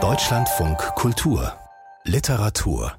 Deutschlandfunk 0.00 0.78
Kultur 0.94 1.52
Literatur 2.04 2.92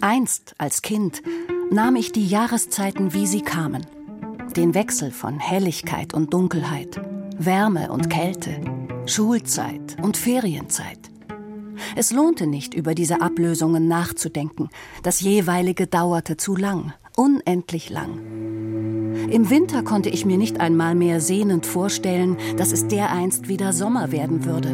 Einst 0.00 0.54
als 0.58 0.82
Kind 0.82 1.22
nahm 1.72 1.96
ich 1.96 2.12
die 2.12 2.28
Jahreszeiten, 2.28 3.12
wie 3.12 3.26
sie 3.26 3.42
kamen. 3.42 3.84
Den 4.54 4.74
Wechsel 4.74 5.10
von 5.10 5.40
Helligkeit 5.40 6.14
und 6.14 6.32
Dunkelheit, 6.32 7.00
Wärme 7.38 7.90
und 7.90 8.08
Kälte, 8.08 8.60
Schulzeit 9.06 9.96
und 10.00 10.16
Ferienzeit. 10.16 11.07
Es 11.98 12.12
lohnte 12.12 12.46
nicht, 12.46 12.74
über 12.74 12.94
diese 12.94 13.20
Ablösungen 13.20 13.88
nachzudenken. 13.88 14.68
Das 15.02 15.20
jeweilige 15.20 15.88
dauerte 15.88 16.36
zu 16.36 16.54
lang, 16.54 16.92
unendlich 17.16 17.90
lang. 17.90 18.20
Im 19.28 19.50
Winter 19.50 19.82
konnte 19.82 20.08
ich 20.08 20.24
mir 20.24 20.38
nicht 20.38 20.60
einmal 20.60 20.94
mehr 20.94 21.20
sehnend 21.20 21.66
vorstellen, 21.66 22.36
dass 22.56 22.70
es 22.70 22.86
dereinst 22.86 23.48
wieder 23.48 23.72
Sommer 23.72 24.12
werden 24.12 24.44
würde. 24.44 24.68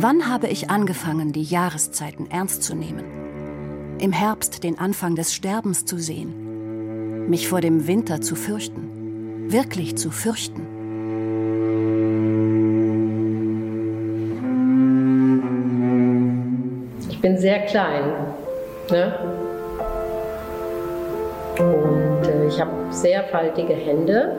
Wann 0.00 0.28
habe 0.28 0.48
ich 0.48 0.70
angefangen, 0.70 1.32
die 1.32 1.44
Jahreszeiten 1.44 2.28
ernst 2.28 2.64
zu 2.64 2.74
nehmen? 2.74 3.04
Im 4.00 4.10
Herbst 4.10 4.64
den 4.64 4.80
Anfang 4.80 5.14
des 5.14 5.32
Sterbens 5.32 5.84
zu 5.84 5.98
sehen, 5.98 7.28
mich 7.30 7.46
vor 7.46 7.60
dem 7.60 7.86
Winter 7.86 8.22
zu 8.22 8.34
fürchten, 8.34 9.52
wirklich 9.52 9.96
zu 9.96 10.10
fürchten. 10.10 10.71
Bin 17.22 17.38
sehr 17.38 17.60
klein. 17.60 18.02
Ne? 18.90 19.14
Und 21.58 22.28
äh, 22.28 22.46
ich 22.48 22.60
habe 22.60 22.70
sehr 22.90 23.22
faltige 23.24 23.74
Hände. 23.74 24.36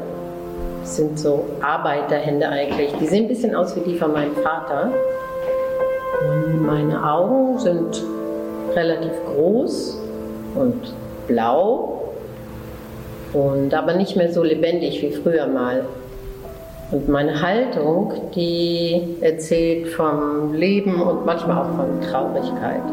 Das 0.81 0.97
sind 0.97 1.17
so 1.17 1.45
Arbeiterhände 1.61 2.47
eigentlich. 2.47 2.93
Die 2.99 3.07
sehen 3.07 3.25
ein 3.25 3.27
bisschen 3.29 3.55
aus 3.55 3.75
wie 3.77 3.79
die 3.79 3.95
von 3.95 4.11
meinem 4.11 4.35
Vater. 4.35 4.91
Und 6.27 6.65
meine 6.65 7.09
Augen 7.09 7.57
sind 7.57 8.03
relativ 8.75 9.13
groß 9.25 9.97
und 10.55 10.93
blau. 11.27 12.13
Und 13.31 13.73
aber 13.73 13.93
nicht 13.93 14.17
mehr 14.17 14.31
so 14.31 14.43
lebendig 14.43 15.01
wie 15.01 15.11
früher 15.11 15.47
mal. 15.47 15.85
Und 16.93 17.09
meine 17.09 17.41
Haltung, 17.41 18.13
die 18.35 19.01
erzählt 19.19 19.87
vom 19.93 20.53
Leben 20.53 21.01
und 21.01 21.25
manchmal 21.25 21.57
auch 21.57 21.75
von 21.75 21.99
Traurigkeit. 22.01 22.83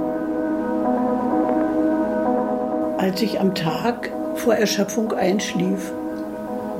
Als 2.96 3.20
ich 3.20 3.38
am 3.38 3.54
Tag 3.54 4.10
vor 4.36 4.54
Erschöpfung 4.54 5.12
einschlief, 5.12 5.92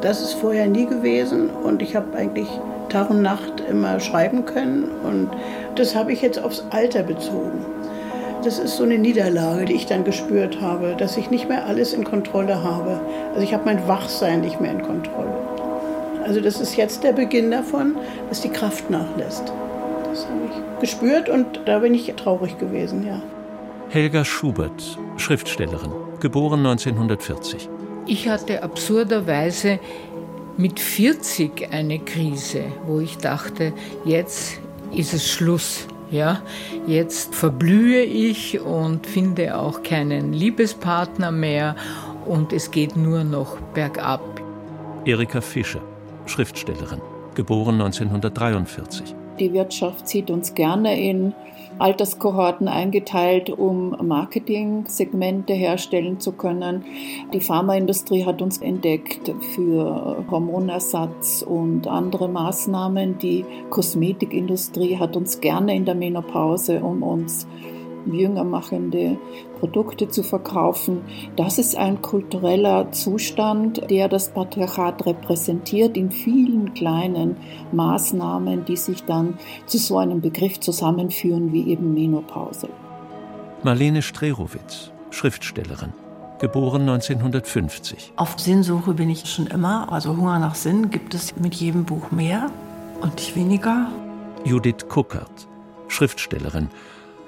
das 0.01 0.23
ist 0.23 0.33
vorher 0.33 0.67
nie 0.67 0.87
gewesen 0.87 1.51
und 1.51 1.83
ich 1.83 1.95
habe 1.95 2.17
eigentlich 2.17 2.49
Tag 2.89 3.11
und 3.11 3.21
Nacht 3.21 3.63
immer 3.69 4.01
schreiben 4.01 4.47
können 4.47 4.89
und 5.05 5.29
das 5.75 5.95
habe 5.95 6.15
ich 6.15 6.23
jetzt 6.23 6.43
aufs 6.43 6.65
Alter 6.71 7.03
bezogen. 7.03 7.67
Das 8.45 8.59
ist 8.59 8.79
so 8.79 8.85
eine 8.85 8.97
Niederlage, 8.97 9.67
die 9.67 9.75
ich 9.75 9.85
dann 9.85 10.05
gespürt 10.05 10.63
habe, 10.63 10.95
dass 10.97 11.19
ich 11.19 11.31
nicht 11.31 11.51
mehr 11.51 11.67
alles 11.67 11.93
in 11.93 12.05
Kontrolle 12.05 12.65
habe. 12.65 12.99
Also 13.35 13.43
ich 13.43 13.53
habe 13.53 13.67
mein 13.67 13.87
Wachsein 13.87 14.41
nicht 14.41 14.59
mehr 14.59 14.73
in 14.73 14.81
Kontrolle. 14.81 15.50
Also 16.31 16.41
das 16.41 16.61
ist 16.61 16.77
jetzt 16.77 17.03
der 17.03 17.13
Beginn 17.13 17.51
davon, 17.51 17.97
dass 18.29 18.41
die 18.41 18.51
Kraft 18.51 18.89
nachlässt. 18.89 19.53
Das 20.05 20.27
habe 20.29 20.39
ich 20.49 20.81
gespürt 20.81 21.29
und 21.29 21.63
da 21.65 21.81
bin 21.81 21.93
ich 21.93 22.07
traurig 22.15 22.57
gewesen, 22.57 23.05
ja. 23.05 23.21
Helga 23.89 24.25
Schubert, 24.25 24.97
Schriftstellerin, 25.17 25.91
geboren 26.21 26.65
1940. 26.65 27.69
Ich 28.07 28.29
hatte 28.29 28.63
absurderweise 28.63 29.81
mit 30.57 30.79
40 30.79 31.73
eine 31.73 31.99
Krise, 31.99 32.63
wo 32.87 33.01
ich 33.01 33.19
dachte, 33.19 33.73
jetzt 34.05 34.61
ist 34.95 35.13
es 35.13 35.29
Schluss. 35.29 35.89
Ja, 36.13 36.43
jetzt 36.87 37.35
verblühe 37.35 38.03
ich 38.03 38.61
und 38.61 39.05
finde 39.05 39.59
auch 39.59 39.83
keinen 39.83 40.33
Liebespartner 40.33 41.33
mehr 41.33 41.75
und 42.25 42.53
es 42.53 42.71
geht 42.71 42.97
nur 42.97 43.25
noch 43.25 43.57
bergab. 43.75 44.41
Erika 45.05 45.41
Fischer, 45.41 45.81
Schriftstellerin, 46.31 47.01
geboren 47.35 47.81
1943. 47.81 49.15
Die 49.41 49.53
Wirtschaft 49.53 50.07
sieht 50.09 50.31
uns 50.31 50.55
gerne 50.55 51.01
in 51.01 51.35
Alterskohorten 51.79 52.69
eingeteilt, 52.69 53.49
um 53.51 53.97
Marketing-Segmente 54.07 55.55
herstellen 55.55 56.21
zu 56.21 56.33
können. 56.33 56.85
Die 57.33 57.41
Pharmaindustrie 57.41 58.27
hat 58.27 58.43
uns 58.43 58.59
entdeckt 58.59 59.33
für 59.55 60.25
Hormonersatz 60.31 61.43
und 61.43 61.89
andere 61.89 62.29
Maßnahmen. 62.29 63.19
Die 63.19 63.45
Kosmetikindustrie 63.71 64.99
hat 64.99 65.17
uns 65.17 65.41
gerne 65.41 65.75
in 65.75 65.87
der 65.87 65.95
Menopause, 65.95 66.81
um 66.81 67.03
uns 67.03 67.47
jünger 68.07 68.45
machende 68.45 69.19
Produkte 69.61 70.09
zu 70.09 70.23
verkaufen. 70.23 71.03
Das 71.37 71.59
ist 71.59 71.77
ein 71.77 72.03
kultureller 72.03 72.91
Zustand, 72.93 73.89
der 73.91 74.09
das 74.09 74.31
Patriarchat 74.31 75.07
repräsentiert 75.07 75.97
in 75.97 76.11
vielen 76.11 76.75
kleinen 76.75 77.37
Maßnahmen, 77.73 78.65
die 78.65 78.77
sich 78.77 79.05
dann 79.05 79.39
zu 79.67 79.79
so 79.79 79.99
einem 79.99 80.21
Begriff 80.21 80.59
zusammenführen 80.59 81.53
wie 81.53 81.69
eben 81.69 81.95
Menopause. 81.95 82.69
Marlene 83.63 84.01
Strerowitz, 84.01 84.91
Schriftstellerin, 85.11 85.93
geboren 86.39 86.89
1950. 86.89 88.15
Auf 88.17 88.39
Sinnsuche 88.39 88.95
bin 88.95 89.11
ich 89.11 89.27
schon 89.27 89.47
immer, 89.47 89.93
also 89.93 90.17
Hunger 90.17 90.39
nach 90.39 90.55
Sinn 90.55 90.91
gibt 90.91 91.13
es 91.15 91.37
mit 91.37 91.55
jedem 91.55 91.85
Buch 91.85 92.11
mehr 92.11 92.51
und 93.03 93.17
nicht 93.17 93.37
weniger. 93.37 93.89
Judith 94.45 94.89
Kuckert, 94.89 95.47
Schriftstellerin, 95.89 96.71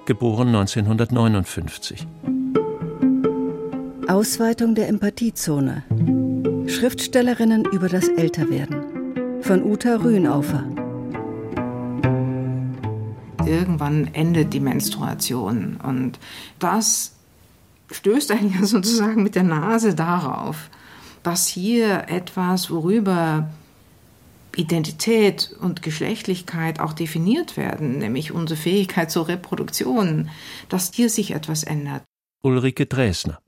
geboren 0.06 0.48
1959. 0.48 2.06
Ausweitung 4.08 4.74
der 4.74 4.88
Empathiezone. 4.88 5.84
Schriftstellerinnen 6.66 7.64
über 7.66 7.88
das 7.88 8.08
Älterwerden. 8.08 9.40
Von 9.42 9.62
Uta 9.62 9.96
Rühnaufer. 9.96 10.64
Irgendwann 13.46 14.08
endet 14.12 14.52
die 14.52 14.60
Menstruation 14.60 15.78
und 15.82 16.18
das 16.58 17.14
stößt 17.90 18.32
einen 18.32 18.52
ja 18.52 18.64
sozusagen 18.66 19.22
mit 19.22 19.34
der 19.34 19.42
Nase 19.44 19.94
darauf, 19.94 20.70
dass 21.22 21.46
hier 21.46 22.08
etwas, 22.08 22.70
worüber 22.70 23.50
Identität 24.56 25.54
und 25.60 25.82
Geschlechtlichkeit 25.82 26.80
auch 26.80 26.92
definiert 26.92 27.56
werden, 27.56 27.98
nämlich 27.98 28.32
unsere 28.32 28.58
Fähigkeit 28.58 29.10
zur 29.10 29.28
Reproduktion, 29.28 30.30
dass 30.68 30.92
hier 30.92 31.08
sich 31.08 31.32
etwas 31.32 31.64
ändert. 31.64 32.02
Ulrike 32.42 32.86
Dresner, 32.86 33.38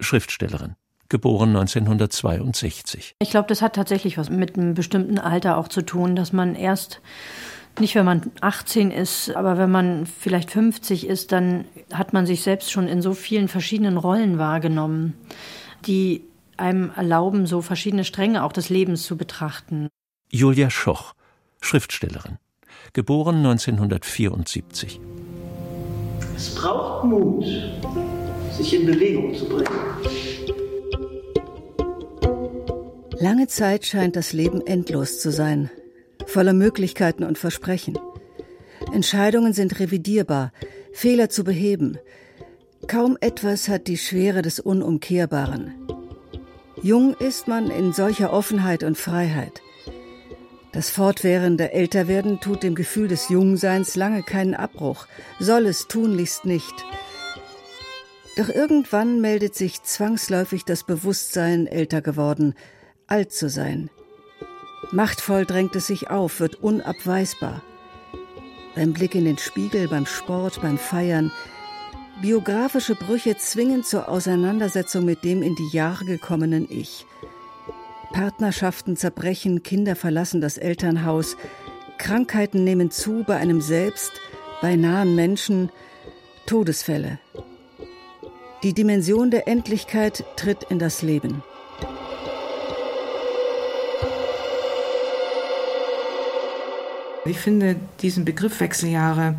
Schriftstellerin, 0.00 0.74
geboren 1.08 1.50
1962. 1.50 3.14
Ich 3.20 3.30
glaube, 3.30 3.48
das 3.48 3.62
hat 3.62 3.74
tatsächlich 3.74 4.18
was 4.18 4.30
mit 4.30 4.56
einem 4.56 4.74
bestimmten 4.74 5.18
Alter 5.18 5.56
auch 5.56 5.68
zu 5.68 5.82
tun, 5.82 6.16
dass 6.16 6.32
man 6.32 6.54
erst 6.54 7.00
nicht, 7.80 7.94
wenn 7.94 8.04
man 8.04 8.32
18 8.40 8.90
ist, 8.90 9.34
aber 9.36 9.56
wenn 9.56 9.70
man 9.70 10.06
vielleicht 10.06 10.50
50 10.50 11.06
ist, 11.06 11.32
dann 11.32 11.64
hat 11.92 12.12
man 12.12 12.26
sich 12.26 12.42
selbst 12.42 12.72
schon 12.72 12.88
in 12.88 13.02
so 13.02 13.14
vielen 13.14 13.48
verschiedenen 13.48 13.96
Rollen 13.96 14.38
wahrgenommen, 14.38 15.14
die 15.86 16.24
einem 16.56 16.90
erlauben, 16.96 17.46
so 17.46 17.62
verschiedene 17.62 18.04
Stränge 18.04 18.42
auch 18.42 18.52
des 18.52 18.68
Lebens 18.68 19.04
zu 19.04 19.16
betrachten. 19.16 19.88
Julia 20.30 20.68
Schoch, 20.68 21.14
Schriftstellerin, 21.62 22.36
geboren 22.92 23.36
1974. 23.36 25.00
Es 26.36 26.54
braucht 26.54 27.04
Mut, 27.04 27.46
sich 28.52 28.74
in 28.74 28.84
Bewegung 28.84 29.34
zu 29.34 29.46
bringen. 29.46 29.66
Lange 33.18 33.46
Zeit 33.46 33.86
scheint 33.86 34.16
das 34.16 34.34
Leben 34.34 34.60
endlos 34.66 35.18
zu 35.18 35.32
sein, 35.32 35.70
voller 36.26 36.52
Möglichkeiten 36.52 37.24
und 37.24 37.38
Versprechen. 37.38 37.98
Entscheidungen 38.92 39.54
sind 39.54 39.80
revidierbar, 39.80 40.52
Fehler 40.92 41.30
zu 41.30 41.42
beheben. 41.42 41.96
Kaum 42.86 43.16
etwas 43.22 43.68
hat 43.68 43.86
die 43.86 43.96
Schwere 43.96 44.42
des 44.42 44.60
Unumkehrbaren. 44.60 45.74
Jung 46.82 47.14
ist 47.14 47.48
man 47.48 47.70
in 47.70 47.94
solcher 47.94 48.30
Offenheit 48.32 48.84
und 48.84 48.98
Freiheit. 48.98 49.62
Das 50.78 50.90
fortwährende 50.90 51.72
Älterwerden 51.72 52.38
tut 52.38 52.62
dem 52.62 52.76
Gefühl 52.76 53.08
des 53.08 53.30
Jungseins 53.30 53.96
lange 53.96 54.22
keinen 54.22 54.54
Abbruch, 54.54 55.08
soll 55.40 55.66
es 55.66 55.88
tunlichst 55.88 56.44
nicht. 56.44 56.72
Doch 58.36 58.48
irgendwann 58.48 59.20
meldet 59.20 59.56
sich 59.56 59.82
zwangsläufig 59.82 60.64
das 60.64 60.84
Bewusstsein, 60.84 61.66
älter 61.66 62.00
geworden, 62.00 62.54
alt 63.08 63.32
zu 63.32 63.48
sein. 63.48 63.90
Machtvoll 64.92 65.46
drängt 65.46 65.74
es 65.74 65.88
sich 65.88 66.10
auf, 66.10 66.38
wird 66.38 66.62
unabweisbar. 66.62 67.60
Beim 68.76 68.92
Blick 68.92 69.16
in 69.16 69.24
den 69.24 69.38
Spiegel, 69.38 69.88
beim 69.88 70.06
Sport, 70.06 70.62
beim 70.62 70.78
Feiern, 70.78 71.32
Biografische 72.22 72.94
Brüche 72.94 73.36
zwingen 73.36 73.82
zur 73.82 74.08
Auseinandersetzung 74.08 75.04
mit 75.04 75.24
dem 75.24 75.42
in 75.42 75.56
die 75.56 75.76
Jahre 75.76 76.04
gekommenen 76.04 76.70
Ich. 76.70 77.04
Partnerschaften 78.12 78.96
zerbrechen, 78.96 79.62
Kinder 79.62 79.96
verlassen 79.96 80.40
das 80.40 80.58
Elternhaus, 80.58 81.36
Krankheiten 81.98 82.64
nehmen 82.64 82.90
zu 82.90 83.24
bei 83.26 83.36
einem 83.36 83.60
selbst, 83.60 84.12
bei 84.60 84.76
nahen 84.76 85.14
Menschen, 85.14 85.70
Todesfälle. 86.46 87.18
Die 88.62 88.72
Dimension 88.72 89.30
der 89.30 89.46
Endlichkeit 89.46 90.24
tritt 90.36 90.64
in 90.64 90.78
das 90.78 91.02
Leben. 91.02 91.42
Ich 97.24 97.38
finde 97.38 97.76
diesen 98.00 98.24
Begriff 98.24 98.60
Wechseljahre 98.60 99.36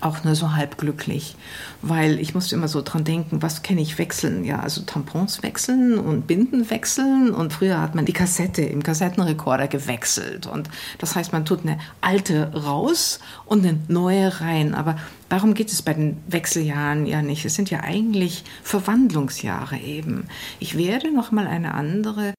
auch 0.00 0.24
nur 0.24 0.34
so 0.34 0.54
halb 0.54 0.78
glücklich, 0.78 1.36
weil 1.82 2.18
ich 2.18 2.34
musste 2.34 2.54
immer 2.54 2.68
so 2.68 2.82
dran 2.82 3.04
denken, 3.04 3.42
was 3.42 3.62
kenne 3.62 3.80
ich 3.80 3.98
wechseln? 3.98 4.44
Ja, 4.44 4.60
also 4.60 4.82
Tampons 4.82 5.42
wechseln 5.42 5.98
und 5.98 6.26
Binden 6.26 6.70
wechseln 6.70 7.32
und 7.32 7.52
früher 7.52 7.80
hat 7.80 7.94
man 7.94 8.04
die 8.04 8.12
Kassette 8.12 8.62
im 8.62 8.82
Kassettenrekorder 8.82 9.68
gewechselt 9.68 10.46
und 10.46 10.68
das 10.98 11.16
heißt, 11.16 11.32
man 11.32 11.44
tut 11.44 11.64
eine 11.64 11.78
alte 12.00 12.52
raus 12.54 13.20
und 13.46 13.66
eine 13.66 13.78
neue 13.88 14.40
rein, 14.40 14.74
aber 14.74 14.96
darum 15.28 15.54
geht 15.54 15.70
es 15.70 15.82
bei 15.82 15.94
den 15.94 16.18
Wechseljahren 16.28 17.06
ja 17.06 17.22
nicht. 17.22 17.44
Es 17.44 17.54
sind 17.54 17.70
ja 17.70 17.80
eigentlich 17.80 18.44
Verwandlungsjahre 18.62 19.78
eben. 19.78 20.28
Ich 20.60 20.76
werde 20.76 21.12
noch 21.12 21.32
mal 21.32 21.46
eine 21.46 21.74
andere 21.74 22.34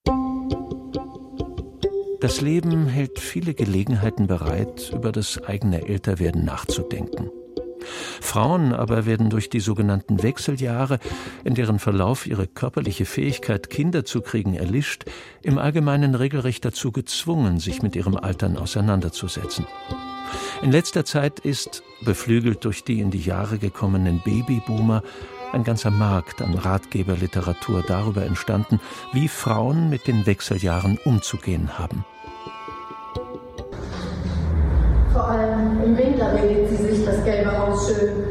das 2.24 2.40
Leben 2.40 2.88
hält 2.88 3.20
viele 3.20 3.54
Gelegenheiten 3.54 4.28
bereit, 4.28 4.94
über 4.96 5.12
das 5.12 5.44
eigene 5.44 5.90
Älterwerden 5.90 6.46
nachzudenken. 6.46 7.30
Frauen 8.22 8.74
aber 8.74 9.06
werden 9.06 9.30
durch 9.30 9.50
die 9.50 9.60
sogenannten 9.60 10.24
Wechseljahre, 10.24 11.00
in 11.44 11.56
deren 11.56 11.80
Verlauf 11.80 12.28
ihre 12.28 12.48
körperliche 12.48 13.06
Fähigkeit, 13.06 13.70
Kinder 13.70 14.06
zu 14.06 14.22
kriegen, 14.22 14.54
erlischt, 14.54 15.06
im 15.42 15.58
Allgemeinen 15.58 16.16
regelrecht 16.16 16.66
dazu 16.66 16.92
gezwungen, 16.92 17.60
sich 17.60 17.82
mit 17.82 17.96
ihrem 17.96 18.16
Altern 18.16 18.58
auseinanderzusetzen. 18.58 19.66
In 20.62 20.72
letzter 20.72 21.06
Zeit 21.06 21.40
ist, 21.40 21.84
beflügelt 22.06 22.64
durch 22.66 22.84
die 22.84 23.00
in 23.00 23.12
die 23.12 23.22
Jahre 23.22 23.58
gekommenen 23.58 24.22
Babyboomer, 24.24 25.04
ein 25.52 25.64
ganzer 25.64 25.92
Markt 25.92 26.42
an 26.42 26.56
Ratgeberliteratur 26.56 27.84
darüber 27.88 28.26
entstanden, 28.26 28.80
wie 29.12 29.28
Frauen 29.28 29.90
mit 29.90 30.08
den 30.08 30.26
Wechseljahren 30.26 30.98
umzugehen 31.06 31.78
haben. 31.78 32.04
Vor 35.12 35.30
allem 35.30 35.84
im 35.84 35.96
Winter 35.96 36.34
redet 36.34 36.70
sie 36.70 36.83
Haus 37.46 37.88
schön. 37.88 38.24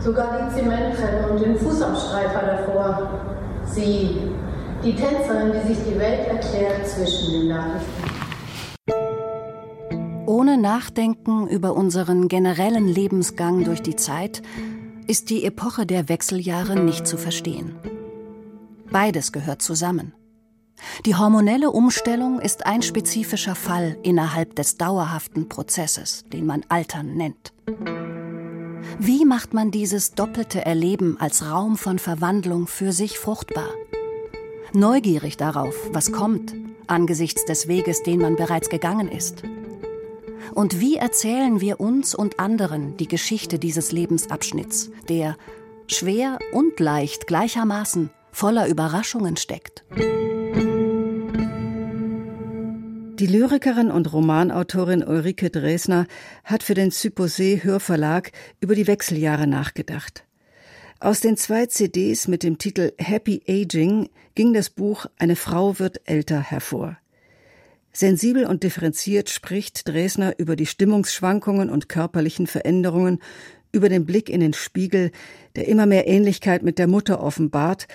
Sogar 0.00 0.48
die 0.48 0.54
Zementtreppe 0.54 1.30
und 1.30 1.40
den 1.40 1.56
Fußabstreifer 1.56 2.46
davor. 2.46 3.10
Sie, 3.64 4.18
die 4.82 4.94
Tänzerin, 4.94 5.52
die 5.52 5.74
sich 5.74 5.84
die 5.84 5.98
Welt 5.98 6.28
erklärt 6.28 6.86
zwischen 6.86 7.32
den 7.32 7.48
Nachrichten. 7.48 8.28
Ohne 10.26 10.58
Nachdenken 10.58 11.48
über 11.48 11.74
unseren 11.74 12.28
generellen 12.28 12.86
Lebensgang 12.86 13.64
durch 13.64 13.82
die 13.82 13.96
Zeit 13.96 14.42
ist 15.06 15.30
die 15.30 15.44
Epoche 15.44 15.86
der 15.86 16.08
Wechseljahre 16.08 16.78
nicht 16.78 17.06
zu 17.06 17.16
verstehen. 17.16 17.74
Beides 18.90 19.32
gehört 19.32 19.62
zusammen. 19.62 20.12
Die 21.06 21.16
hormonelle 21.16 21.70
Umstellung 21.70 22.40
ist 22.40 22.66
ein 22.66 22.82
spezifischer 22.82 23.54
Fall 23.54 23.96
innerhalb 24.02 24.54
des 24.54 24.76
dauerhaften 24.76 25.48
Prozesses, 25.48 26.24
den 26.32 26.46
man 26.46 26.62
Altern 26.68 27.14
nennt. 27.14 27.52
Wie 28.98 29.24
macht 29.24 29.54
man 29.54 29.70
dieses 29.70 30.14
doppelte 30.14 30.64
Erleben 30.64 31.16
als 31.20 31.48
Raum 31.50 31.76
von 31.76 31.98
Verwandlung 31.98 32.66
für 32.66 32.92
sich 32.92 33.18
fruchtbar? 33.18 33.70
Neugierig 34.72 35.36
darauf, 35.36 35.74
was 35.92 36.12
kommt, 36.12 36.54
angesichts 36.86 37.44
des 37.44 37.68
Weges, 37.68 38.02
den 38.02 38.20
man 38.20 38.36
bereits 38.36 38.68
gegangen 38.68 39.08
ist. 39.08 39.42
Und 40.54 40.80
wie 40.80 40.96
erzählen 40.96 41.60
wir 41.60 41.80
uns 41.80 42.14
und 42.14 42.40
anderen 42.40 42.96
die 42.96 43.08
Geschichte 43.08 43.58
dieses 43.58 43.92
Lebensabschnitts, 43.92 44.90
der 45.08 45.36
schwer 45.86 46.38
und 46.52 46.80
leicht 46.80 47.26
gleichermaßen 47.26 48.10
voller 48.32 48.68
Überraschungen 48.68 49.36
steckt? 49.36 49.84
Die 53.18 53.26
Lyrikerin 53.26 53.90
und 53.90 54.12
Romanautorin 54.12 55.02
Ulrike 55.02 55.50
Dresner 55.50 56.06
hat 56.44 56.62
für 56.62 56.74
den 56.74 56.92
Supposé 56.92 57.64
Hörverlag 57.64 58.30
über 58.60 58.76
die 58.76 58.86
Wechseljahre 58.86 59.48
nachgedacht. 59.48 60.24
Aus 61.00 61.18
den 61.18 61.36
zwei 61.36 61.66
CDs 61.66 62.28
mit 62.28 62.44
dem 62.44 62.58
Titel 62.58 62.92
Happy 62.96 63.42
Aging 63.48 64.08
ging 64.36 64.52
das 64.52 64.70
Buch 64.70 65.06
Eine 65.18 65.34
Frau 65.34 65.80
wird 65.80 66.00
älter 66.08 66.40
hervor. 66.40 66.96
Sensibel 67.92 68.46
und 68.46 68.62
differenziert 68.62 69.30
spricht 69.30 69.88
Dresner 69.88 70.38
über 70.38 70.54
die 70.54 70.66
Stimmungsschwankungen 70.66 71.70
und 71.70 71.88
körperlichen 71.88 72.46
Veränderungen, 72.46 73.18
über 73.72 73.88
den 73.88 74.06
Blick 74.06 74.28
in 74.28 74.38
den 74.38 74.52
Spiegel, 74.52 75.10
der 75.56 75.66
immer 75.66 75.86
mehr 75.86 76.06
Ähnlichkeit 76.06 76.62
mit 76.62 76.78
der 76.78 76.86
Mutter 76.86 77.20
offenbart, 77.20 77.88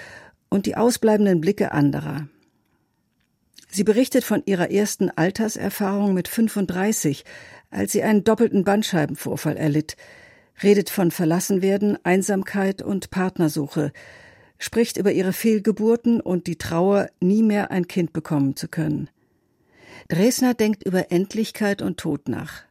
und 0.49 0.65
die 0.65 0.75
ausbleibenden 0.75 1.39
Blicke 1.39 1.71
anderer. 1.71 2.27
Sie 3.73 3.83
berichtet 3.83 4.23
von 4.23 4.43
ihrer 4.45 4.69
ersten 4.69 5.09
Alterserfahrung 5.09 6.13
mit 6.13 6.27
35, 6.27 7.25
als 7.71 7.91
sie 7.91 8.03
einen 8.03 8.23
doppelten 8.23 8.63
Bandscheibenvorfall 8.63 9.57
erlitt, 9.57 9.97
redet 10.61 10.91
von 10.91 11.09
Verlassenwerden, 11.09 11.97
Einsamkeit 12.05 12.83
und 12.83 13.09
Partnersuche, 13.09 13.91
spricht 14.59 14.97
über 14.97 15.11
ihre 15.11 15.33
Fehlgeburten 15.33 16.21
und 16.21 16.45
die 16.45 16.59
Trauer, 16.59 17.09
nie 17.19 17.41
mehr 17.41 17.71
ein 17.71 17.87
Kind 17.87 18.13
bekommen 18.13 18.55
zu 18.55 18.67
können. 18.67 19.09
Dresner 20.07 20.53
denkt 20.53 20.83
über 20.85 21.11
Endlichkeit 21.11 21.81
und 21.81 21.97
Tod 21.97 22.29
nach 22.29 22.65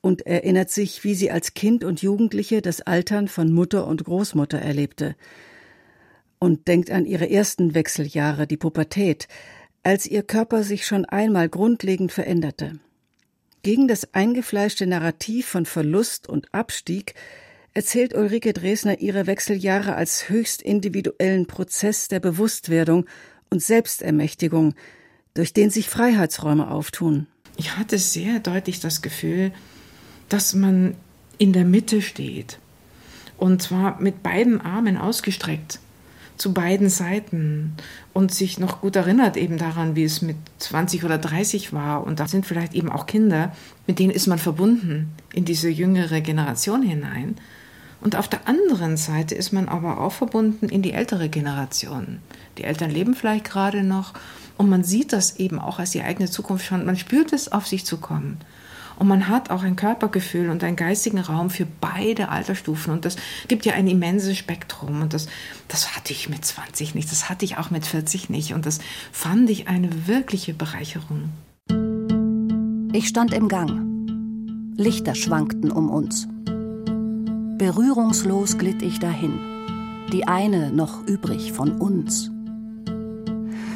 und 0.00 0.26
erinnert 0.26 0.70
sich, 0.70 1.04
wie 1.04 1.14
sie 1.14 1.30
als 1.30 1.52
Kind 1.52 1.84
und 1.84 2.00
Jugendliche 2.00 2.62
das 2.62 2.80
Altern 2.80 3.28
von 3.28 3.52
Mutter 3.52 3.86
und 3.86 4.04
Großmutter 4.04 4.58
erlebte 4.58 5.16
und 6.38 6.66
denkt 6.66 6.90
an 6.90 7.04
ihre 7.04 7.28
ersten 7.28 7.74
Wechseljahre, 7.74 8.46
die 8.46 8.56
Pubertät, 8.56 9.28
als 9.86 10.04
ihr 10.04 10.24
Körper 10.24 10.64
sich 10.64 10.84
schon 10.84 11.04
einmal 11.04 11.48
grundlegend 11.48 12.10
veränderte. 12.10 12.80
Gegen 13.62 13.86
das 13.86 14.14
eingefleischte 14.14 14.84
Narrativ 14.84 15.46
von 15.46 15.64
Verlust 15.64 16.28
und 16.28 16.52
Abstieg 16.52 17.14
erzählt 17.72 18.12
Ulrike 18.12 18.52
Dresner 18.52 18.98
ihre 18.98 19.28
Wechseljahre 19.28 19.94
als 19.94 20.28
höchst 20.28 20.60
individuellen 20.60 21.46
Prozess 21.46 22.08
der 22.08 22.18
Bewusstwerdung 22.18 23.06
und 23.48 23.62
Selbstermächtigung, 23.62 24.74
durch 25.34 25.52
den 25.52 25.70
sich 25.70 25.88
Freiheitsräume 25.88 26.68
auftun. 26.68 27.28
Ich 27.56 27.76
hatte 27.76 27.96
sehr 27.98 28.40
deutlich 28.40 28.80
das 28.80 29.02
Gefühl, 29.02 29.52
dass 30.28 30.52
man 30.52 30.96
in 31.38 31.52
der 31.52 31.64
Mitte 31.64 32.02
steht. 32.02 32.58
Und 33.36 33.62
zwar 33.62 34.00
mit 34.00 34.24
beiden 34.24 34.60
Armen 34.60 34.96
ausgestreckt 34.96 35.78
zu 36.36 36.52
beiden 36.52 36.88
Seiten 36.88 37.76
und 38.16 38.32
sich 38.32 38.58
noch 38.58 38.80
gut 38.80 38.96
erinnert 38.96 39.36
eben 39.36 39.58
daran, 39.58 39.94
wie 39.94 40.04
es 40.04 40.22
mit 40.22 40.36
20 40.56 41.04
oder 41.04 41.18
30 41.18 41.74
war. 41.74 42.02
Und 42.02 42.18
da 42.18 42.26
sind 42.26 42.46
vielleicht 42.46 42.72
eben 42.72 42.90
auch 42.90 43.04
Kinder, 43.04 43.52
mit 43.86 43.98
denen 43.98 44.10
ist 44.10 44.26
man 44.26 44.38
verbunden 44.38 45.12
in 45.34 45.44
diese 45.44 45.68
jüngere 45.68 46.22
Generation 46.22 46.80
hinein. 46.80 47.36
Und 48.00 48.16
auf 48.16 48.26
der 48.26 48.48
anderen 48.48 48.96
Seite 48.96 49.34
ist 49.34 49.52
man 49.52 49.68
aber 49.68 50.00
auch 50.00 50.12
verbunden 50.12 50.70
in 50.70 50.80
die 50.80 50.94
ältere 50.94 51.28
Generation. 51.28 52.20
Die 52.56 52.64
Eltern 52.64 52.90
leben 52.90 53.14
vielleicht 53.14 53.44
gerade 53.44 53.82
noch 53.82 54.14
und 54.56 54.70
man 54.70 54.82
sieht 54.82 55.12
das 55.12 55.36
eben 55.36 55.58
auch 55.58 55.78
als 55.78 55.90
die 55.90 56.00
eigene 56.00 56.30
Zukunft 56.30 56.64
schon. 56.64 56.86
Man 56.86 56.96
spürt 56.96 57.34
es 57.34 57.52
auf 57.52 57.66
sich 57.66 57.84
zu 57.84 57.98
kommen. 57.98 58.38
Und 58.98 59.08
man 59.08 59.28
hat 59.28 59.50
auch 59.50 59.62
ein 59.62 59.76
Körpergefühl 59.76 60.48
und 60.48 60.64
einen 60.64 60.76
geistigen 60.76 61.18
Raum 61.18 61.50
für 61.50 61.66
beide 61.80 62.30
Altersstufen. 62.30 62.92
Und 62.92 63.04
das 63.04 63.16
gibt 63.46 63.66
ja 63.66 63.74
ein 63.74 63.86
immenses 63.86 64.38
Spektrum. 64.38 65.02
Und 65.02 65.12
das, 65.12 65.28
das 65.68 65.94
hatte 65.94 66.12
ich 66.12 66.28
mit 66.28 66.44
20 66.44 66.94
nicht, 66.94 67.10
das 67.10 67.28
hatte 67.28 67.44
ich 67.44 67.58
auch 67.58 67.70
mit 67.70 67.86
40 67.86 68.30
nicht. 68.30 68.54
Und 68.54 68.64
das 68.64 68.78
fand 69.12 69.50
ich 69.50 69.68
eine 69.68 70.06
wirkliche 70.06 70.54
Bereicherung. 70.54 71.30
Ich 72.92 73.08
stand 73.08 73.34
im 73.34 73.48
Gang. 73.48 73.82
Lichter 74.78 75.14
schwankten 75.14 75.70
um 75.70 75.90
uns. 75.90 76.28
Berührungslos 77.58 78.56
glitt 78.58 78.82
ich 78.82 78.98
dahin. 78.98 79.38
Die 80.12 80.26
eine 80.26 80.70
noch 80.70 81.06
übrig 81.06 81.52
von 81.52 81.72
uns. 81.72 82.30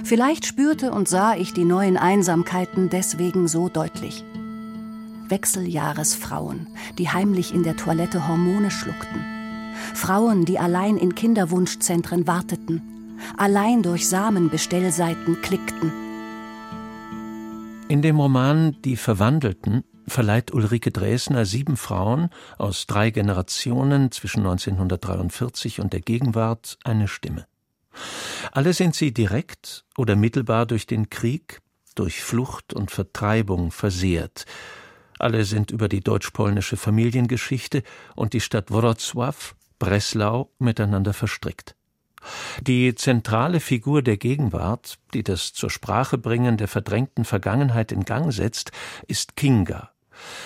Vielleicht 0.04 0.46
spürte 0.46 0.92
und 0.92 1.08
sah 1.08 1.34
ich 1.34 1.52
die 1.52 1.64
neuen 1.64 1.96
Einsamkeiten 1.96 2.88
deswegen 2.88 3.48
so 3.48 3.68
deutlich. 3.68 4.24
Wechseljahresfrauen, 5.30 6.68
die 6.98 7.08
heimlich 7.08 7.54
in 7.54 7.62
der 7.62 7.76
Toilette 7.76 8.28
Hormone 8.28 8.70
schluckten. 8.70 9.24
Frauen, 9.94 10.44
die 10.44 10.58
allein 10.58 10.96
in 10.96 11.14
Kinderwunschzentren 11.14 12.26
warteten, 12.26 13.18
allein 13.36 13.82
durch 13.82 14.08
Samenbestellseiten 14.08 15.40
klickten. 15.42 15.92
In 17.88 18.02
dem 18.02 18.20
Roman 18.20 18.76
Die 18.84 18.96
Verwandelten 18.96 19.84
verleiht 20.06 20.52
Ulrike 20.52 20.90
Dresner 20.90 21.44
sieben 21.44 21.76
Frauen 21.76 22.30
aus 22.58 22.86
drei 22.86 23.10
Generationen 23.10 24.10
zwischen 24.10 24.40
1943 24.40 25.80
und 25.80 25.92
der 25.92 26.00
Gegenwart 26.00 26.78
eine 26.84 27.08
Stimme. 27.08 27.46
Alle 28.52 28.72
sind 28.72 28.94
sie 28.94 29.12
direkt 29.12 29.84
oder 29.96 30.16
mittelbar 30.16 30.66
durch 30.66 30.86
den 30.86 31.10
Krieg, 31.10 31.60
durch 31.94 32.22
Flucht 32.22 32.72
und 32.72 32.90
Vertreibung 32.90 33.70
versehrt. 33.70 34.46
Alle 35.20 35.44
sind 35.44 35.70
über 35.70 35.88
die 35.88 36.00
deutsch-polnische 36.00 36.78
Familiengeschichte 36.78 37.82
und 38.16 38.32
die 38.32 38.40
Stadt 38.40 38.70
Wrocław, 38.70 39.52
Breslau 39.78 40.50
miteinander 40.58 41.12
verstrickt. 41.12 41.76
Die 42.62 42.94
zentrale 42.94 43.60
Figur 43.60 44.02
der 44.02 44.16
Gegenwart, 44.16 44.98
die 45.12 45.22
das 45.22 45.52
zur 45.52 45.68
Sprache 45.68 46.16
bringen 46.16 46.56
der 46.56 46.68
verdrängten 46.68 47.26
Vergangenheit 47.26 47.92
in 47.92 48.04
Gang 48.04 48.32
setzt, 48.32 48.72
ist 49.08 49.36
Kinga, 49.36 49.90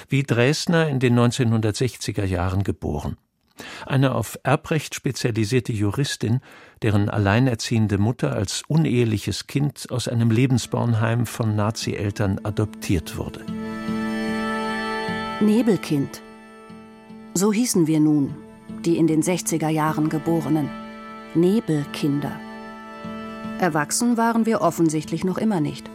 wie 0.08 0.24
Dresdner 0.24 0.88
in 0.88 0.98
den 0.98 1.18
1960er 1.18 2.24
Jahren 2.24 2.64
geboren. 2.64 3.16
Eine 3.86 4.16
auf 4.16 4.36
Erbrecht 4.42 4.96
spezialisierte 4.96 5.72
Juristin, 5.72 6.40
deren 6.82 7.08
alleinerziehende 7.08 7.98
Mutter 7.98 8.32
als 8.32 8.62
uneheliches 8.66 9.46
Kind 9.46 9.86
aus 9.90 10.08
einem 10.08 10.32
Lebensbornheim 10.32 11.26
von 11.26 11.54
Nazi-Eltern 11.54 12.40
adoptiert 12.42 13.16
wurde. 13.16 13.44
Nebelkind. 15.40 16.22
So 17.34 17.52
hießen 17.52 17.88
wir 17.88 17.98
nun, 17.98 18.36
die 18.84 18.96
in 18.96 19.08
den 19.08 19.20
60er 19.20 19.68
Jahren 19.68 20.08
Geborenen. 20.08 20.70
Nebelkinder. 21.34 22.30
Erwachsen 23.58 24.16
waren 24.16 24.46
wir 24.46 24.60
offensichtlich 24.60 25.24
noch 25.24 25.36
immer 25.36 25.60
nicht. 25.60 25.90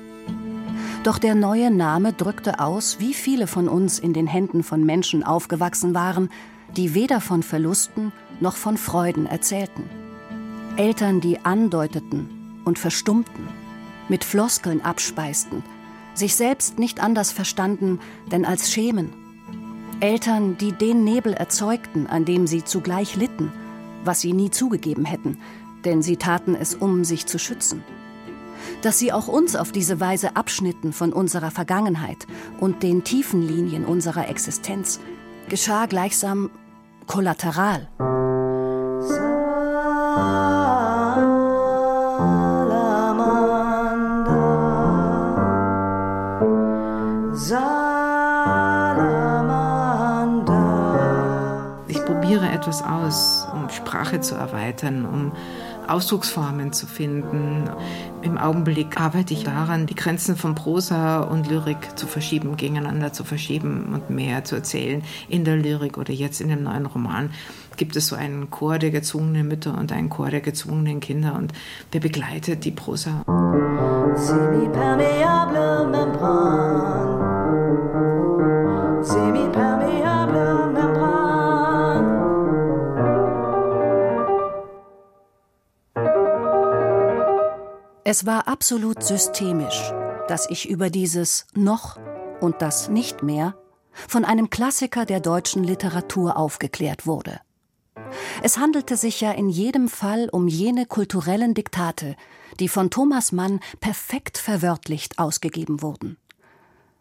Doch 1.03 1.17
der 1.17 1.35
neue 1.35 1.71
Name 1.71 2.11
drückte 2.11 2.59
aus, 2.59 2.99
wie 2.99 3.13
viele 3.13 3.47
von 3.47 3.69
uns 3.69 3.97
in 3.97 4.11
den 4.11 4.27
Händen 4.27 4.61
von 4.61 4.83
Menschen 4.83 5.23
aufgewachsen 5.23 5.95
waren, 5.95 6.29
die 6.75 6.93
weder 6.93 7.21
von 7.21 7.41
Verlusten 7.41 8.11
noch 8.41 8.57
von 8.57 8.77
Freuden 8.77 9.25
erzählten. 9.25 9.89
Eltern, 10.75 11.21
die 11.21 11.39
andeuteten 11.45 12.61
und 12.65 12.77
verstummten, 12.77 13.47
mit 14.09 14.25
Floskeln 14.25 14.81
abspeisten, 14.81 15.63
sich 16.13 16.35
selbst 16.35 16.77
nicht 16.77 17.01
anders 17.01 17.31
verstanden, 17.31 17.99
denn 18.33 18.43
als 18.43 18.69
schämen. 18.69 19.28
Eltern, 20.01 20.57
die 20.57 20.71
den 20.71 21.03
Nebel 21.03 21.33
erzeugten, 21.33 22.07
an 22.07 22.25
dem 22.25 22.47
sie 22.47 22.63
zugleich 22.63 23.15
litten– 23.15 23.51
was 24.03 24.21
sie 24.21 24.33
nie 24.33 24.49
zugegeben 24.49 25.05
hätten, 25.05 25.37
denn 25.85 26.01
sie 26.01 26.17
taten 26.17 26.55
es, 26.55 26.75
um 26.75 27.03
sich 27.03 27.25
zu 27.25 27.39
schützen. 27.39 27.83
Dass 28.81 28.99
sie 28.99 29.11
auch 29.13 29.27
uns 29.27 29.55
auf 29.55 29.71
diese 29.71 29.99
Weise 29.99 30.35
abschnitten 30.35 30.93
von 30.93 31.13
unserer 31.13 31.51
Vergangenheit 31.51 32.27
und 32.59 32.83
den 32.83 33.03
tiefen 33.03 33.41
Linien 33.41 33.85
unserer 33.85 34.29
Existenz, 34.29 34.99
geschah 35.47 35.85
gleichsam 35.85 36.49
kollateral. 37.07 37.87
Ich 39.01 40.48
etwas 52.69 52.83
aus 52.83 53.47
Sprache 53.75 54.21
zu 54.21 54.35
erweitern, 54.35 55.05
um 55.05 55.31
Ausdrucksformen 55.87 56.71
zu 56.71 56.85
finden. 56.85 57.67
Im 58.21 58.37
Augenblick 58.37 59.01
arbeite 59.01 59.33
ich 59.33 59.43
daran, 59.43 59.87
die 59.87 59.95
Grenzen 59.95 60.35
von 60.35 60.53
Prosa 60.53 61.21
und 61.21 61.49
Lyrik 61.49 61.97
zu 61.97 62.05
verschieben, 62.05 62.57
gegeneinander 62.57 63.11
zu 63.11 63.23
verschieben 63.23 63.89
und 63.93 64.11
mehr 64.11 64.43
zu 64.43 64.55
erzählen. 64.55 65.01
In 65.29 65.45
der 65.45 65.55
Lyrik 65.55 65.97
oder 65.97 66.13
jetzt 66.13 66.41
in 66.41 66.49
dem 66.49 66.61
neuen 66.61 66.85
Roman 66.85 67.31
gibt 67.75 67.95
es 67.95 68.07
so 68.07 68.15
einen 68.15 68.51
Chor 68.51 68.77
der 68.77 68.91
gezwungenen 68.91 69.47
Mütter 69.47 69.75
und 69.75 69.91
einen 69.91 70.09
Chor 70.09 70.29
der 70.29 70.41
gezwungenen 70.41 70.99
Kinder 70.99 71.33
und 71.35 71.53
der 71.93 72.01
begleitet 72.01 72.65
die 72.65 72.71
Prosa. 72.71 73.23
Semi-permeable 74.15 75.87
membran. 75.89 76.98
Es 88.11 88.25
war 88.25 88.47
absolut 88.47 89.03
systemisch, 89.03 89.93
dass 90.27 90.49
ich 90.49 90.67
über 90.67 90.89
dieses 90.89 91.45
noch 91.53 91.99
und 92.41 92.59
das 92.63 92.89
nicht 92.89 93.21
mehr 93.21 93.55
von 94.07 94.25
einem 94.25 94.49
Klassiker 94.49 95.05
der 95.05 95.19
deutschen 95.19 95.63
Literatur 95.63 96.35
aufgeklärt 96.35 97.05
wurde. 97.05 97.39
Es 98.41 98.57
handelte 98.57 98.97
sich 98.97 99.21
ja 99.21 99.31
in 99.33 99.47
jedem 99.47 99.87
Fall 99.87 100.27
um 100.31 100.47
jene 100.47 100.87
kulturellen 100.87 101.53
Diktate, 101.53 102.15
die 102.59 102.67
von 102.67 102.89
Thomas 102.89 103.31
Mann 103.31 103.59
perfekt 103.79 104.39
verwörtlicht 104.39 105.19
ausgegeben 105.19 105.83
wurden. 105.83 106.17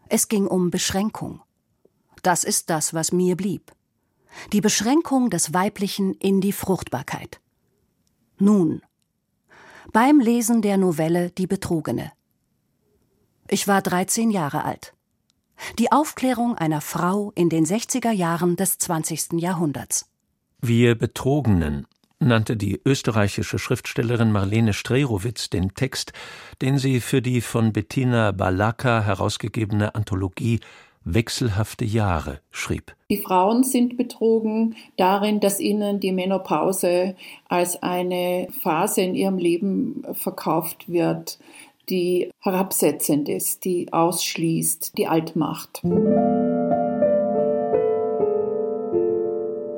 Es 0.09 0.27
ging 0.27 0.45
um 0.45 0.69
Beschränkung. 0.69 1.41
Das 2.21 2.43
ist 2.43 2.69
das, 2.69 2.93
was 2.93 3.11
mir 3.11 3.35
blieb. 3.35 3.71
Die 4.53 4.61
Beschränkung 4.61 5.31
des 5.31 5.55
Weiblichen 5.55 6.13
in 6.13 6.39
die 6.39 6.53
Fruchtbarkeit. 6.53 7.41
Nun, 8.37 8.83
beim 9.91 10.19
Lesen 10.19 10.61
der 10.61 10.77
Novelle 10.77 11.31
Die 11.31 11.47
Betrogene. 11.47 12.11
Ich 13.47 13.67
war 13.67 13.81
13 13.81 14.29
Jahre 14.29 14.63
alt. 14.63 14.93
Die 15.77 15.91
Aufklärung 15.91 16.55
einer 16.55 16.81
Frau 16.81 17.31
in 17.35 17.49
den 17.49 17.65
60er 17.65 18.11
Jahren 18.11 18.55
des 18.55 18.77
20. 18.77 19.33
Jahrhunderts. 19.33 20.05
Wir 20.61 20.95
Betrogenen 20.95 21.87
nannte 22.19 22.57
die 22.57 22.79
österreichische 22.85 23.59
Schriftstellerin 23.59 24.31
Marlene 24.31 24.73
Strerowitz 24.73 25.49
den 25.49 25.73
Text, 25.73 26.11
den 26.61 26.77
sie 26.77 26.99
für 26.99 27.21
die 27.21 27.41
von 27.41 27.73
Bettina 27.73 28.31
Balaka 28.31 29.01
herausgegebene 29.01 29.95
Anthologie 29.95 30.59
wechselhafte 31.13 31.85
Jahre 31.85 32.39
schrieb. 32.51 32.95
Die 33.09 33.17
Frauen 33.17 33.63
sind 33.63 33.97
betrogen 33.97 34.75
darin, 34.97 35.39
dass 35.39 35.59
ihnen 35.59 35.99
die 35.99 36.11
Menopause 36.11 37.15
als 37.47 37.81
eine 37.81 38.47
Phase 38.61 39.01
in 39.01 39.15
ihrem 39.15 39.37
Leben 39.37 40.03
verkauft 40.13 40.89
wird, 40.89 41.39
die 41.89 42.29
herabsetzend 42.39 43.29
ist, 43.29 43.65
die 43.65 43.91
ausschließt, 43.91 44.97
die 44.97 45.07
alt 45.07 45.35
macht. 45.35 45.81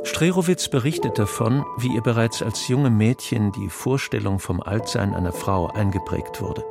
Strerowitz 0.04 0.68
berichtet 0.68 1.18
davon, 1.18 1.64
wie 1.78 1.96
ihr 1.96 2.02
bereits 2.02 2.44
als 2.44 2.68
junge 2.68 2.90
Mädchen 2.90 3.52
die 3.54 3.70
Vorstellung 3.70 4.40
vom 4.40 4.62
Altsein 4.62 5.14
einer 5.14 5.32
Frau 5.32 5.68
eingeprägt 5.68 6.42
wurde. 6.42 6.64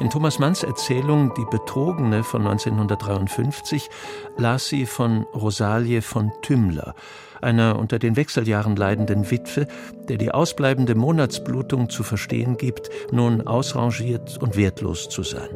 In 0.00 0.10
Thomas 0.10 0.38
Manns 0.38 0.62
Erzählung 0.62 1.32
Die 1.36 1.44
Betrogene 1.50 2.24
von 2.24 2.46
1953 2.46 3.88
las 4.36 4.68
sie 4.68 4.86
von 4.86 5.24
Rosalie 5.34 6.02
von 6.02 6.32
Tümmler, 6.42 6.94
einer 7.40 7.78
unter 7.78 7.98
den 7.98 8.16
Wechseljahren 8.16 8.76
leidenden 8.76 9.30
Witwe, 9.30 9.66
der 10.08 10.16
die 10.16 10.30
ausbleibende 10.30 10.94
Monatsblutung 10.94 11.90
zu 11.90 12.02
verstehen 12.02 12.56
gibt, 12.56 12.90
nun 13.10 13.46
ausrangiert 13.46 14.38
und 14.38 14.56
wertlos 14.56 15.08
zu 15.08 15.22
sein. 15.22 15.48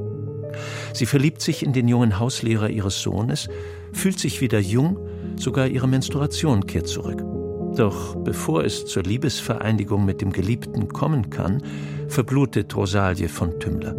Sie 0.92 1.06
verliebt 1.06 1.42
sich 1.42 1.62
in 1.62 1.72
den 1.72 1.88
jungen 1.88 2.18
Hauslehrer 2.18 2.70
ihres 2.70 3.02
Sohnes, 3.02 3.48
fühlt 3.92 4.18
sich 4.18 4.40
wieder 4.40 4.58
jung, 4.58 4.98
sogar 5.36 5.66
ihre 5.66 5.88
Menstruation 5.88 6.66
kehrt 6.66 6.88
zurück. 6.88 7.35
Doch 7.76 8.16
bevor 8.16 8.64
es 8.64 8.86
zur 8.86 9.02
Liebesvereinigung 9.02 10.04
mit 10.04 10.22
dem 10.22 10.32
Geliebten 10.32 10.88
kommen 10.88 11.28
kann, 11.28 11.62
verblutet 12.08 12.74
Rosalie 12.74 13.28
von 13.28 13.60
Tümmler. 13.60 13.94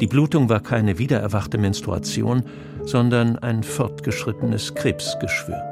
Die 0.00 0.08
Blutung 0.08 0.48
war 0.48 0.60
keine 0.60 0.98
wiedererwachte 0.98 1.56
Menstruation, 1.56 2.42
sondern 2.84 3.38
ein 3.38 3.62
fortgeschrittenes 3.62 4.74
Krebsgeschwür. 4.74 5.62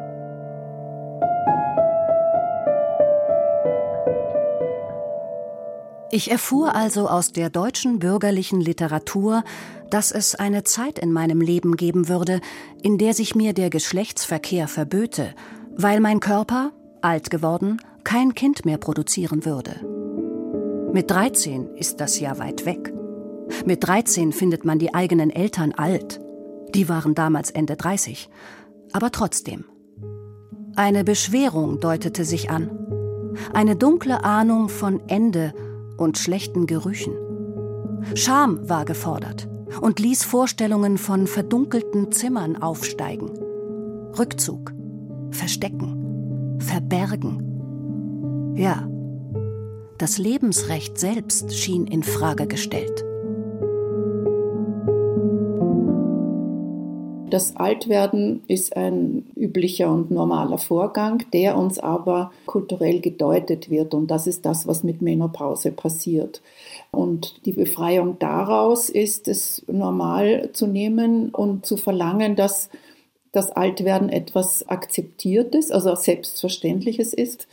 Ich 6.13 6.31
erfuhr 6.31 6.77
also 6.77 7.09
aus 7.09 7.33
der 7.33 7.51
deutschen 7.51 7.99
bürgerlichen 7.99 8.61
Literatur, 8.61 9.43
dass 9.91 10.13
es 10.13 10.37
eine 10.37 10.63
Zeit 10.63 11.01
in 11.01 11.11
meinem 11.13 11.41
Leben 11.41 11.77
geben 11.77 12.09
würde, 12.09 12.41
in 12.83 12.99
der 12.99 13.15
sich 13.15 13.35
mir 13.35 13.53
der 13.53 13.69
Geschlechtsverkehr 13.69 14.69
verböte, 14.69 15.35
weil 15.77 15.99
mein 15.99 16.21
Körper, 16.21 16.71
alt 17.05 17.31
geworden, 17.31 17.81
kein 18.03 18.35
Kind 18.35 18.65
mehr 18.65 18.79
produzieren 18.79 19.45
würde. 19.45 19.81
Mit 20.93 21.11
13 21.11 21.75
ist 21.75 22.01
das 22.01 22.21
ja 22.21 22.39
weit 22.39 22.67
weg. 22.67 22.93
Mit 23.67 23.87
13 23.87 24.33
findet 24.33 24.65
man 24.65 24.79
die 24.79 24.95
eigenen 24.95 25.31
Eltern 25.31 25.73
alt. 25.73 26.21
Die 26.75 26.89
waren 26.89 27.15
damals 27.15 27.51
Ende 27.51 27.77
30. 27.77 28.29
Aber 28.93 29.11
trotzdem. 29.11 29.65
Eine 30.77 31.05
Beschwerung 31.05 31.81
deutete 31.81 32.25
sich 32.25 32.51
an. 32.51 32.71
Eine 33.53 33.77
dunkle 33.77 34.25
Ahnung 34.25 34.69
von 34.69 35.01
Ende 35.09 35.53
und 35.97 36.19
schlechten 36.19 36.67
Gerüchen. 36.67 37.15
Scham 38.15 38.69
war 38.69 38.85
gefordert. 38.85 39.49
und 39.81 39.99
ließ 39.99 40.25
Vorstellungen 40.25 40.99
von 40.99 41.27
verdunkelten 41.27 42.13
Zimmern 42.13 42.57
aufsteigen. 42.57 43.31
Rückzug, 44.17 44.73
Verstecken, 45.31 46.04
Verbergen. 46.65 48.55
Ja, 48.57 48.89
das 49.99 50.19
Lebensrecht 50.19 50.99
selbst 50.99 51.55
schien 51.55 51.87
in 51.87 52.03
Frage 52.03 52.47
gestellt. 52.47 53.05
Das 57.31 57.57
Altwerden 57.57 58.45
ist 58.47 58.77
ein 58.77 59.27
üblicher 59.37 59.91
und 59.91 60.11
normaler 60.11 60.59
Vorgang, 60.59 61.25
der 61.33 61.59
uns 61.59 61.79
aber 61.81 62.31
kulturell 62.47 63.01
gedeutet 63.01 63.71
wird. 63.71 63.93
Und 63.93 64.09
das 64.11 64.27
ist 64.27 64.47
das, 64.47 64.67
was 64.67 64.85
mit 64.85 65.03
Menopause 65.03 65.73
passiert. 65.73 66.43
Und 66.93 67.45
die 67.45 67.53
Befreiung 67.53 68.19
daraus 68.21 68.89
ist 68.89 69.27
es 69.27 69.65
normal 69.67 70.51
zu 70.53 70.67
nehmen 70.67 71.31
und 71.31 71.67
zu 71.67 71.77
verlangen, 71.77 72.37
dass 72.37 72.71
das 73.35 73.51
Altwerden 73.51 74.09
etwas 74.09 74.69
Akzeptiertes, 74.69 75.71
also 75.71 75.95
Selbstverständliches 75.95 77.13
ist, 77.13 77.49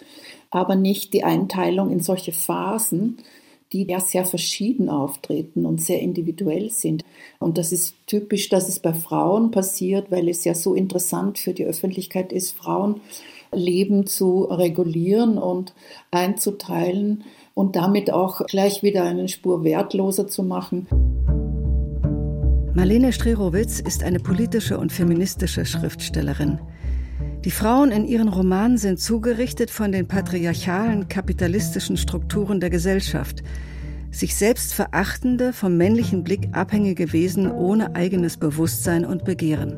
aber 0.50 0.76
nicht 0.76 1.14
die 1.14 1.24
Einteilung 1.24 1.92
in 1.92 2.00
solche 2.00 2.32
Phasen, 2.32 3.18
die 3.72 3.88
ja 3.88 4.00
sehr 4.00 4.26
verschieden 4.26 4.90
auftreten 4.90 5.66
und 5.66 5.82
sehr 5.82 6.02
individuell 6.02 6.70
sind. 6.70 7.06
Und 7.40 7.58
das 7.58 7.72
ist 7.72 7.96
typisch, 8.06 8.50
dass 8.50 8.68
es 8.68 8.80
bei 8.80 8.94
Frauen 8.94 9.52
passiert, 9.52 10.12
weil 10.12 10.28
es 10.28 10.44
ja 10.44 10.54
so 10.54 10.76
interessant 10.76 11.40
für 11.40 11.54
die 11.54 11.66
Öffentlichkeit 11.66 12.34
ist, 12.34 12.52
Frauenleben 12.58 14.08
zu 14.08 14.44
regulieren 14.44 15.38
und 15.38 15.74
einzuteilen 16.12 17.24
und 17.54 17.76
damit 17.76 18.12
auch 18.12 18.46
gleich 18.46 18.84
wieder 18.84 19.04
eine 19.04 19.30
Spur 19.30 19.64
wertloser 19.64 20.28
zu 20.28 20.44
machen. 20.44 21.31
Marlene 22.74 23.12
Strerowitz 23.12 23.82
ist 23.82 24.02
eine 24.02 24.22
politische 24.22 24.78
und 24.78 24.94
feministische 24.94 25.66
Schriftstellerin. 25.66 26.58
Die 27.44 27.52
Frauen 27.52 27.92
in 27.92 28.06
ihren 28.06 28.30
Romanen 28.30 28.78
sind 28.78 28.98
zugerichtet 28.98 29.70
von 29.70 29.92
den 29.92 30.08
patriarchalen, 30.08 31.10
kapitalistischen 31.10 31.98
Strukturen 31.98 32.62
der 32.62 32.70
Gesellschaft. 32.70 33.44
Sich 34.10 34.36
selbst 34.36 34.74
verachtende, 34.74 35.52
vom 35.52 35.76
männlichen 35.76 36.24
Blick 36.24 36.48
abhängige 36.54 37.12
Wesen 37.12 37.52
ohne 37.52 37.94
eigenes 37.96 38.38
Bewusstsein 38.38 39.04
und 39.04 39.26
Begehren. 39.26 39.78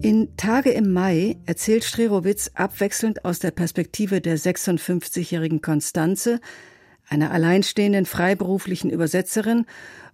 In 0.00 0.34
Tage 0.38 0.70
im 0.70 0.94
Mai 0.94 1.36
erzählt 1.44 1.84
Strerowitz 1.84 2.52
abwechselnd 2.54 3.26
aus 3.26 3.38
der 3.38 3.50
Perspektive 3.50 4.22
der 4.22 4.38
56-jährigen 4.38 5.60
Konstanze, 5.60 6.40
einer 7.06 7.32
alleinstehenden 7.32 8.06
freiberuflichen 8.06 8.88
Übersetzerin 8.88 9.66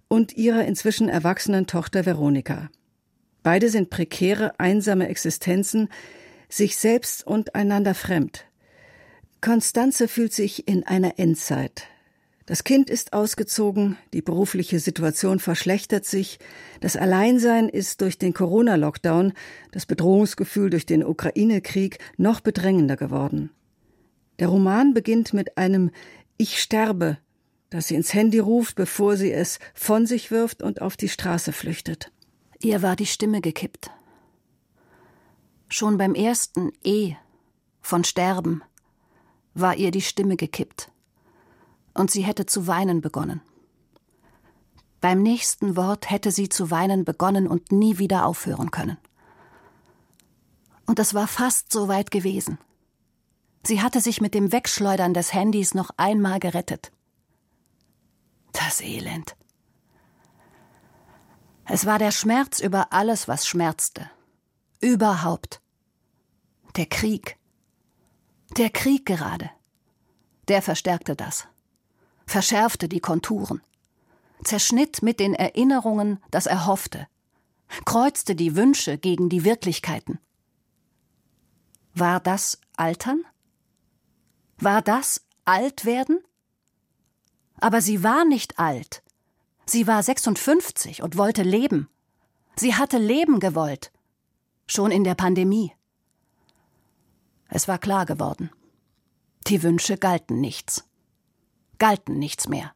und 0.07 0.37
ihrer 0.37 0.65
inzwischen 0.65 1.09
erwachsenen 1.09 1.67
Tochter 1.67 2.05
Veronika. 2.05 2.69
Beide 3.43 3.69
sind 3.69 3.89
prekäre, 3.89 4.59
einsame 4.59 5.07
Existenzen, 5.07 5.89
sich 6.49 6.77
selbst 6.77 7.25
und 7.25 7.55
einander 7.55 7.93
fremd. 7.93 8.45
Konstanze 9.41 10.07
fühlt 10.07 10.33
sich 10.33 10.67
in 10.67 10.85
einer 10.85 11.19
Endzeit. 11.19 11.87
Das 12.47 12.63
Kind 12.63 12.89
ist 12.89 13.11
ausgezogen, 13.11 13.97
die 14.13 14.21
berufliche 14.21 14.79
Situation 14.79 15.39
verschlechtert 15.39 16.05
sich, 16.05 16.39
das 16.79 16.95
Alleinsein 16.95 17.67
ist 17.67 17.99
durch 17.99 18.17
den 18.17 18.33
Corona-Lockdown, 18.33 19.33
das 19.71 19.85
Bedrohungsgefühl 19.85 20.69
durch 20.69 20.85
den 20.85 21.03
Ukraine-Krieg 21.03 21.99
noch 22.15 22.39
bedrängender 22.39 22.95
geworden. 22.95 23.49
Der 24.39 24.47
Roman 24.47 24.93
beginnt 24.93 25.33
mit 25.33 25.57
einem 25.57 25.91
Ich 26.37 26.61
sterbe, 26.61 27.17
das 27.69 27.87
sie 27.87 27.95
ins 27.95 28.13
Handy 28.13 28.39
ruft, 28.39 28.75
bevor 28.75 29.17
sie 29.17 29.31
es 29.31 29.59
von 29.73 30.05
sich 30.05 30.31
wirft 30.31 30.61
und 30.63 30.81
auf 30.81 30.97
die 30.97 31.09
Straße 31.09 31.51
flüchtet. 31.51 32.11
Ihr 32.59 32.81
war 32.81 32.95
die 32.95 33.05
Stimme 33.05 33.41
gekippt. 33.41 33.91
Schon 35.69 35.97
beim 35.97 36.15
ersten 36.15 36.71
E 36.83 37.15
von 37.81 38.03
Sterben 38.03 38.63
war 39.53 39.75
ihr 39.75 39.91
die 39.91 40.01
Stimme 40.01 40.37
gekippt. 40.37 40.91
Und 41.93 42.11
sie 42.11 42.21
hätte 42.21 42.45
zu 42.45 42.67
weinen 42.67 43.01
begonnen. 43.01 43.41
Beim 45.01 45.21
nächsten 45.21 45.75
Wort 45.75 46.09
hätte 46.09 46.31
sie 46.31 46.49
zu 46.49 46.71
weinen 46.71 47.05
begonnen 47.05 47.47
und 47.47 47.71
nie 47.71 47.97
wieder 47.97 48.25
aufhören 48.25 48.71
können. 48.71 48.97
Und 50.85 50.99
es 50.99 51.13
war 51.13 51.27
fast 51.27 51.71
so 51.71 51.87
weit 51.87 52.11
gewesen. 52.11 52.57
Sie 53.63 53.81
hatte 53.81 53.99
sich 53.99 54.21
mit 54.21 54.33
dem 54.33 54.51
Wegschleudern 54.51 55.13
des 55.13 55.33
Handys 55.33 55.73
noch 55.73 55.91
einmal 55.97 56.39
gerettet. 56.39 56.91
Das 58.57 58.81
Elend. 58.81 59.35
Es 61.65 61.85
war 61.85 61.99
der 61.99 62.11
Schmerz 62.11 62.59
über 62.59 62.91
alles, 62.91 63.27
was 63.27 63.45
schmerzte. 63.45 64.09
Überhaupt. 64.81 65.61
Der 66.75 66.87
Krieg. 66.87 67.37
Der 68.57 68.71
Krieg 68.71 69.05
gerade. 69.05 69.51
Der 70.47 70.63
verstärkte 70.63 71.15
das. 71.15 71.47
Verschärfte 72.25 72.89
die 72.89 72.99
Konturen. 72.99 73.61
Zerschnitt 74.43 75.03
mit 75.03 75.19
den 75.19 75.35
Erinnerungen 75.35 76.19
das 76.31 76.47
Erhoffte. 76.47 77.07
Kreuzte 77.85 78.35
die 78.35 78.55
Wünsche 78.55 78.97
gegen 78.97 79.29
die 79.29 79.43
Wirklichkeiten. 79.43 80.19
War 81.93 82.19
das 82.19 82.59
Altern? 82.75 83.23
War 84.57 84.81
das 84.81 85.25
Altwerden? 85.45 86.23
Aber 87.59 87.81
sie 87.81 88.03
war 88.03 88.25
nicht 88.25 88.59
alt. 88.59 89.03
Sie 89.65 89.87
war 89.87 90.01
56 90.01 91.03
und 91.03 91.17
wollte 91.17 91.43
leben. 91.43 91.89
Sie 92.55 92.75
hatte 92.75 92.97
Leben 92.97 93.39
gewollt. 93.39 93.91
Schon 94.67 94.91
in 94.91 95.03
der 95.03 95.15
Pandemie. 95.15 95.73
Es 97.49 97.67
war 97.67 97.77
klar 97.77 98.05
geworden. 98.05 98.49
Die 99.47 99.63
Wünsche 99.63 99.97
galten 99.97 100.41
nichts. 100.41 100.83
Galten 101.79 102.19
nichts 102.19 102.47
mehr. 102.47 102.73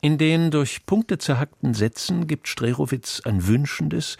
In 0.00 0.18
den 0.18 0.50
durch 0.50 0.84
Punkte 0.84 1.18
zerhackten 1.18 1.74
Sätzen 1.74 2.26
gibt 2.26 2.48
Strerowitz 2.48 3.22
ein 3.24 3.46
wünschendes 3.46 4.16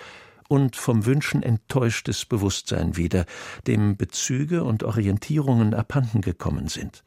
und 0.48 0.76
vom 0.76 1.06
Wünschen 1.06 1.42
enttäuschtes 1.42 2.24
Bewusstsein 2.24 2.96
wieder, 2.96 3.26
dem 3.66 3.96
Bezüge 3.96 4.64
und 4.64 4.84
Orientierungen 4.84 5.74
abhanden 5.74 6.20
gekommen 6.20 6.68
sind. 6.68 7.02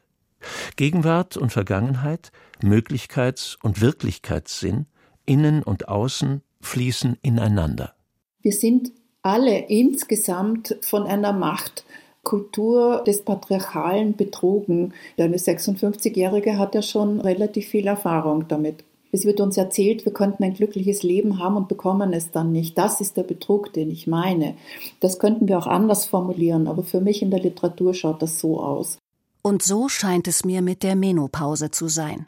Gegenwart 0.76 1.36
und 1.36 1.52
Vergangenheit, 1.52 2.30
Möglichkeits- 2.62 3.56
und 3.62 3.80
Wirklichkeitssinn 3.80 4.86
Innen 5.26 5.62
und 5.62 5.88
Außen 5.88 6.42
fließen 6.60 7.18
ineinander. 7.20 7.94
Wir 8.40 8.52
sind 8.52 8.92
alle 9.22 9.58
insgesamt 9.68 10.76
von 10.82 11.02
einer 11.02 11.32
Machtkultur 11.32 13.02
des 13.04 13.22
Patriarchalen 13.22 14.16
betrogen. 14.16 14.94
Eine 15.18 15.36
56-Jährige 15.36 16.58
hat 16.58 16.76
ja 16.76 16.82
schon 16.82 17.20
relativ 17.20 17.66
viel 17.66 17.88
Erfahrung 17.88 18.46
damit. 18.46 18.84
Es 19.12 19.24
wird 19.24 19.40
uns 19.40 19.56
erzählt, 19.56 20.04
wir 20.04 20.12
könnten 20.12 20.44
ein 20.44 20.54
glückliches 20.54 21.02
Leben 21.02 21.38
haben 21.38 21.56
und 21.56 21.68
bekommen 21.68 22.12
es 22.12 22.30
dann 22.30 22.52
nicht. 22.52 22.76
Das 22.76 23.00
ist 23.00 23.16
der 23.16 23.22
Betrug, 23.22 23.72
den 23.72 23.90
ich 23.90 24.06
meine. 24.06 24.54
Das 25.00 25.18
könnten 25.18 25.48
wir 25.48 25.58
auch 25.58 25.66
anders 25.66 26.06
formulieren, 26.06 26.66
aber 26.66 26.82
für 26.82 27.00
mich 27.00 27.22
in 27.22 27.30
der 27.30 27.40
Literatur 27.40 27.94
schaut 27.94 28.22
das 28.22 28.38
so 28.38 28.60
aus. 28.60 28.98
Und 29.46 29.62
so 29.62 29.88
scheint 29.88 30.26
es 30.26 30.44
mir 30.44 30.60
mit 30.60 30.82
der 30.82 30.96
Menopause 30.96 31.70
zu 31.70 31.86
sein. 31.86 32.26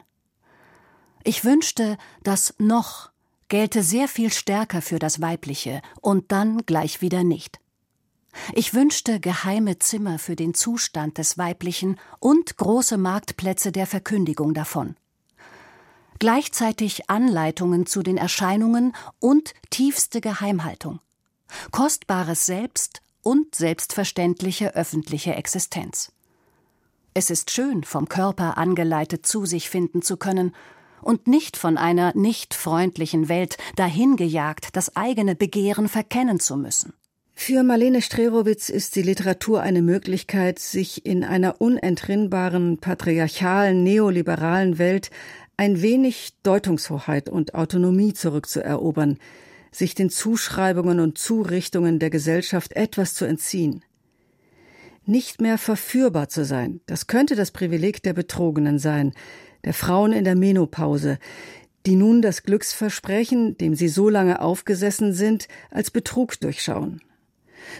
Ich 1.25 1.43
wünschte, 1.43 1.97
das 2.23 2.53
noch 2.59 3.09
gelte 3.49 3.83
sehr 3.83 4.07
viel 4.07 4.31
stärker 4.31 4.81
für 4.81 4.99
das 4.99 5.19
Weibliche 5.19 5.81
und 5.99 6.31
dann 6.31 6.59
gleich 6.65 7.01
wieder 7.01 7.25
nicht. 7.25 7.59
Ich 8.53 8.73
wünschte 8.73 9.19
geheime 9.19 9.79
Zimmer 9.79 10.17
für 10.17 10.37
den 10.37 10.53
Zustand 10.53 11.17
des 11.17 11.37
Weiblichen 11.37 11.97
und 12.19 12.55
große 12.55 12.97
Marktplätze 12.97 13.73
der 13.73 13.85
Verkündigung 13.85 14.53
davon. 14.53 14.95
Gleichzeitig 16.19 17.09
Anleitungen 17.09 17.85
zu 17.85 18.01
den 18.01 18.15
Erscheinungen 18.15 18.95
und 19.19 19.53
tiefste 19.71 20.21
Geheimhaltung. 20.21 21.01
Kostbares 21.71 22.45
Selbst 22.45 23.01
und 23.21 23.55
selbstverständliche 23.55 24.73
öffentliche 24.73 25.35
Existenz. 25.35 26.13
Es 27.13 27.29
ist 27.29 27.51
schön, 27.51 27.83
vom 27.83 28.07
Körper 28.07 28.57
angeleitet 28.57 29.25
zu 29.25 29.45
sich 29.45 29.69
finden 29.69 30.01
zu 30.01 30.17
können 30.17 30.53
und 31.01 31.27
nicht 31.27 31.57
von 31.57 31.77
einer 31.77 32.15
nicht 32.15 32.53
freundlichen 32.53 33.29
Welt 33.29 33.57
dahingejagt, 33.75 34.69
das 34.73 34.95
eigene 34.95 35.35
Begehren 35.35 35.87
verkennen 35.87 36.39
zu 36.39 36.55
müssen. 36.57 36.93
Für 37.33 37.63
Marlene 37.63 38.01
Strerowitz 38.01 38.67
ist 38.67 38.97
die 38.97 39.01
Literatur 39.01 39.61
eine 39.61 39.81
Möglichkeit, 39.81 40.59
sich 40.59 41.05
in 41.05 41.23
einer 41.23 41.61
unentrinnbaren, 41.61 42.79
patriarchalen, 42.79 43.81
neoliberalen 43.81 44.77
Welt 44.77 45.09
ein 45.55 45.81
wenig 45.81 46.33
Deutungshoheit 46.43 47.29
und 47.29 47.55
Autonomie 47.55 48.13
zurückzuerobern, 48.13 49.17
sich 49.71 49.95
den 49.95 50.09
Zuschreibungen 50.09 50.99
und 50.99 51.17
Zurichtungen 51.17 51.99
der 51.99 52.09
Gesellschaft 52.09 52.73
etwas 52.73 53.13
zu 53.13 53.23
entziehen. 53.23 53.83
Nicht 55.09 55.41
mehr 55.41 55.57
verführbar 55.57 56.29
zu 56.29 56.45
sein, 56.45 56.81
das 56.85 57.07
könnte 57.07 57.35
das 57.35 57.49
Privileg 57.49 58.03
der 58.03 58.13
Betrogenen 58.13 58.77
sein, 58.77 59.13
der 59.63 59.73
Frauen 59.73 60.11
in 60.11 60.23
der 60.23 60.35
Menopause, 60.35 61.17
die 61.87 61.95
nun 61.95 62.21
das 62.21 62.43
Glücksversprechen, 62.43 63.57
dem 63.57 63.73
sie 63.73 63.87
so 63.87 64.07
lange 64.07 64.39
aufgesessen 64.39 65.13
sind, 65.13 65.47
als 65.71 65.89
Betrug 65.89 66.39
durchschauen. 66.39 67.01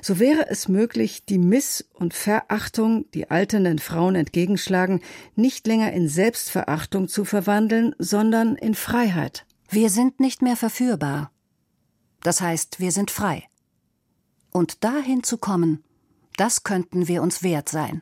So 0.02 0.18
wäre 0.18 0.50
es 0.50 0.70
möglich, 0.70 1.24
die 1.24 1.38
Miss- 1.38 1.88
und 1.94 2.16
Verachtung, 2.16 3.06
die 3.14 3.30
alternden 3.30 3.78
Frauen 3.78 4.16
entgegenschlagen, 4.16 5.00
nicht 5.36 5.68
länger 5.68 5.94
in 5.94 6.10
Selbstverachtung 6.10 7.08
zu 7.08 7.26
verwandeln, 7.26 7.94
sondern 8.00 8.56
in 8.56 8.74
Freiheit. 8.74 9.46
Wir 9.70 9.92
sind 9.92 10.20
nicht 10.20 10.42
mehr 10.42 10.56
verführbar. 10.56 11.32
Das 12.24 12.42
heißt, 12.42 12.80
wir 12.80 12.92
sind 12.92 13.12
frei. 13.12 13.44
Und 14.50 14.84
dahin 14.84 15.22
zu 15.22 15.38
kommen, 15.38 15.84
das 16.40 16.64
könnten 16.64 17.10
wir 17.10 17.22
uns 17.22 17.44
wert 17.44 17.68
sein. 17.68 18.02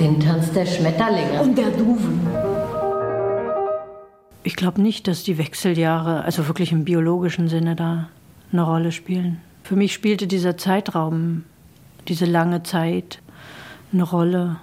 Den 0.00 0.18
Tanz 0.18 0.50
der 0.52 0.64
Schmetterlinge. 0.64 1.42
Und 1.42 1.58
der 1.58 1.70
Duven. 1.70 2.26
Ich 4.42 4.56
glaube 4.56 4.80
nicht, 4.80 5.06
dass 5.06 5.24
die 5.24 5.36
Wechseljahre, 5.36 6.24
also 6.24 6.48
wirklich 6.48 6.72
im 6.72 6.84
biologischen 6.84 7.48
Sinne, 7.48 7.76
da 7.76 8.08
eine 8.50 8.62
Rolle 8.62 8.92
spielen. 8.92 9.40
Für 9.62 9.76
mich 9.76 9.92
spielte 9.92 10.26
dieser 10.26 10.56
Zeitraum, 10.56 11.44
diese 12.08 12.24
lange 12.24 12.62
Zeit, 12.62 13.20
eine 13.92 14.02
Rolle. 14.02 14.56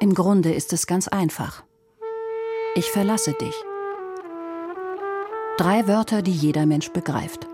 Im 0.00 0.14
Grunde 0.14 0.52
ist 0.52 0.72
es 0.72 0.86
ganz 0.86 1.08
einfach. 1.08 1.62
Ich 2.76 2.90
verlasse 2.90 3.32
dich. 3.34 3.54
Drei 5.58 5.86
Wörter, 5.86 6.22
die 6.22 6.32
jeder 6.32 6.66
Mensch 6.66 6.90
begreift. 6.90 7.46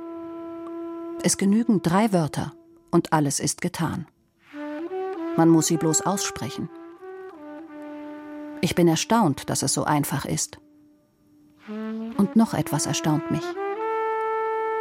Es 1.22 1.36
genügen 1.36 1.82
drei 1.82 2.14
Wörter 2.14 2.54
und 2.90 3.12
alles 3.12 3.38
ist 3.38 3.60
getan. 3.60 4.06
Man 5.36 5.50
muss 5.50 5.66
sie 5.66 5.76
bloß 5.76 6.02
aussprechen. 6.02 6.70
Ich 8.62 8.74
bin 8.74 8.88
erstaunt, 8.88 9.50
dass 9.50 9.62
es 9.62 9.74
so 9.74 9.84
einfach 9.84 10.24
ist. 10.24 10.58
Und 12.16 12.36
noch 12.36 12.54
etwas 12.54 12.86
erstaunt 12.86 13.30
mich. 13.30 13.44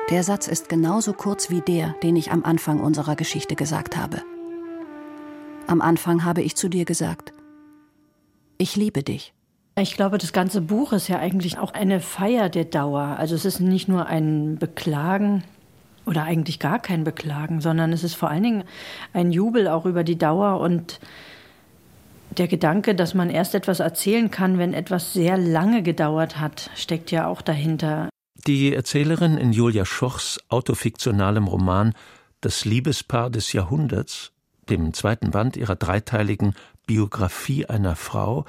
Der 0.10 0.24
Satz 0.24 0.48
ist 0.48 0.70
genauso 0.70 1.12
kurz 1.12 1.50
wie 1.50 1.62
der, 1.62 1.96
den 2.02 2.16
ich 2.16 2.32
am 2.32 2.46
Anfang 2.46 2.80
unserer 2.80 3.18
Geschichte 3.18 3.56
gesagt 3.56 3.98
habe. 3.98 4.24
Am 5.68 5.82
Anfang 5.82 6.24
habe 6.24 6.42
ich 6.42 6.56
zu 6.56 6.70
dir 6.70 6.86
gesagt, 6.86 7.34
ich 8.58 8.78
liebe 8.78 9.04
dich. 9.04 9.34
Ich 9.82 9.96
glaube, 9.96 10.18
das 10.18 10.34
ganze 10.34 10.60
Buch 10.60 10.92
ist 10.92 11.08
ja 11.08 11.20
eigentlich 11.20 11.58
auch 11.58 11.74
eine 11.74 12.02
Feier 12.02 12.50
der 12.50 12.66
Dauer. 12.66 13.16
Also 13.18 13.34
es 13.36 13.46
ist 13.46 13.62
nicht 13.62 13.88
nur 13.88 14.08
ein 14.08 14.58
Beklagen 14.58 15.44
oder 16.06 16.24
eigentlich 16.24 16.60
gar 16.60 16.80
kein 16.80 17.06
Beklagen, 17.06 17.62
sondern 17.62 17.94
es 17.94 18.04
ist 18.04 18.16
vor 18.16 18.30
allen 18.30 18.44
Dingen 18.44 18.64
ein 19.14 19.32
Jubel 19.32 19.70
auch 19.70 19.86
über 19.86 20.04
die 20.04 20.18
Dauer 20.18 20.60
und 20.60 21.00
der 22.38 22.48
Gedanke, 22.48 22.94
dass 22.94 23.14
man 23.14 23.30
erst 23.30 23.56
etwas 23.56 23.80
erzählen 23.80 24.30
kann, 24.30 24.58
wenn 24.58 24.74
etwas 24.74 25.14
sehr 25.14 25.38
lange 25.38 25.82
gedauert 25.82 26.40
hat, 26.40 26.70
steckt 26.76 27.12
ja 27.12 27.28
auch 27.28 27.42
dahinter. 27.42 28.10
Die 28.48 28.74
Erzählerin 28.74 29.38
in 29.38 29.54
Julia 29.54 29.86
Schochs 29.86 30.40
autofiktionalem 30.50 31.48
Roman 31.48 31.94
Das 32.42 32.66
Liebespaar 32.66 33.30
des 33.30 33.54
Jahrhunderts, 33.54 34.32
dem 34.70 34.94
zweiten 34.94 35.32
Band 35.32 35.58
ihrer 35.58 35.76
dreiteiligen 35.76 36.54
Biografie 36.86 37.66
einer 37.66 37.96
Frau, 37.96 38.46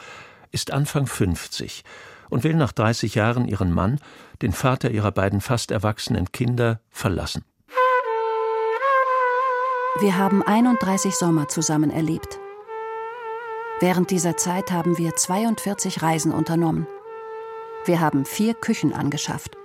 ist 0.53 0.73
Anfang 0.73 1.07
50 1.07 1.85
und 2.31 2.45
will 2.45 2.55
nach 2.55 2.73
30 2.73 3.15
Jahren 3.15 3.47
ihren 3.47 3.73
Mann, 3.73 4.01
den 4.41 4.53
Vater 4.53 4.91
ihrer 4.91 5.13
beiden 5.13 5.41
fast 5.41 5.71
erwachsenen 5.71 6.33
Kinder, 6.33 6.81
verlassen. 6.91 7.45
Wir 10.01 10.17
haben 10.17 10.43
31 10.43 11.17
Sommer 11.17 11.49
zusammen 11.49 11.91
erlebt. 11.91 12.39
Während 13.81 14.11
dieser 14.11 14.37
Zeit 14.37 14.71
haben 14.71 14.99
wir 14.99 15.17
42 15.17 16.03
Reisen 16.03 16.33
unternommen. 16.33 16.87
Wir 17.85 18.01
haben 18.01 18.25
vier 18.25 18.55
Küchen 18.55 18.93
angeschafft. 18.93 19.57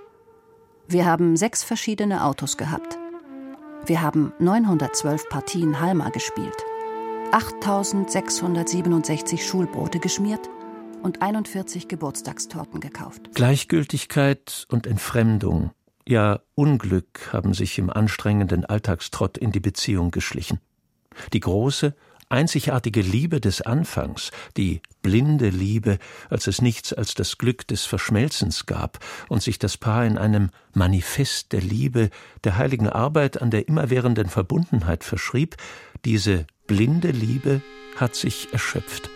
Wir 0.88 1.04
haben 1.04 1.36
sechs 1.36 1.62
verschiedene 1.62 2.24
Autos 2.24 2.56
gehabt. 2.56 2.98
Wir 3.84 4.02
haben 4.02 4.32
912 4.38 5.28
Partien 5.28 5.80
Halma 5.80 6.08
gespielt, 6.08 6.56
8667 7.30 9.46
Schulbrote 9.46 10.00
geschmiert 10.00 10.48
und 11.06 11.22
41 11.22 11.86
Geburtstagstorten 11.86 12.80
gekauft. 12.80 13.30
Gleichgültigkeit 13.32 14.66
und 14.68 14.88
Entfremdung, 14.88 15.70
ja 16.06 16.40
Unglück 16.56 17.32
haben 17.32 17.54
sich 17.54 17.78
im 17.78 17.90
anstrengenden 17.90 18.64
Alltagstrott 18.64 19.38
in 19.38 19.52
die 19.52 19.60
Beziehung 19.60 20.10
geschlichen. 20.10 20.58
Die 21.32 21.38
große, 21.38 21.94
einzigartige 22.28 23.02
Liebe 23.02 23.40
des 23.40 23.62
Anfangs, 23.62 24.32
die 24.56 24.82
blinde 25.00 25.48
Liebe, 25.48 25.98
als 26.28 26.48
es 26.48 26.60
nichts 26.60 26.92
als 26.92 27.14
das 27.14 27.38
Glück 27.38 27.68
des 27.68 27.84
Verschmelzens 27.84 28.66
gab 28.66 28.98
und 29.28 29.44
sich 29.44 29.60
das 29.60 29.76
Paar 29.76 30.04
in 30.04 30.18
einem 30.18 30.50
Manifest 30.74 31.52
der 31.52 31.60
Liebe, 31.60 32.10
der 32.42 32.56
heiligen 32.56 32.88
Arbeit 32.88 33.40
an 33.40 33.52
der 33.52 33.68
immerwährenden 33.68 34.28
Verbundenheit 34.28 35.04
verschrieb, 35.04 35.56
diese 36.04 36.48
blinde 36.66 37.12
Liebe 37.12 37.62
hat 37.94 38.16
sich 38.16 38.52
erschöpft. 38.52 39.08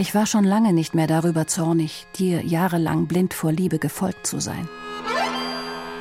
Ich 0.00 0.14
war 0.14 0.26
schon 0.26 0.44
lange 0.44 0.72
nicht 0.72 0.94
mehr 0.94 1.08
darüber 1.08 1.48
zornig, 1.48 2.06
dir 2.14 2.46
jahrelang 2.46 3.06
blind 3.06 3.34
vor 3.34 3.50
Liebe 3.50 3.80
gefolgt 3.80 4.28
zu 4.28 4.38
sein. 4.38 4.68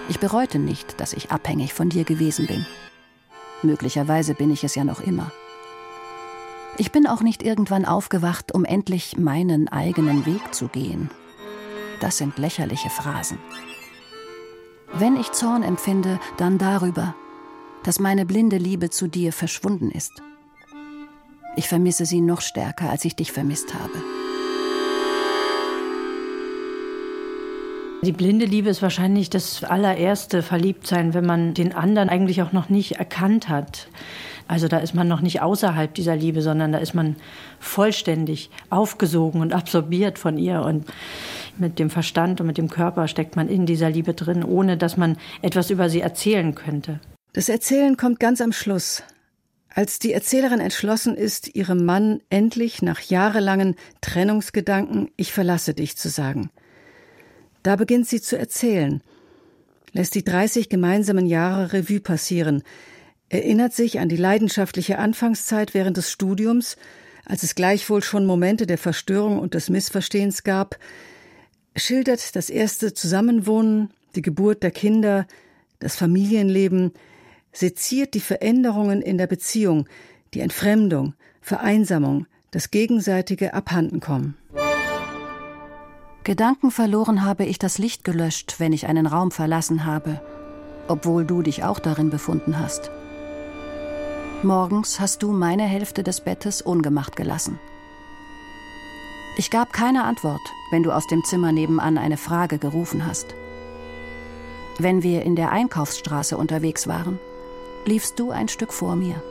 Ich 0.07 0.19
bereute 0.19 0.59
nicht, 0.59 1.01
dass 1.01 1.13
ich 1.13 1.31
abhängig 1.31 1.73
von 1.73 1.89
dir 1.89 2.03
gewesen 2.03 2.45
bin. 2.45 2.63
Möglicherweise 3.63 4.35
bin 4.35 4.51
ich 4.51 4.63
es 4.63 4.75
ja 4.75 4.83
noch 4.83 5.01
immer. 5.01 5.31
Ich 6.77 6.91
bin 6.91 7.07
auch 7.07 7.21
nicht 7.21 7.41
irgendwann 7.41 7.85
aufgewacht, 7.85 8.53
um 8.53 8.65
endlich 8.65 9.17
meinen 9.17 9.67
eigenen 9.67 10.27
Weg 10.27 10.53
zu 10.53 10.67
gehen. 10.67 11.09
Das 11.99 12.17
sind 12.17 12.37
lächerliche 12.37 12.91
Phrasen. 12.91 13.39
Wenn 14.93 15.17
ich 15.17 15.31
Zorn 15.31 15.63
empfinde, 15.63 16.19
dann 16.37 16.59
darüber, 16.59 17.15
dass 17.81 17.99
meine 17.99 18.27
blinde 18.27 18.57
Liebe 18.57 18.91
zu 18.91 19.07
dir 19.07 19.33
verschwunden 19.33 19.89
ist. 19.89 20.21
Ich 21.57 21.67
vermisse 21.67 22.05
sie 22.05 22.21
noch 22.21 22.41
stärker, 22.41 22.91
als 22.91 23.03
ich 23.03 23.15
dich 23.15 23.31
vermisst 23.31 23.73
habe. 23.73 24.03
Die 28.03 28.11
blinde 28.11 28.45
Liebe 28.45 28.69
ist 28.69 28.83
wahrscheinlich 28.83 29.31
das 29.31 29.63
allererste 29.63 30.43
Verliebtsein, 30.43 31.15
wenn 31.15 31.25
man 31.25 31.55
den 31.55 31.73
anderen 31.73 32.09
eigentlich 32.09 32.43
auch 32.43 32.51
noch 32.51 32.69
nicht 32.69 32.93
erkannt 32.99 33.49
hat. 33.49 33.87
Also 34.47 34.67
da 34.67 34.77
ist 34.77 34.93
man 34.93 35.07
noch 35.07 35.21
nicht 35.21 35.41
außerhalb 35.41 35.91
dieser 35.95 36.15
Liebe, 36.15 36.43
sondern 36.43 36.71
da 36.71 36.77
ist 36.77 36.93
man 36.93 37.15
vollständig 37.59 38.51
aufgesogen 38.69 39.41
und 39.41 39.51
absorbiert 39.51 40.19
von 40.19 40.37
ihr. 40.37 40.61
Und 40.61 40.85
mit 41.57 41.79
dem 41.79 41.89
Verstand 41.89 42.39
und 42.39 42.45
mit 42.45 42.59
dem 42.59 42.69
Körper 42.69 43.07
steckt 43.07 43.35
man 43.35 43.49
in 43.49 43.65
dieser 43.65 43.89
Liebe 43.89 44.13
drin, 44.13 44.43
ohne 44.43 44.77
dass 44.77 44.95
man 44.95 45.17
etwas 45.41 45.71
über 45.71 45.89
sie 45.89 46.01
erzählen 46.01 46.53
könnte. 46.53 46.99
Das 47.33 47.49
Erzählen 47.49 47.97
kommt 47.97 48.19
ganz 48.19 48.41
am 48.41 48.51
Schluss. 48.51 49.01
Als 49.77 49.99
die 49.99 50.11
Erzählerin 50.11 50.59
entschlossen 50.59 51.15
ist, 51.15 51.55
ihrem 51.55 51.85
Mann 51.85 52.21
endlich 52.31 52.81
nach 52.81 52.99
jahrelangen 52.99 53.75
Trennungsgedanken 54.01 55.11
Ich 55.15 55.31
verlasse 55.31 55.73
dich 55.73 55.95
zu 55.95 56.09
sagen– 56.09 56.49
da 57.67 57.75
beginnt 57.75 58.07
sie 58.07 58.21
zu 58.21 58.37
erzählen, 58.37 59.01
lässt 59.91 60.15
die 60.15 60.23
30 60.23 60.69
gemeinsamen 60.69 61.25
Jahre 61.25 61.73
Revue 61.73 61.99
passieren, 61.99 62.63
erinnert 63.27 63.73
sich 63.73 63.99
an 63.99 64.07
die 64.07 64.15
leidenschaftliche 64.15 64.99
Anfangszeit 64.99 65.73
während 65.73 65.97
des 65.97 66.09
Studiums, 66.09 66.77
als 67.25 67.43
es 67.43 67.55
gleichwohl 67.55 68.01
schon 68.03 68.25
Momente 68.25 68.67
der 68.67 68.77
Verstörung 68.77 69.37
und 69.39 69.53
des 69.53 69.69
Missverstehens 69.69 70.45
gab, 70.45 70.79
schildert 71.75 72.37
das 72.37 72.49
erste 72.49 72.93
Zusammenwohnen, 72.93 73.91
die 74.15 74.21
Geburt 74.21 74.63
der 74.63 74.71
Kinder, 74.71 75.27
das 75.79 75.97
Familienleben, 75.97 76.93
seziert 77.57 78.13
die 78.13 78.19
Veränderungen 78.19 79.01
in 79.01 79.17
der 79.17 79.25
Beziehung, 79.25 79.87
die 80.35 80.41
Entfremdung, 80.41 81.15
Vereinsamung, 81.41 82.27
das 82.51 82.69
gegenseitige 82.69 83.55
Abhandenkommen. 83.55 84.37
Gedanken 86.23 86.69
verloren 86.69 87.23
habe 87.23 87.45
ich 87.45 87.57
das 87.57 87.79
Licht 87.79 88.03
gelöscht, 88.03 88.55
wenn 88.59 88.73
ich 88.73 88.85
einen 88.85 89.07
Raum 89.07 89.31
verlassen 89.31 89.85
habe, 89.85 90.21
obwohl 90.87 91.25
du 91.25 91.41
dich 91.41 91.63
auch 91.63 91.79
darin 91.79 92.11
befunden 92.11 92.59
hast. 92.59 92.91
Morgens 94.43 94.99
hast 94.99 95.23
du 95.23 95.31
meine 95.31 95.63
Hälfte 95.63 96.03
des 96.03 96.21
Bettes 96.21 96.61
ungemacht 96.61 97.15
gelassen. 97.15 97.59
Ich 99.37 99.49
gab 99.49 99.73
keine 99.73 100.03
Antwort, 100.03 100.41
wenn 100.69 100.83
du 100.83 100.91
aus 100.91 101.07
dem 101.07 101.23
Zimmer 101.23 101.51
nebenan 101.51 101.97
eine 101.97 102.17
Frage 102.17 102.59
gerufen 102.59 103.07
hast. 103.07 103.33
Wenn 104.77 105.01
wir 105.01 105.23
in 105.23 105.35
der 105.35 105.51
Einkaufsstraße 105.51 106.37
unterwegs 106.37 106.87
waren, 106.87 107.19
liefst 107.87 108.19
du 108.19 108.31
ein 108.31 108.47
Stück 108.47 108.73
vor 108.73 108.95
mir. 108.95 109.21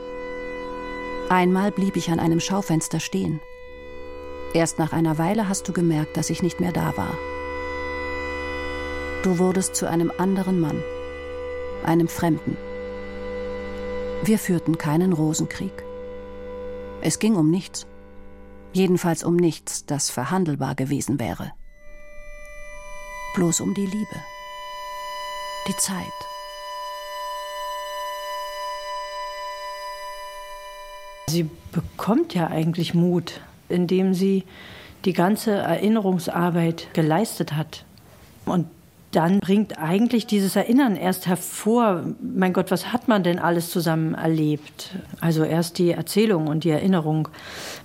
Einmal 1.29 1.71
blieb 1.71 1.95
ich 1.95 2.09
an 2.09 2.19
einem 2.19 2.39
Schaufenster 2.39 2.99
stehen. 2.99 3.39
Erst 4.53 4.79
nach 4.79 4.93
einer 4.93 5.17
Weile 5.17 5.47
hast 5.47 5.67
du 5.67 5.73
gemerkt, 5.73 6.17
dass 6.17 6.29
ich 6.29 6.41
nicht 6.41 6.59
mehr 6.59 6.71
da 6.71 6.95
war. 6.97 7.17
Du 9.23 9.39
wurdest 9.39 9.75
zu 9.75 9.87
einem 9.87 10.11
anderen 10.17 10.59
Mann, 10.59 10.81
einem 11.83 12.07
Fremden. 12.07 12.57
Wir 14.23 14.39
führten 14.39 14.77
keinen 14.77 15.13
Rosenkrieg. 15.13 15.83
Es 17.01 17.19
ging 17.19 17.35
um 17.35 17.51
nichts. 17.51 17.85
Jedenfalls 18.73 19.23
um 19.23 19.35
nichts, 19.35 19.85
das 19.85 20.09
verhandelbar 20.09 20.75
gewesen 20.75 21.19
wäre. 21.19 21.51
Bloß 23.35 23.61
um 23.61 23.73
die 23.73 23.85
Liebe. 23.85 24.15
Die 25.67 25.75
Zeit. 25.77 26.36
Sie 31.29 31.49
bekommt 31.73 32.33
ja 32.33 32.47
eigentlich 32.47 32.93
Mut, 32.93 33.41
indem 33.67 34.13
sie 34.13 34.45
die 35.03 35.11
ganze 35.11 35.51
Erinnerungsarbeit 35.51 36.87
geleistet 36.93 37.53
hat. 37.53 37.83
Und 38.45 38.67
dann 39.11 39.41
bringt 39.41 39.77
eigentlich 39.77 40.25
dieses 40.25 40.55
Erinnern 40.55 40.95
erst 40.95 41.27
hervor, 41.27 42.03
mein 42.21 42.53
Gott, 42.53 42.71
was 42.71 42.93
hat 42.93 43.09
man 43.09 43.23
denn 43.23 43.39
alles 43.39 43.71
zusammen 43.71 44.13
erlebt? 44.13 44.95
Also 45.19 45.43
erst 45.43 45.79
die 45.79 45.91
Erzählung 45.91 46.47
und 46.47 46.63
die 46.63 46.69
Erinnerung 46.69 47.27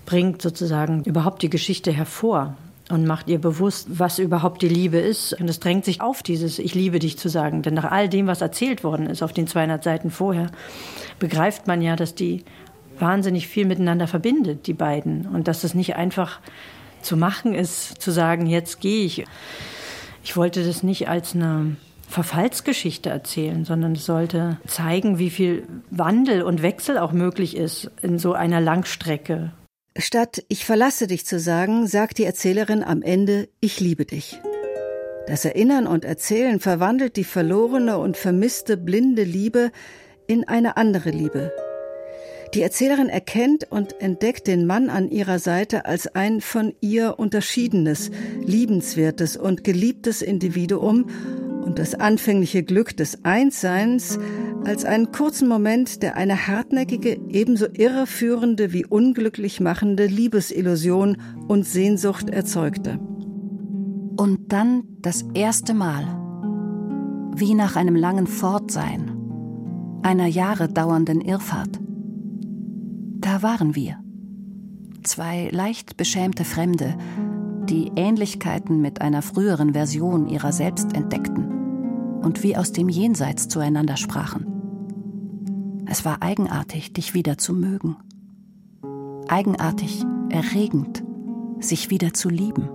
bringt 0.07 0.41
sozusagen 0.41 1.03
überhaupt 1.03 1.43
die 1.43 1.51
Geschichte 1.51 1.91
hervor 1.91 2.55
und 2.91 3.07
macht 3.07 3.29
ihr 3.29 3.41
bewusst, 3.41 3.87
was 3.89 4.19
überhaupt 4.19 4.63
die 4.63 4.69
Liebe 4.69 4.99
ist. 4.99 5.33
Und 5.41 5.49
es 5.49 5.61
drängt 5.61 5.85
sich 5.85 6.01
auf, 6.01 6.23
dieses 6.23 6.59
Ich 6.59 6.75
liebe 6.75 6.99
dich 6.99 7.19
zu 7.19 7.29
sagen. 7.29 7.63
Denn 7.63 7.75
nach 7.75 7.91
all 7.91 8.09
dem, 8.09 8.27
was 8.27 8.41
erzählt 8.41 8.85
worden 8.85 9.07
ist 9.07 9.23
auf 9.23 9.33
den 9.33 9.47
200 9.47 9.83
Seiten 9.83 10.11
vorher, 10.11 10.51
begreift 11.19 11.67
man 11.67 11.83
ja, 11.83 11.97
dass 11.97 12.15
die 12.15 12.45
wahnsinnig 12.99 13.49
viel 13.49 13.67
miteinander 13.67 14.07
verbindet, 14.07 14.67
die 14.67 14.75
beiden. 14.75 15.27
Und 15.27 15.49
dass 15.49 15.65
es 15.65 15.75
nicht 15.75 15.97
einfach 15.97 16.41
zu 17.01 17.17
machen 17.17 17.55
ist, 17.55 18.01
zu 18.01 18.11
sagen, 18.11 18.47
jetzt 18.47 18.81
gehe 18.81 19.05
ich. 19.05 19.25
Ich 20.25 20.37
wollte 20.37 20.65
das 20.65 20.83
nicht 20.83 21.09
als 21.09 21.35
eine 21.35 21.77
Verfallsgeschichte 22.09 23.09
erzählen, 23.09 23.65
sondern 23.65 23.93
es 23.93 24.05
sollte 24.05 24.59
zeigen, 24.67 25.19
wie 25.19 25.31
viel 25.31 25.67
Wandel 25.91 26.43
und 26.43 26.63
Wechsel 26.63 26.99
auch 26.99 27.13
möglich 27.13 27.57
ist 27.57 27.91
in 28.03 28.19
so 28.19 28.35
einer 28.35 28.61
Langstrecke. 28.61 29.53
Statt 29.97 30.45
Ich 30.49 30.65
verlasse 30.65 31.07
dich 31.07 31.27
zu 31.27 31.39
sagen, 31.39 31.87
sagt 31.87 32.19
die 32.19 32.25
Erzählerin 32.25 32.85
am 32.85 33.03
Ende 33.03 33.49
Ich 33.61 33.81
liebe 33.81 34.05
dich. 34.05 34.41
Das 35.27 35.45
Erinnern 35.45 35.87
und 35.87 36.05
Erzählen 36.05 36.61
verwandelt 36.61 37.17
die 37.17 37.25
verlorene 37.25 37.99
und 37.99 38.17
vermisste 38.17 38.77
blinde 38.77 39.23
Liebe 39.23 39.71
in 40.27 40.47
eine 40.49 40.77
andere 40.77 41.11
Liebe, 41.11 41.53
die 42.55 42.61
Erzählerin 42.61 43.09
erkennt 43.09 43.71
und 43.71 44.01
entdeckt 44.01 44.47
den 44.47 44.67
Mann 44.67 44.91
an 44.91 45.11
ihrer 45.11 45.39
Seite 45.39 45.87
als 45.87 46.07
ein 46.15 46.41
von 46.41 46.75
ihr 46.81 47.19
unterschiedenes, 47.19 48.11
liebenswertes 48.45 49.37
und 49.37 49.65
geliebtes 49.65 50.21
Individuum 50.21 51.07
und 51.65 51.79
das 51.79 51.95
anfängliche 51.95 52.63
Glück 52.63 52.97
des 52.97 53.25
Einsseins 53.25 54.19
als 54.65 54.85
einen 54.85 55.13
kurzen 55.13 55.49
Moment, 55.49 56.03
der 56.03 56.17
eine 56.17 56.47
hartnäckige, 56.47 57.19
ebenso 57.29 57.67
irreführende 57.73 58.73
wie 58.73 58.85
unglücklich 58.85 59.61
machende 59.61 60.07
Liebesillusion 60.07 61.17
und 61.49 61.67
Sehnsucht 61.67 62.29
erzeugte. 62.29 62.99
Und 64.17 64.53
dann 64.53 64.85
das 65.01 65.25
erste 65.35 65.73
Mal, 65.73 66.05
wie 67.35 67.55
nach 67.55 67.77
einem 67.77 67.97
langen 67.97 68.27
Fortsein, 68.27 69.11
einer 70.03 70.27
Jahre 70.27 70.69
dauernden 70.69 71.21
Irrfahrt. 71.21 71.81
Da 73.23 73.41
waren 73.41 73.77
wir. 73.77 73.99
Zwei 75.05 75.49
leicht 75.53 75.97
beschämte 75.97 76.45
Fremde, 76.45 76.97
die 77.69 77.93
Ähnlichkeiten 77.95 78.81
mit 78.81 79.01
einer 79.01 79.23
früheren 79.23 79.73
Version 79.75 80.29
ihrer 80.29 80.53
selbst 80.53 80.95
entdeckten 80.95 82.21
und 82.21 82.43
wie 82.43 82.57
aus 82.57 82.73
dem 82.73 82.89
Jenseits 82.89 83.47
zueinander 83.47 83.97
sprachen. 83.97 85.85
Es 85.87 86.05
war 86.05 86.21
eigenartig, 86.21 86.93
dich 86.93 87.15
wieder 87.15 87.39
zu 87.39 87.55
mögen. 87.55 87.97
Eigenartig, 89.29 90.05
erregend, 90.29 91.05
sich 91.61 91.91
wieder 91.91 92.13
zu 92.13 92.29
lieben. 92.29 92.71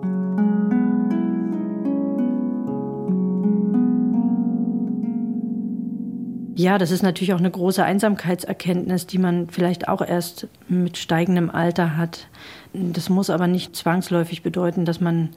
Ja, 6.57 6.79
das 6.79 6.89
ist 6.89 7.03
natürlich 7.03 7.35
auch 7.35 7.39
eine 7.39 7.51
große 7.51 7.83
Einsamkeitserkenntnis, 7.83 9.05
die 9.05 9.19
man 9.19 9.47
vielleicht 9.47 9.87
auch 9.87 10.01
erst 10.01 10.47
mit 10.67 10.97
steigendem 10.97 11.51
Alter 11.51 11.97
hat. 11.97 12.29
Das 12.73 13.09
muss 13.09 13.29
aber 13.29 13.45
nicht 13.45 13.75
zwangsläufig 13.75 14.41
bedeuten, 14.41 14.83
dass 14.83 14.99
man 14.99 15.29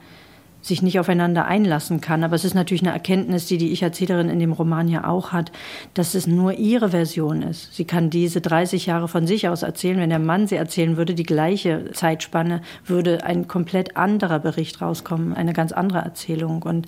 sich 0.62 0.80
nicht 0.80 0.98
aufeinander 0.98 1.44
einlassen 1.44 2.00
kann. 2.00 2.24
Aber 2.24 2.36
es 2.36 2.46
ist 2.46 2.54
natürlich 2.54 2.82
eine 2.82 2.94
Erkenntnis, 2.94 3.44
die 3.44 3.58
die 3.58 3.70
Ich-Erzählerin 3.70 4.30
in 4.30 4.38
dem 4.38 4.52
Roman 4.52 4.88
ja 4.88 5.06
auch 5.06 5.32
hat, 5.32 5.52
dass 5.92 6.14
es 6.14 6.26
nur 6.26 6.54
ihre 6.54 6.88
Version 6.88 7.42
ist. 7.42 7.74
Sie 7.74 7.84
kann 7.84 8.08
diese 8.08 8.40
30 8.40 8.86
Jahre 8.86 9.06
von 9.06 9.26
sich 9.26 9.46
aus 9.46 9.62
erzählen. 9.62 10.00
Wenn 10.00 10.08
der 10.08 10.18
Mann 10.20 10.46
sie 10.46 10.56
erzählen 10.56 10.96
würde, 10.96 11.14
die 11.14 11.24
gleiche 11.24 11.92
Zeitspanne, 11.92 12.62
würde 12.86 13.24
ein 13.24 13.46
komplett 13.46 13.98
anderer 13.98 14.38
Bericht 14.38 14.80
rauskommen, 14.80 15.34
eine 15.34 15.52
ganz 15.52 15.72
andere 15.72 15.98
Erzählung. 15.98 16.62
Und 16.62 16.86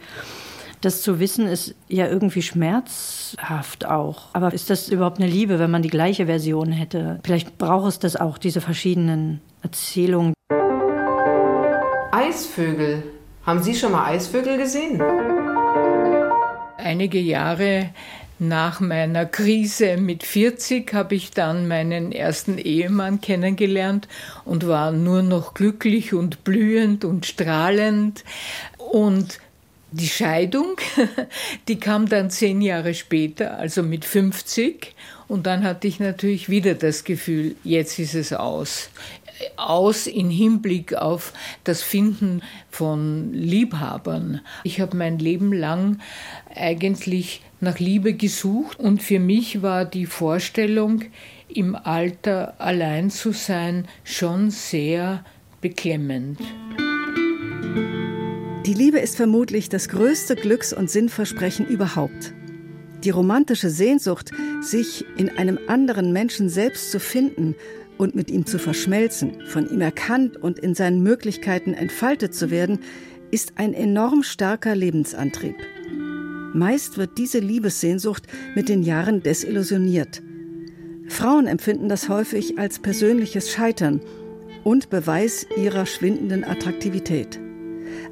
das 0.83 1.01
zu 1.03 1.21
wissen 1.21 1.47
ist 1.47 1.75
ja 1.89 2.09
irgendwie 2.09 2.43
schmerzhaft 2.43 3.87
auch. 3.87 4.29
Aber 4.33 4.53
ist 4.53 4.69
das 4.69 4.89
überhaupt 4.89 5.19
eine 5.19 5.31
Liebe, 5.31 5.59
wenn 5.59 5.71
man 5.71 5.83
die 5.83 5.89
gleiche 5.89 6.27
Version 6.27 6.73
hätte? 6.73 7.21
Vielleicht 7.25 7.57
braucht 7.57 7.89
es 7.89 7.99
das 8.01 8.17
auch, 8.17 8.37
diese 8.37 8.61
verschiedenen 8.61 9.41
Erzählungen. 9.63 10.35
Eisvögel. 12.11 13.05
Haben 13.47 13.63
Sie 13.63 13.75
schon 13.75 13.93
mal 13.93 14.07
Eisvögel 14.07 14.59
gesehen? 14.59 15.01
Einige 16.79 17.19
Jahre 17.19 17.91
nach 18.39 18.81
meiner 18.81 19.25
Krise 19.25 19.97
mit 19.99 20.25
40 20.25 20.93
habe 20.95 21.15
ich 21.15 21.31
dann 21.31 21.69
meinen 21.69 22.11
ersten 22.11 22.59
Ehemann 22.59 23.21
kennengelernt 23.21 24.09
und 24.45 24.67
war 24.67 24.91
nur 24.91 25.23
noch 25.23 25.55
glücklich 25.55 26.13
und 26.13 26.43
blühend 26.43 27.05
und 27.05 27.25
strahlend. 27.25 28.25
Und 28.79 29.39
die 29.93 30.09
Scheidung, 30.09 30.77
die 31.69 31.79
kam 31.79 32.09
dann 32.09 32.31
zehn 32.31 32.61
Jahre 32.61 32.95
später, 32.95 33.59
also 33.59 33.83
mit 33.83 34.05
50. 34.05 34.95
Und 35.29 35.47
dann 35.47 35.65
hatte 35.65 35.89
ich 35.89 36.01
natürlich 36.01 36.49
wieder 36.49 36.75
das 36.75 37.05
Gefühl, 37.05 37.57
jetzt 37.65 37.99
ist 37.99 38.15
es 38.15 38.33
aus. 38.33 38.91
Aus 39.57 40.07
in 40.07 40.31
Hinblick 40.31 40.95
auf 40.95 41.33
das 41.65 41.83
Finden 41.83 42.43
von 42.71 43.33
Liebhabern. 43.33 44.41
Ich 44.63 44.81
habe 44.81 44.97
mein 44.97 45.19
Leben 45.19 45.53
lang 45.53 46.01
eigentlich 46.55 47.43
nach 47.61 47.79
Liebe 47.79 48.15
gesucht 48.15 48.79
und 48.79 49.03
für 49.03 49.21
mich 49.21 49.63
war 49.63 49.85
die 49.85 50.07
Vorstellung, 50.07 51.05
im 51.49 51.77
Alter 51.77 52.55
allein 52.59 53.11
zu 53.11 53.33
sein, 53.33 53.87
schon 54.05 54.51
sehr 54.51 55.25
beklemmend. 55.61 56.39
Die 58.73 58.79
Liebe 58.79 59.01
ist 59.01 59.17
vermutlich 59.17 59.69
das 59.69 59.91
größte 59.91 60.35
Glücks- 60.35 60.73
und 60.73 60.89
Sinnversprechen 60.89 61.67
überhaupt. 61.67 62.33
Die 63.05 63.11
romantische 63.11 63.69
Sehnsucht, 63.69 64.31
sich 64.63 65.05
in 65.19 65.29
einem 65.29 65.59
anderen 65.67 66.11
Menschen 66.11 66.49
selbst 66.49 66.91
zu 66.91 66.99
finden 66.99 67.55
und 67.99 68.15
mit 68.15 68.31
ihm 68.31 68.47
zu 68.47 68.59
verschmelzen, 68.59 69.45
von 69.45 69.69
ihm 69.69 69.83
erkannt 69.83 70.39
und 70.39 70.59
in 70.59 70.75
seinen 70.75 71.03
Möglichkeiten 71.03 71.75
entfaltet 71.75 72.35
zu 72.35 72.51
werden, 72.51 72.79
ist 73.31 73.53
ein 73.57 73.75
enorm 73.75 74.23
starker 74.23 74.75
Lebensantrieb. 74.75 75.57
Meist 76.55 76.97
wird 76.97 77.19
diese 77.19 77.41
Liebessehnsucht 77.41 78.27
mit 78.55 78.71
den 78.71 78.83
Jahren 78.83 79.23
desillusioniert. 79.23 80.23
Frauen 81.09 81.47
empfinden 81.47 81.91
das 81.91 82.09
häufig 82.09 82.59
als 82.59 82.79
persönliches 82.79 83.53
Scheitern 83.53 84.01
und 84.65 84.89
Beweis 84.89 85.47
ihrer 85.59 85.85
schwindenden 85.85 86.43
Attraktivität. 86.43 87.39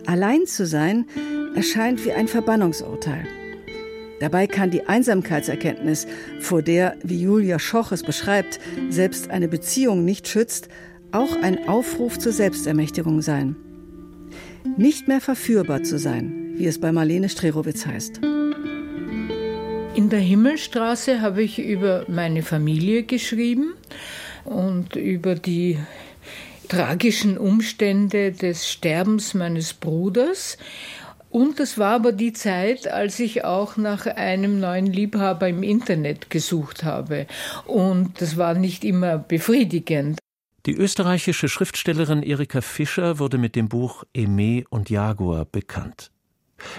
Allein 0.07 0.47
zu 0.47 0.67
sein 0.67 1.07
erscheint 1.55 2.05
wie 2.05 2.13
ein 2.13 2.29
Verbannungsurteil. 2.29 3.27
Dabei 4.21 4.47
kann 4.47 4.71
die 4.71 4.87
Einsamkeitserkenntnis, 4.87 6.07
vor 6.41 6.61
der, 6.61 6.97
wie 7.03 7.23
Julia 7.23 7.59
Schoch 7.59 7.91
es 7.91 8.03
beschreibt, 8.03 8.61
selbst 8.91 9.31
eine 9.31 9.49
Beziehung 9.49 10.05
nicht 10.05 10.29
schützt, 10.29 10.69
auch 11.11 11.41
ein 11.43 11.69
Aufruf 11.69 12.19
zur 12.19 12.33
Selbstermächtigung 12.33 13.23
sein. 13.23 13.57
Nicht 14.77 15.09
mehr 15.09 15.23
verführbar 15.23 15.83
zu 15.83 15.99
sein, 15.99 16.53
wie 16.55 16.67
es 16.67 16.79
bei 16.79 16.93
Marlene 16.93 17.31
Strerowitz 17.31 17.87
heißt. 17.87 18.21
In 19.95 20.09
der 20.09 20.21
Himmelstraße 20.21 21.21
habe 21.21 21.43
ich 21.43 21.59
über 21.59 22.05
meine 22.07 22.43
Familie 22.43 23.03
geschrieben 23.03 23.73
und 24.45 24.97
über 24.97 25.35
die 25.35 25.79
tragischen 26.71 27.37
Umstände 27.37 28.33
des 28.33 28.71
Sterbens 28.71 29.35
meines 29.35 29.75
Bruders. 29.75 30.57
Und 31.29 31.61
das 31.61 31.79
war 31.79 31.97
aber 31.97 32.13
die 32.13 32.33
Zeit, 32.33 32.89
als 32.89 33.19
ich 33.21 33.45
auch 33.45 33.77
nach 33.77 34.07
einem 34.07 34.61
neuen 34.61 34.87
Liebhaber 34.87 35.49
im 35.49 35.63
Internet 35.63 36.31
gesucht 36.31 36.85
habe. 36.85 37.27
Und 37.67 38.21
das 38.21 38.37
war 38.37 38.55
nicht 38.55 38.85
immer 38.85 39.19
befriedigend. 39.19 40.19
Die 40.67 40.75
österreichische 40.75 41.49
Schriftstellerin 41.49 42.23
Erika 42.23 42.61
Fischer 42.61 43.19
wurde 43.19 43.39
mit 43.39 43.57
dem 43.57 43.69
Buch 43.69 44.05
Aimé 44.15 44.65
und 44.71 44.91
Jaguar 44.91 45.47
bekannt. 45.47 46.11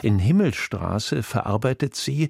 In 0.02 0.20
Himmelstraße 0.20 1.24
verarbeitet 1.24 1.96
sie, 1.96 2.30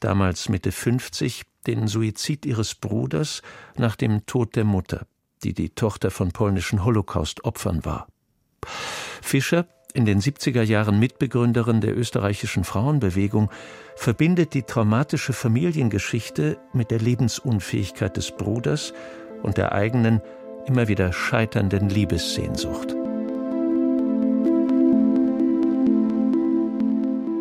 damals 0.00 0.48
Mitte 0.48 0.72
50, 0.72 1.44
den 1.66 1.86
Suizid 1.86 2.44
ihres 2.44 2.74
Bruders 2.74 3.42
nach 3.76 3.96
dem 3.96 4.26
Tod 4.26 4.56
der 4.56 4.64
Mutter, 4.64 5.06
die 5.44 5.54
die 5.54 5.70
Tochter 5.70 6.10
von 6.10 6.32
polnischen 6.32 6.84
Holocaust-Opfern 6.84 7.84
war. 7.84 8.06
Fischer, 9.22 9.66
in 9.94 10.04
den 10.04 10.20
70er 10.20 10.62
Jahren 10.62 10.98
Mitbegründerin 10.98 11.80
der 11.80 11.96
österreichischen 11.96 12.64
Frauenbewegung, 12.64 13.50
verbindet 13.96 14.54
die 14.54 14.62
traumatische 14.62 15.32
Familiengeschichte 15.32 16.58
mit 16.72 16.90
der 16.90 17.00
Lebensunfähigkeit 17.00 18.16
des 18.16 18.32
Bruders 18.32 18.92
und 19.42 19.56
der 19.56 19.72
eigenen, 19.72 20.20
immer 20.66 20.88
wieder 20.88 21.12
scheiternden 21.12 21.88
Liebessehnsucht. 21.88 22.94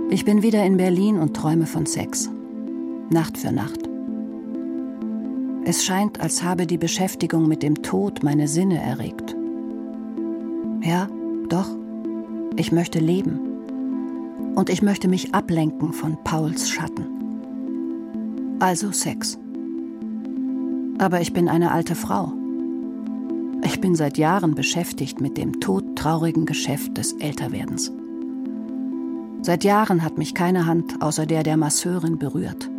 Ich 0.09 0.23
bin 0.23 0.41
wieder 0.41 0.63
in 0.63 0.77
Berlin 0.77 1.19
und 1.19 1.35
träume 1.35 1.67
von 1.67 1.85
Sex. 1.85 2.29
Nacht 3.09 3.37
für 3.37 3.51
Nacht. 3.51 3.96
Es 5.69 5.83
scheint, 5.83 6.21
als 6.21 6.43
habe 6.43 6.65
die 6.65 6.77
Beschäftigung 6.77 7.49
mit 7.49 7.61
dem 7.61 7.83
Tod 7.83 8.23
meine 8.23 8.47
Sinne 8.47 8.81
erregt. 8.81 9.35
Ja, 10.81 11.09
doch, 11.49 11.67
ich 12.55 12.71
möchte 12.71 12.99
leben. 12.99 13.37
Und 14.55 14.69
ich 14.69 14.81
möchte 14.81 15.09
mich 15.09 15.35
ablenken 15.35 15.91
von 15.91 16.17
Pauls 16.23 16.69
Schatten. 16.69 17.05
Also 18.59 18.93
Sex. 18.93 19.37
Aber 20.99 21.19
ich 21.19 21.33
bin 21.33 21.49
eine 21.49 21.73
alte 21.73 21.95
Frau. 21.95 22.31
Ich 23.61 23.81
bin 23.81 23.93
seit 23.93 24.17
Jahren 24.17 24.55
beschäftigt 24.55 25.19
mit 25.19 25.37
dem 25.37 25.59
todtraurigen 25.59 26.45
Geschäft 26.45 26.97
des 26.97 27.11
Älterwerdens. 27.11 27.91
Seit 29.41 29.65
Jahren 29.65 30.01
hat 30.01 30.17
mich 30.17 30.33
keine 30.33 30.65
Hand 30.65 31.01
außer 31.01 31.25
der 31.25 31.43
der 31.43 31.57
Masseurin 31.57 32.17
berührt. 32.17 32.69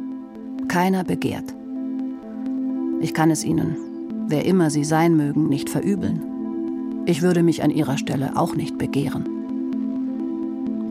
Keiner 0.68 1.04
begehrt. 1.04 1.57
Ich 3.00 3.14
kann 3.14 3.30
es 3.30 3.44
Ihnen, 3.44 3.76
wer 4.26 4.44
immer 4.44 4.70
Sie 4.70 4.84
sein 4.84 5.16
mögen, 5.16 5.48
nicht 5.48 5.70
verübeln. 5.70 7.04
Ich 7.06 7.22
würde 7.22 7.42
mich 7.42 7.62
an 7.62 7.70
Ihrer 7.70 7.96
Stelle 7.98 8.36
auch 8.36 8.54
nicht 8.54 8.78
begehren. 8.78 9.24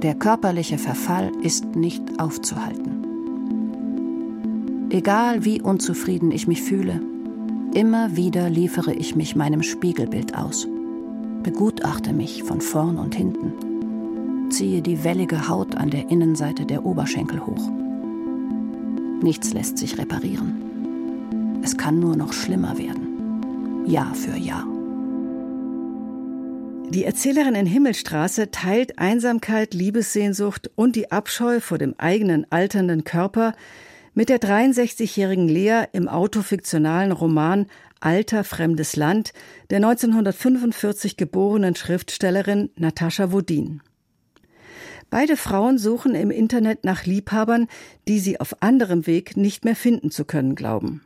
Der 0.02 0.15
körperliche 0.15 0.78
Verfall 0.78 1.32
ist 1.41 1.76
nicht 1.76 2.20
aufzuhalten. 2.20 2.91
Egal 4.89 5.43
wie 5.43 5.62
unzufrieden 5.62 6.32
ich 6.32 6.48
mich 6.48 6.62
fühle, 6.62 7.02
immer 7.74 8.15
wieder 8.15 8.50
liefere 8.50 8.93
ich 8.93 9.15
mich 9.15 9.36
meinem 9.36 9.63
Spiegelbild 9.63 10.38
aus, 10.38 10.67
begutachte 11.43 12.13
mich 12.13 12.43
von 12.43 12.62
vorn 12.62 12.98
und 12.98 13.15
hinten 13.15 13.54
ziehe 14.50 14.82
die 14.82 15.04
wellige 15.04 15.50
Haut 15.50 15.76
an 15.76 15.89
der 15.89 16.10
Innenseite 16.10 16.65
der 16.65 16.86
Oberschenkel 16.86 17.46
hoch. 17.46 17.70
Nichts 19.22 19.54
lässt 19.54 19.78
sich 19.78 19.98
reparieren. 19.98 20.67
Es 21.68 21.76
kann 21.76 22.00
nur 22.00 22.16
noch 22.16 22.32
schlimmer 22.32 22.78
werden. 22.78 23.84
Jahr 23.86 24.16
für 24.16 24.38
Jahr. 24.38 24.66
Die 26.92 27.04
Erzählerin 27.04 27.56
in 27.56 27.66
Himmelstraße 27.66 28.52
teilt 28.52 29.00
Einsamkeit, 29.00 29.74
Liebessehnsucht 29.74 30.72
und 30.76 30.96
die 30.96 31.12
Abscheu 31.12 31.60
vor 31.60 31.78
dem 31.78 31.94
eigenen 31.98 32.50
alternden 32.54 33.04
Körper 33.04 33.54
mit 34.14 34.30
der 34.30 34.40
63-jährigen 34.40 35.50
Lea 35.50 35.84
im 35.92 36.08
autofiktionalen 36.08 37.12
Roman 37.12 37.66
Alter 38.00 38.46
fremdes 38.46 38.96
Land 38.96 39.34
der 39.70 39.80
1945 39.80 41.18
geborenen 41.18 41.76
Schriftstellerin 41.76 42.70
Natascha 42.78 43.34
Wodin. 43.34 43.82
Beide 45.10 45.36
Frauen 45.36 45.78
suchen 45.78 46.16
im 46.16 46.32
Internet 46.32 46.86
nach 46.86 47.06
Liebhabern, 47.06 47.68
die 48.08 48.20
sie 48.20 48.40
auf 48.40 48.62
anderem 48.62 49.06
Weg 49.06 49.36
nicht 49.36 49.66
mehr 49.66 49.76
finden 49.76 50.12
zu 50.12 50.24
können 50.24 50.56
glauben. 50.56 51.02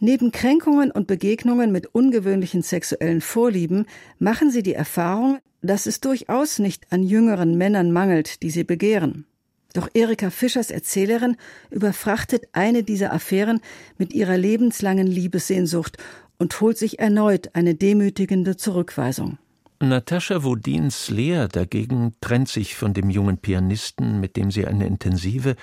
Neben 0.00 0.32
Kränkungen 0.32 0.90
und 0.90 1.06
Begegnungen 1.06 1.72
mit 1.72 1.86
ungewöhnlichen 1.86 2.62
sexuellen 2.62 3.20
Vorlieben 3.20 3.86
machen 4.18 4.50
sie 4.50 4.62
die 4.62 4.74
Erfahrung, 4.74 5.38
dass 5.62 5.86
es 5.86 6.00
durchaus 6.00 6.58
nicht 6.58 6.86
an 6.92 7.02
jüngeren 7.02 7.56
Männern 7.58 7.90
mangelt, 7.90 8.42
die 8.42 8.50
sie 8.50 8.64
begehren. 8.64 9.26
Doch 9.74 9.88
Erika 9.92 10.30
Fischers 10.30 10.70
Erzählerin 10.70 11.36
überfrachtet 11.70 12.44
eine 12.52 12.82
dieser 12.82 13.12
Affären 13.12 13.60
mit 13.98 14.12
ihrer 14.14 14.36
lebenslangen 14.36 15.06
Liebessehnsucht 15.06 15.98
und 16.38 16.60
holt 16.60 16.78
sich 16.78 16.98
erneut 16.98 17.50
eine 17.54 17.74
demütigende 17.74 18.56
Zurückweisung. 18.56 19.38
Natascha 19.80 20.42
Wodins 20.42 21.08
Lea 21.08 21.46
dagegen 21.50 22.14
trennt 22.20 22.48
sich 22.48 22.74
von 22.74 22.94
dem 22.94 23.10
jungen 23.10 23.38
Pianisten, 23.38 24.18
mit 24.20 24.36
dem 24.36 24.50
sie 24.50 24.66
eine 24.66 24.86
intensive, 24.86 25.54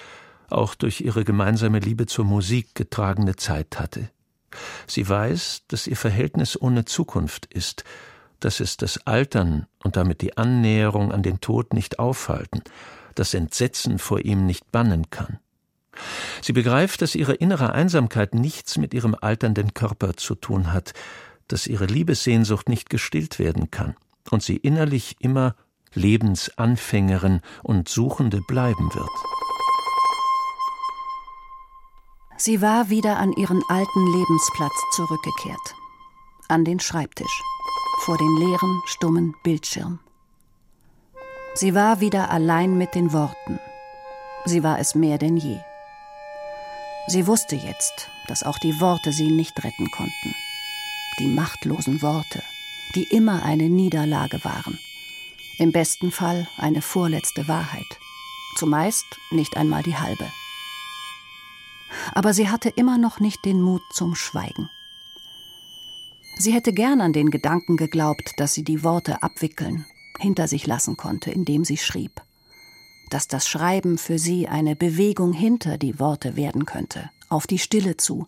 auch 0.50 0.76
durch 0.76 1.02
ihre 1.02 1.24
gemeinsame 1.24 1.80
Liebe 1.80 2.06
zur 2.06 2.26
Musik 2.26 2.76
getragene 2.76 3.36
Zeit 3.36 3.80
hatte. 3.80 4.10
Sie 4.88 5.08
weiß, 5.08 5.64
dass 5.68 5.88
ihr 5.88 5.98
Verhältnis 5.98 6.60
ohne 6.60 6.86
Zukunft 6.86 7.46
ist, 7.54 7.84
dass 8.40 8.60
es 8.60 8.78
das 8.78 9.06
Altern 9.08 9.68
und 9.84 9.96
damit 9.96 10.22
die 10.22 10.38
Annäherung 10.38 11.12
an 11.12 11.24
den 11.24 11.42
Tod 11.42 11.74
nicht 11.74 12.00
aufhalten, 12.00 12.62
das 13.16 13.34
Entsetzen 13.34 13.98
vor 13.98 14.20
ihm 14.20 14.46
nicht 14.46 14.72
bannen 14.72 15.10
kann. 15.10 15.40
Sie 16.42 16.54
begreift, 16.54 17.02
dass 17.02 17.16
ihre 17.16 17.34
innere 17.34 17.72
Einsamkeit 17.72 18.34
nichts 18.36 18.78
mit 18.78 18.94
ihrem 18.94 19.16
alternden 19.20 19.74
Körper 19.74 20.16
zu 20.16 20.36
tun 20.36 20.74
hat, 20.74 20.94
dass 21.48 21.68
ihre 21.68 21.86
Liebessehnsucht 21.86 22.70
nicht 22.70 22.90
gestillt 22.90 23.40
werden 23.40 23.72
kann 23.72 23.96
und 24.30 24.44
sie 24.44 24.58
innerlich 24.58 25.16
immer 25.20 25.56
Lebensanfängerin 25.94 27.42
und 27.64 27.88
Suchende 27.88 28.42
bleiben 28.48 28.94
wird. 28.94 29.35
Sie 32.38 32.62
war 32.62 32.89
wieder 32.89 33.17
an 33.17 33.32
ihren 33.34 33.63
alten 33.69 34.08
Lebensplatz 34.13 34.74
zurückgekehrt. 34.91 35.76
An 36.50 36.65
den 36.65 36.82
Schreibtisch, 36.82 37.41
vor 38.02 38.17
den 38.17 38.36
leeren, 38.38 38.82
stummen 38.86 39.34
Bildschirm. 39.43 40.00
Sie 41.54 41.74
war 41.74 42.02
wieder 42.02 42.30
allein 42.30 42.78
mit 42.78 42.93
den 42.93 43.13
Worten. 43.13 43.60
Sie 44.43 44.63
war 44.63 44.80
es 44.80 44.95
mehr 44.95 45.17
denn 45.17 45.38
je. 45.38 45.60
Sie 47.08 47.26
wusste 47.26 47.56
jetzt, 47.56 48.10
dass 48.28 48.43
auch 48.43 48.60
die 48.60 48.82
Worte 48.82 49.13
sie 49.13 49.32
nicht 49.32 49.63
retten 49.63 49.89
konnten. 49.91 50.36
Die 51.19 51.28
machtlosen 51.28 52.02
Worte, 52.02 52.43
die 52.95 53.04
immer 53.04 53.43
eine 53.43 53.69
Niederlage 53.69 54.43
waren. 54.43 54.78
Im 55.58 55.71
besten 55.71 56.12
Fall 56.12 56.48
eine 56.58 56.82
vorletzte 56.82 57.48
Wahrheit. 57.48 58.00
Zumeist 58.58 59.06
nicht 59.32 59.56
einmal 59.56 59.84
die 59.84 59.95
halbe. 59.95 60.30
Aber 62.14 62.34
sie 62.34 62.50
hatte 62.50 62.70
immer 62.70 62.98
noch 62.98 63.20
nicht 63.20 63.46
den 63.46 63.62
Mut 63.62 63.82
zum 63.94 64.16
Schweigen. 64.16 64.70
Sie 66.38 66.52
hätte 66.52 66.74
gern 66.74 67.02
an 67.02 67.14
den 67.14 67.30
Gedanken 67.30 67.78
geglaubt, 67.78 68.34
dass 68.38 68.54
sie 68.54 68.64
die 68.64 68.84
Worte 68.84 69.24
abwickeln, 69.24 69.86
hinter 70.20 70.48
sich 70.48 70.68
lassen 70.68 70.98
konnte, 70.98 71.32
indem 71.32 71.64
sie 71.64 71.78
schrieb. 71.78 72.22
Dass 73.10 73.28
das 73.28 73.48
Schreiben 73.48 73.98
für 73.98 74.20
sie 74.20 74.48
eine 74.48 74.76
Bewegung 74.76 75.32
hinter 75.32 75.78
die 75.78 76.00
Worte 76.00 76.36
werden 76.36 76.66
könnte, 76.66 77.10
auf 77.30 77.48
die 77.48 77.60
Stille 77.60 77.98
zu, 77.98 78.28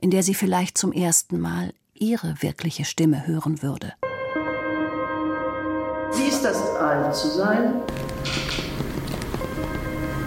in 0.00 0.10
der 0.10 0.22
sie 0.22 0.34
vielleicht 0.34 0.78
zum 0.78 0.92
ersten 0.92 1.38
Mal 1.40 1.74
ihre 1.94 2.40
wirkliche 2.40 2.84
Stimme 2.84 3.26
hören 3.26 3.62
würde. 3.62 3.92
Wie 6.14 6.28
ist 6.28 6.42
das, 6.42 6.62
alt 6.76 7.14
zu 7.14 7.28
sein? 7.28 7.74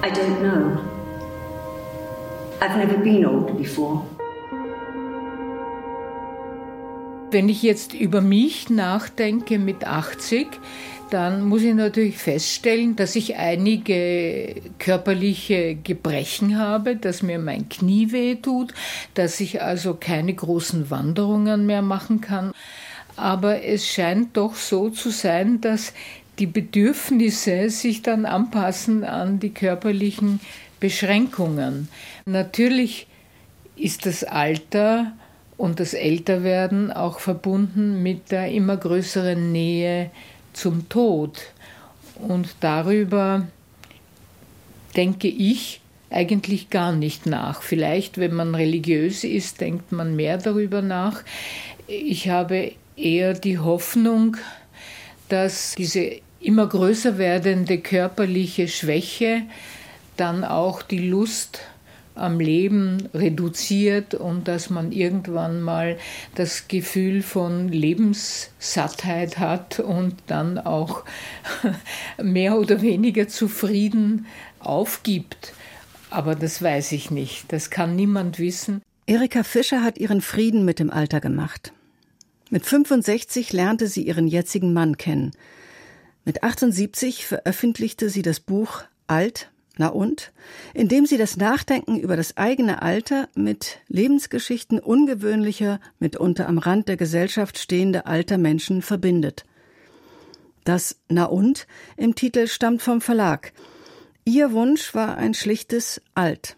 I 0.04 0.12
don't 0.12 0.40
know. 0.40 0.99
I've 2.62 2.78
never 2.78 2.98
been 2.98 3.26
old 3.26 3.58
before. 3.58 4.04
Wenn 7.32 7.48
ich 7.48 7.64
jetzt 7.64 7.94
über 7.94 8.20
mich 8.20 8.70
nachdenke 8.70 9.60
mit 9.60 9.86
80, 9.86 10.48
dann 11.10 11.44
muss 11.48 11.62
ich 11.62 11.74
natürlich 11.74 12.18
feststellen, 12.18 12.98
dass 12.98 13.16
ich 13.16 13.38
einige 13.38 14.56
körperliche 14.78 15.76
Gebrechen 15.76 16.58
habe, 16.58 16.98
dass 16.98 17.24
mir 17.24 17.40
mein 17.40 17.70
Knie 17.70 18.12
weh 18.12 18.36
tut, 18.36 18.74
dass 19.14 19.40
ich 19.40 19.62
also 19.62 19.94
keine 19.94 20.34
großen 20.34 20.90
Wanderungen 20.90 21.66
mehr 21.66 21.82
machen 21.82 22.20
kann. 22.20 22.52
Aber 23.16 23.64
es 23.64 23.88
scheint 23.88 24.36
doch 24.36 24.56
so 24.56 24.90
zu 24.90 25.12
sein, 25.12 25.62
dass 25.62 25.94
die 26.40 26.48
Bedürfnisse 26.48 27.70
sich 27.70 28.02
dann 28.02 28.26
anpassen 28.26 29.04
an 29.04 29.40
die 29.40 29.54
körperlichen 29.54 30.40
Beschränkungen. 30.80 31.90
Natürlich 32.26 33.08
ist 33.76 34.06
das 34.06 34.24
Alter 34.24 35.14
und 35.58 35.80
das 35.80 35.94
Älterwerden 35.94 36.92
auch 36.92 37.20
verbunden 37.20 38.02
mit 38.02 38.32
der 38.32 38.52
immer 38.52 38.78
größeren 38.78 39.52
Nähe 39.52 40.12
zum 40.54 40.90
Tod. 40.90 41.40
Und 42.16 42.56
darüber 42.60 43.48
denke 44.96 45.28
ich 45.28 45.82
eigentlich 46.10 46.70
gar 46.70 46.92
nicht 46.92 47.26
nach. 47.26 47.62
Vielleicht, 47.62 48.18
wenn 48.18 48.34
man 48.34 48.56
religiös 48.56 49.24
ist, 49.24 49.62
denkt 49.62 49.92
man 49.92 50.16
mehr 50.16 50.38
darüber 50.38 50.82
nach. 50.82 51.24
Ich 51.88 52.30
habe 52.30 52.72
eher 52.96 53.34
die 53.34 53.60
Hoffnung, 53.60 54.38
dass 55.30 55.76
diese 55.76 56.20
immer 56.42 56.68
größer 56.68 57.18
werdende 57.18 57.80
körperliche 57.80 58.68
Schwäche 58.68 59.44
dann 60.20 60.44
auch 60.44 60.82
die 60.82 61.08
Lust 61.08 61.62
am 62.16 62.40
Leben 62.40 63.08
reduziert 63.14 64.14
und 64.14 64.48
dass 64.48 64.70
man 64.70 64.92
irgendwann 64.92 65.62
mal 65.62 65.98
das 66.36 66.68
Gefühl 66.68 67.22
von 67.22 67.70
Lebenssattheit 67.70 69.40
hat 69.40 69.80
und 69.80 70.16
dann 70.28 70.58
auch 70.58 71.06
mehr 72.22 72.60
oder 72.60 72.82
weniger 72.82 73.28
zufrieden 73.28 74.26
aufgibt. 74.60 75.54
Aber 76.10 76.36
das 76.36 76.62
weiß 76.62 76.92
ich 76.92 77.12
nicht. 77.12 77.52
Das 77.54 77.70
kann 77.70 77.96
niemand 77.96 78.40
wissen. 78.40 78.82
Erika 79.06 79.44
Fischer 79.44 79.84
hat 79.84 79.98
ihren 79.98 80.22
Frieden 80.22 80.66
mit 80.66 80.80
dem 80.80 80.92
Alter 80.92 81.22
gemacht. 81.22 81.72
Mit 82.50 82.66
65 82.66 83.54
lernte 83.54 83.88
sie 83.88 84.04
ihren 84.04 84.28
jetzigen 84.28 84.74
Mann 84.74 84.98
kennen. 84.98 85.32
Mit 86.26 86.44
78 86.44 87.26
veröffentlichte 87.26 88.10
sie 88.10 88.24
das 88.24 88.40
Buch 88.40 88.84
Alt, 89.08 89.50
na 89.80 89.88
und? 89.88 90.34
In 90.74 90.90
dem 90.90 91.06
sie 91.06 91.18
das 91.18 91.38
Nachdenken 91.38 91.98
über 91.98 92.18
das 92.18 92.36
eigene 92.36 92.82
Alter 92.82 93.30
mit 93.34 93.80
Lebensgeschichten 93.88 94.78
ungewöhnlicher, 94.78 95.80
mitunter 96.00 96.50
am 96.50 96.58
Rand 96.58 96.90
der 96.90 96.98
Gesellschaft 96.98 97.58
stehender 97.58 98.06
alter 98.06 98.38
Menschen 98.38 98.82
verbindet. 98.82 99.46
Das 100.66 100.98
Na 101.08 101.24
und 101.26 101.66
im 101.96 102.14
Titel 102.14 102.48
stammt 102.48 102.82
vom 102.82 103.00
Verlag. 103.00 103.54
Ihr 104.26 104.52
Wunsch 104.52 104.94
war 104.94 105.18
ein 105.18 105.34
schlichtes 105.34 106.02
Alt. 106.14 106.58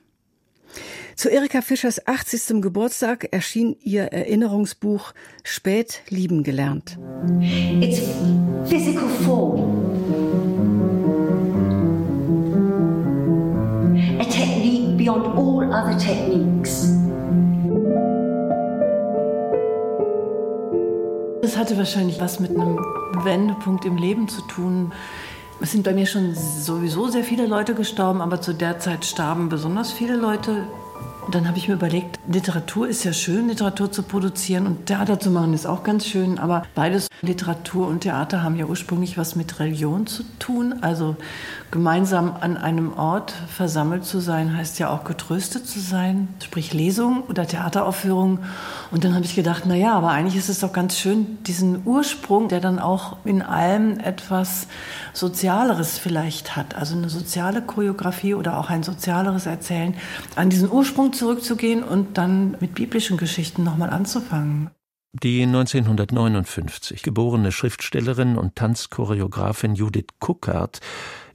Zu 1.15 1.29
Erika 1.29 1.61
Fischers 1.61 2.07
80. 2.07 2.59
Geburtstag 2.59 3.27
erschien 3.31 3.75
ihr 3.83 4.05
Erinnerungsbuch 4.05 5.13
Spät 5.43 6.01
lieben 6.09 6.41
gelernt. 6.41 6.97
It's 7.81 8.01
physical 8.67 9.07
form. 9.23 9.90
Beyond 15.01 15.25
all 15.35 15.63
other 15.73 15.97
techniques. 15.97 16.83
Es 21.41 21.57
hatte 21.57 21.75
wahrscheinlich 21.77 22.21
was 22.21 22.39
mit 22.39 22.51
einem 22.51 22.77
Wendepunkt 23.23 23.85
im 23.85 23.97
Leben 23.97 24.27
zu 24.27 24.41
tun. 24.43 24.91
Es 25.59 25.71
sind 25.71 25.83
bei 25.83 25.93
mir 25.93 26.05
schon 26.05 26.35
sowieso 26.35 27.07
sehr 27.07 27.23
viele 27.23 27.47
Leute 27.47 27.73
gestorben, 27.73 28.21
aber 28.21 28.41
zu 28.41 28.53
der 28.53 28.77
Zeit 28.79 29.03
starben 29.05 29.49
besonders 29.49 29.91
viele 29.91 30.17
Leute 30.17 30.67
und 31.25 31.35
dann 31.35 31.47
habe 31.47 31.57
ich 31.57 31.67
mir 31.67 31.75
überlegt, 31.75 32.19
Literatur 32.27 32.87
ist 32.87 33.03
ja 33.03 33.13
schön, 33.13 33.47
Literatur 33.47 33.91
zu 33.91 34.03
produzieren 34.03 34.65
und 34.65 34.87
Theater 34.87 35.19
zu 35.19 35.29
machen 35.29 35.53
ist 35.53 35.67
auch 35.67 35.83
ganz 35.83 36.05
schön, 36.05 36.39
aber 36.39 36.63
beides, 36.73 37.07
Literatur 37.21 37.87
und 37.87 38.01
Theater, 38.01 38.41
haben 38.41 38.55
ja 38.55 38.65
ursprünglich 38.65 39.17
was 39.17 39.35
mit 39.35 39.59
Religion 39.59 40.07
zu 40.07 40.23
tun. 40.39 40.75
Also 40.81 41.15
gemeinsam 41.69 42.35
an 42.41 42.57
einem 42.57 42.93
Ort 42.93 43.33
versammelt 43.47 44.03
zu 44.03 44.19
sein, 44.19 44.57
heißt 44.57 44.79
ja 44.79 44.89
auch 44.89 45.03
getröstet 45.03 45.67
zu 45.67 45.79
sein, 45.79 46.27
sprich 46.43 46.73
Lesung 46.73 47.23
oder 47.29 47.45
Theateraufführung. 47.45 48.39
Und 48.89 49.03
dann 49.03 49.13
habe 49.13 49.23
ich 49.23 49.35
gedacht, 49.35 49.63
na 49.67 49.75
ja, 49.75 49.93
aber 49.93 50.09
eigentlich 50.09 50.35
ist 50.35 50.49
es 50.49 50.59
doch 50.59 50.73
ganz 50.73 50.97
schön, 50.97 51.37
diesen 51.43 51.83
Ursprung, 51.85 52.47
der 52.47 52.59
dann 52.59 52.79
auch 52.79 53.17
in 53.23 53.41
allem 53.41 53.99
etwas 53.99 54.67
Sozialeres 55.13 55.97
vielleicht 55.99 56.55
hat, 56.55 56.75
also 56.75 56.97
eine 56.97 57.09
soziale 57.09 57.61
Choreografie 57.61 58.33
oder 58.33 58.57
auch 58.57 58.69
ein 58.69 58.83
sozialeres 58.83 59.45
Erzählen, 59.45 59.95
an 60.35 60.49
diesen 60.49 60.71
Ursprung 60.71 61.10
zurückzugehen 61.13 61.83
und 61.83 62.17
dann 62.17 62.57
mit 62.59 62.75
biblischen 62.75 63.17
Geschichten 63.17 63.63
nochmal 63.63 63.89
anzufangen. 63.89 64.69
Die 65.13 65.43
1959 65.43 67.03
geborene 67.03 67.51
Schriftstellerin 67.51 68.37
und 68.37 68.55
Tanzchoreografin 68.55 69.75
Judith 69.75 70.07
Kuckert 70.19 70.79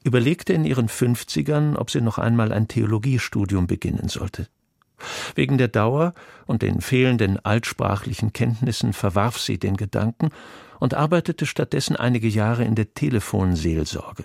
überlegte 0.03 0.55
in 0.55 0.65
ihren 0.65 0.89
50ern, 0.89 1.77
ob 1.77 1.91
sie 1.91 2.01
noch 2.01 2.17
einmal 2.17 2.53
ein 2.53 2.69
Theologiestudium 2.69 3.67
beginnen 3.67 4.09
sollte. 4.09 4.49
Wegen 5.35 5.59
der 5.59 5.69
Dauer 5.69 6.15
und 6.47 6.63
den 6.63 6.81
fehlenden 6.81 7.45
altsprachlichen 7.45 8.33
Kenntnissen 8.33 8.95
verwarf 8.95 9.39
sie 9.39 9.59
den 9.59 9.77
Gedanken 9.77 10.31
und 10.81 10.95
arbeitete 10.95 11.45
stattdessen 11.45 11.97
einige 11.97 12.29
Jahre 12.29 12.65
in 12.65 12.77
der 12.77 12.95
Telefonseelsorge. 12.95 14.25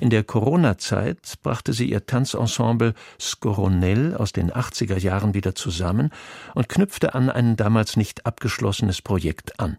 In 0.00 0.10
der 0.10 0.24
Corona-Zeit 0.24 1.34
brachte 1.42 1.72
sie 1.72 1.90
ihr 1.90 2.06
Tanzensemble 2.06 2.94
Skoronell 3.20 4.14
aus 4.16 4.32
den 4.32 4.50
80er 4.50 4.98
Jahren 4.98 5.34
wieder 5.34 5.54
zusammen 5.54 6.10
und 6.54 6.68
knüpfte 6.68 7.14
an 7.14 7.30
ein 7.30 7.56
damals 7.56 7.96
nicht 7.96 8.26
abgeschlossenes 8.26 9.02
Projekt 9.02 9.58
an. 9.60 9.78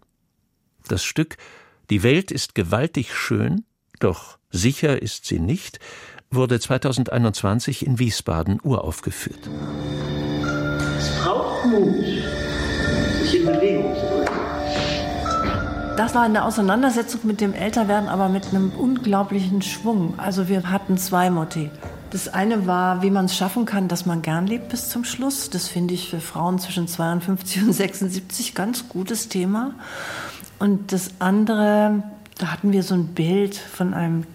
Das 0.88 1.04
Stück 1.04 1.36
Die 1.90 2.02
Welt 2.02 2.30
ist 2.30 2.54
gewaltig 2.54 3.14
schön, 3.14 3.64
doch 4.00 4.38
sicher 4.50 5.00
ist 5.00 5.26
sie 5.26 5.38
nicht, 5.38 5.78
wurde 6.30 6.58
2021 6.58 7.86
in 7.86 7.98
Wiesbaden 7.98 8.60
uraufgeführt. 8.62 9.48
Es 10.98 11.10
braucht 11.20 11.66
Mut, 11.66 12.04
sich 13.22 13.36
in 13.36 13.46
Bewegung 13.46 13.94
zu. 13.94 14.13
Das 15.96 16.12
war 16.12 16.22
eine 16.22 16.44
Auseinandersetzung 16.44 17.20
mit 17.22 17.40
dem 17.40 17.54
Älterwerden, 17.54 18.08
aber 18.08 18.28
mit 18.28 18.48
einem 18.48 18.72
unglaublichen 18.72 19.62
Schwung. 19.62 20.14
Also 20.16 20.48
wir 20.48 20.68
hatten 20.68 20.98
zwei 20.98 21.30
Motive. 21.30 21.70
Das 22.10 22.26
eine 22.26 22.66
war, 22.66 23.02
wie 23.02 23.10
man 23.10 23.26
es 23.26 23.36
schaffen 23.36 23.64
kann, 23.64 23.86
dass 23.86 24.04
man 24.04 24.20
gern 24.20 24.48
lebt 24.48 24.70
bis 24.70 24.88
zum 24.88 25.04
Schluss. 25.04 25.50
Das 25.50 25.68
finde 25.68 25.94
ich 25.94 26.10
für 26.10 26.18
Frauen 26.18 26.58
zwischen 26.58 26.88
52 26.88 27.62
und 27.62 27.72
76 27.72 28.54
ganz 28.56 28.88
gutes 28.88 29.28
Thema. 29.28 29.74
Und 30.58 30.92
das 30.92 31.12
andere, 31.20 32.02
da 32.38 32.48
hatten 32.48 32.72
wir 32.72 32.82
so 32.82 32.94
ein 32.94 33.14
Bild 33.14 33.56
von 33.56 33.94
einem 33.94 34.26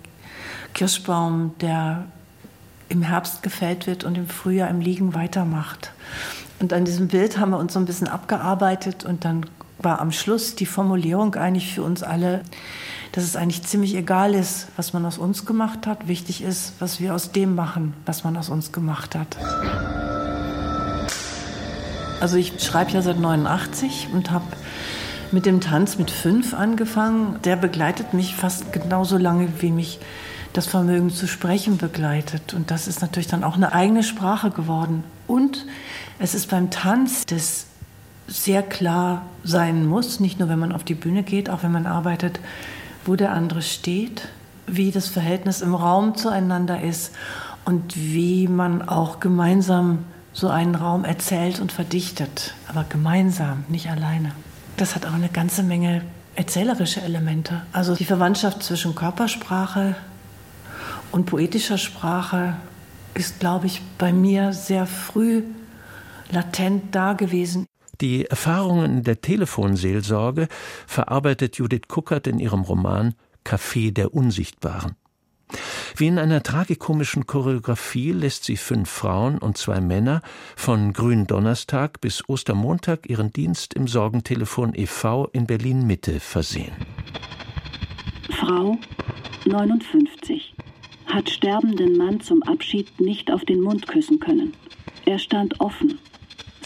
Kirschbaum, 0.74 1.55
der 1.60 2.05
im 2.88 3.01
Herbst 3.01 3.43
gefällt 3.43 3.86
wird 3.86 4.05
und 4.05 4.18
im 4.18 4.28
Frühjahr 4.28 4.70
im 4.70 4.80
Liegen 4.80 5.14
weitermacht. 5.14 5.91
Und 6.60 6.72
an 6.72 6.86
diesem 6.86 7.10
Bild 7.10 7.38
haben 7.38 7.51
wir 7.51 7.60
uns 7.60 7.74
so 7.74 7.80
ein 7.80 7.86
bisschen 7.86 8.07
abgearbeitet 8.07 9.03
und 9.03 9.26
dann 9.26 9.45
war 9.82 9.99
am 9.99 10.11
Schluss 10.11 10.55
die 10.55 10.65
Formulierung 10.65 11.36
eigentlich 11.36 11.73
für 11.73 11.84
uns 11.84 12.03
alle, 12.03 12.41
dass 13.11 13.23
es 13.23 13.36
eigentlich 13.36 13.63
ziemlich 13.63 13.95
egal 13.95 14.34
ist, 14.36 14.67
was 14.75 14.93
man 14.93 15.05
aus 15.05 15.17
uns 15.17 15.45
gemacht 15.45 15.88
hat. 15.88 16.07
Wichtig 16.07 16.43
ist, 16.43 16.73
was 16.80 16.99
wir 16.99 17.15
aus 17.15 17.32
dem 17.32 17.55
machen, 17.55 17.93
was 18.05 18.23
man 18.23 18.38
aus 18.38 18.49
uns 18.49 18.71
gemacht 18.71 19.15
hat. 19.15 19.38
Also 22.19 22.38
ich 22.38 22.61
schreibe 22.61 22.91
ja 22.91 23.01
seit 23.01 23.19
89 23.19 24.09
und 24.13 24.30
habe 24.32 24.45
mit 25.32 25.45
dem 25.45 25.61
Tanz 25.61 25.97
mit 25.97 26.11
fünf 26.11 26.53
angefangen. 26.53 27.39
Der 27.43 27.55
begleitet 27.55 28.13
mich 28.13 28.36
fast 28.36 28.73
genauso 28.73 29.17
lange, 29.17 29.47
wie 29.59 29.71
mich 29.71 29.99
das 30.53 30.65
Vermögen 30.65 31.09
zu 31.11 31.27
sprechen 31.27 31.77
begleitet. 31.77 32.53
Und 32.53 32.71
das 32.71 32.88
ist 32.88 33.01
natürlich 33.01 33.27
dann 33.27 33.43
auch 33.43 33.55
eine 33.55 33.71
eigene 33.71 34.03
Sprache 34.03 34.51
geworden. 34.51 35.03
Und 35.27 35.65
es 36.17 36.34
ist 36.34 36.49
beim 36.49 36.71
Tanz 36.71 37.25
das 37.25 37.67
sehr 38.30 38.61
klar 38.61 39.25
sein 39.43 39.86
muss, 39.86 40.19
nicht 40.19 40.39
nur 40.39 40.49
wenn 40.49 40.59
man 40.59 40.71
auf 40.71 40.84
die 40.84 40.93
Bühne 40.93 41.23
geht, 41.23 41.49
auch 41.49 41.63
wenn 41.63 41.71
man 41.71 41.86
arbeitet, 41.86 42.39
wo 43.05 43.15
der 43.15 43.32
andere 43.34 43.61
steht, 43.61 44.27
wie 44.67 44.91
das 44.91 45.07
Verhältnis 45.07 45.61
im 45.61 45.73
Raum 45.73 46.15
zueinander 46.15 46.82
ist 46.82 47.11
und 47.65 47.95
wie 47.95 48.47
man 48.47 48.88
auch 48.88 49.19
gemeinsam 49.19 50.05
so 50.32 50.47
einen 50.49 50.75
Raum 50.75 51.05
erzählt 51.05 51.59
und 51.59 51.71
verdichtet, 51.71 52.53
aber 52.67 52.86
gemeinsam, 52.88 53.65
nicht 53.67 53.89
alleine. 53.89 54.32
Das 54.77 54.95
hat 54.95 55.05
auch 55.05 55.13
eine 55.13 55.30
ganze 55.30 55.63
Menge 55.63 56.03
erzählerische 56.36 57.01
Elemente. 57.01 57.63
Also 57.73 57.95
die 57.95 58.05
Verwandtschaft 58.05 58.63
zwischen 58.63 58.95
Körpersprache 58.95 59.95
und 61.11 61.25
poetischer 61.25 61.77
Sprache 61.77 62.55
ist, 63.15 63.39
glaube 63.39 63.65
ich, 63.65 63.82
bei 63.97 64.13
mir 64.13 64.53
sehr 64.53 64.86
früh 64.86 65.43
latent 66.32 66.95
da 66.95 67.13
gewesen. 67.13 67.65
Die 68.02 68.26
Erfahrungen 68.26 69.04
der 69.04 69.20
Telefonseelsorge 69.20 70.47
verarbeitet 70.88 71.58
Judith 71.58 71.88
Kuckert 71.89 72.28
in 72.28 72.39
ihrem 72.39 72.62
Roman 72.62 73.14
Café 73.43 73.91
der 73.91 74.14
Unsichtbaren. 74.14 74.95
Wie 75.97 76.08
in 76.08 76.18
einer 76.18 76.43
tragikomischen 76.43 77.26
Choreografie 77.26 78.12
lässt 78.12 78.45
sie 78.45 78.56
fünf 78.56 78.89
Frauen 78.89 79.38
und 79.38 79.58
zwei 79.58 79.82
Männer 79.82 80.22
von 80.56 80.93
Gründonnerstag 80.93 82.00
bis 82.00 82.30
Ostermontag 82.30 83.10
ihren 83.10 83.34
Dienst 83.34 83.74
im 83.74 83.88
Sorgentelefon 83.88 84.74
e.V. 84.76 85.28
in 85.34 85.45
Berlin 85.45 85.86
Mitte 85.86 86.22
versehen. 86.22 86.72
Frau 88.30 88.78
59 89.45 90.54
hat 91.08 91.30
sterbenden 91.30 91.97
Mann 91.97 92.22
zum 92.22 92.43
Abschied 92.43 93.00
nicht 93.02 93.32
auf 93.32 93.43
den 93.43 93.60
Mund 93.60 93.88
küssen 93.88 94.20
können. 94.20 94.54
Er 95.06 95.18
stand 95.18 95.60
offen, 95.60 96.00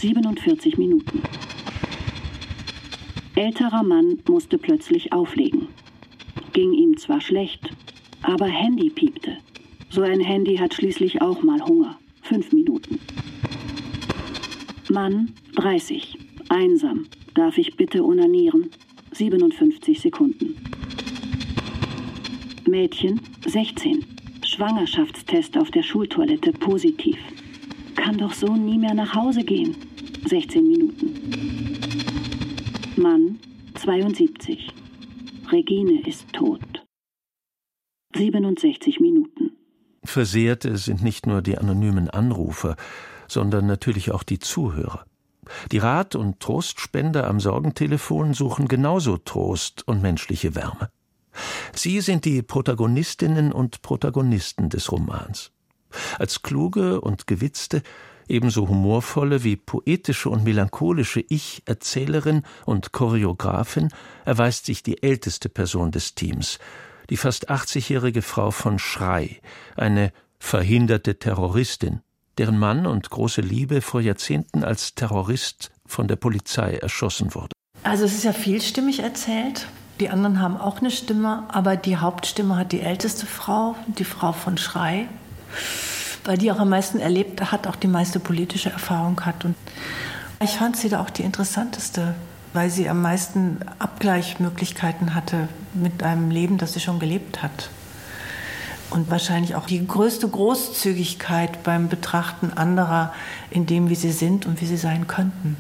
47 0.04 0.78
Minuten. 0.78 1.22
Älterer 3.36 3.84
Mann 3.84 4.20
musste 4.28 4.58
plötzlich 4.58 5.14
auflegen. 5.14 5.70
Ging 6.52 6.74
ihm 6.74 6.98
zwar 6.98 7.22
schlecht, 7.22 7.70
aber 8.22 8.48
Handy 8.48 8.90
piepte. 8.90 9.38
So 9.90 10.02
ein 10.02 10.20
Handy 10.20 10.58
hat 10.58 10.74
schließlich 10.74 11.22
auch 11.22 11.42
mal 11.42 11.62
Hunger. 11.62 11.98
Fünf 12.22 12.52
Minuten. 12.52 13.00
Mann 14.92 15.32
30. 15.56 16.18
Einsam. 16.50 17.06
Darf 17.34 17.58
ich 17.58 17.78
bitte 17.78 18.04
onanieren? 18.04 18.72
57 19.14 20.02
Sekunden. 20.02 20.58
Mädchen 22.68 23.22
16. 23.48 24.04
Schwangerschaftstest 24.46 25.58
auf 25.58 25.72
der 25.72 25.84
Schultoilette 25.84 26.52
positiv. 26.52 27.20
kann 27.96 28.18
doch 28.18 28.34
so 28.34 28.54
nie 28.54 28.78
mehr 28.78 28.96
nach 28.96 29.16
Hause 29.16 29.46
gehen. 29.46 29.78
16 30.26 30.68
Minuten. 30.68 31.80
Mann, 32.96 33.40
72. 33.76 34.70
Regine 35.52 36.08
ist 36.08 36.32
tot. 36.34 36.62
67 38.16 39.00
Minuten. 39.00 39.52
Versehrte 40.04 40.78
sind 40.78 41.04
nicht 41.04 41.28
nur 41.28 41.42
die 41.42 41.58
anonymen 41.58 42.10
Anrufer, 42.10 42.76
sondern 43.28 43.66
natürlich 43.66 44.12
auch 44.12 44.24
die 44.24 44.40
Zuhörer. 44.40 45.06
Die 45.72 45.78
Rat- 45.78 46.16
und 46.16 46.40
Trostspender 46.40 47.28
am 47.28 47.40
Sorgentelefon 47.40 48.34
suchen 48.34 48.68
genauso 48.68 49.18
Trost 49.18 49.88
und 49.88 50.02
menschliche 50.02 50.56
Wärme. 50.56 50.90
Sie 51.74 52.00
sind 52.02 52.26
die 52.26 52.42
Protagonistinnen 52.44 53.52
und 53.52 53.82
Protagonisten 53.82 54.70
des 54.70 54.92
Romans. 54.92 55.52
Als 56.18 56.42
kluge 56.42 57.02
und 57.02 57.28
gewitzte, 57.28 57.82
ebenso 58.28 58.68
humorvolle 58.68 59.44
wie 59.44 59.56
poetische 59.56 60.30
und 60.30 60.44
melancholische 60.44 61.24
Ich-Erzählerin 61.28 62.44
und 62.66 62.92
Choreografin 62.92 63.90
erweist 64.26 64.66
sich 64.66 64.84
die 64.84 65.02
älteste 65.04 65.50
Person 65.50 65.92
des 65.92 66.16
Teams, 66.16 66.60
die 67.10 67.18
fast 67.18 67.50
80-jährige 67.50 68.22
Frau 68.22 68.52
von 68.52 68.80
Schrei, 68.80 69.40
eine 69.76 70.12
verhinderte 70.40 71.20
Terroristin, 71.20 72.02
deren 72.38 72.58
Mann 72.58 72.86
und 72.86 73.10
große 73.10 73.42
Liebe 73.42 73.82
vor 73.82 74.02
Jahrzehnten 74.02 74.64
als 74.64 74.96
Terrorist 74.96 75.72
von 75.86 76.08
der 76.08 76.16
Polizei 76.16 76.76
erschossen 76.76 77.34
wurde. 77.36 77.54
Also 77.84 78.06
es 78.06 78.14
ist 78.14 78.24
ja 78.24 78.34
vielstimmig 78.34 79.00
erzählt. 79.00 79.68
Die 80.00 80.10
anderen 80.10 80.42
haben 80.42 80.58
auch 80.58 80.80
eine 80.80 80.90
Stimme, 80.90 81.46
aber 81.50 81.76
die 81.76 81.98
Hauptstimme 81.98 82.56
hat 82.56 82.72
die 82.72 82.82
älteste 82.82 83.26
Frau, 83.26 83.76
die 83.88 84.06
Frau 84.06 84.32
von 84.32 84.58
Schrei, 84.58 85.08
weil 86.24 86.38
die 86.38 86.52
auch 86.52 86.60
am 86.60 86.70
meisten 86.70 87.00
erlebt 87.00 87.52
hat, 87.52 87.68
auch 87.68 87.76
die 87.76 87.88
meiste 87.88 88.20
politische 88.20 88.70
Erfahrung 88.70 89.20
hat. 89.26 89.46
Und 89.46 89.56
ich 90.42 90.52
fand 90.52 90.78
sie 90.78 90.90
da 90.90 91.02
auch 91.02 91.10
die 91.10 91.24
interessanteste, 91.24 92.16
weil 92.54 92.70
sie 92.70 92.90
am 92.90 93.02
meisten 93.02 93.60
Abgleichmöglichkeiten 93.80 95.16
hatte 95.16 95.48
mit 95.74 96.04
einem 96.04 96.30
Leben, 96.30 96.58
das 96.58 96.74
sie 96.74 96.80
schon 96.80 97.00
gelebt 97.00 97.42
hat. 97.42 97.70
Und 98.90 99.10
wahrscheinlich 99.10 99.56
auch 99.56 99.66
die 99.66 99.86
größte 99.86 100.28
Großzügigkeit 100.28 101.64
beim 101.64 101.90
Betrachten 101.90 102.54
anderer 102.54 103.12
in 103.50 103.66
dem, 103.66 103.90
wie 103.90 103.96
sie 103.96 104.12
sind 104.12 104.46
und 104.46 104.62
wie 104.62 104.68
sie 104.68 104.78
sein 104.78 105.08
könnten. 105.08 105.58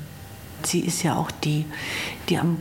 Sie 0.61 0.81
ist 0.81 1.01
ja 1.03 1.15
auch 1.15 1.31
die, 1.31 1.65
die 2.29 2.37
am 2.37 2.57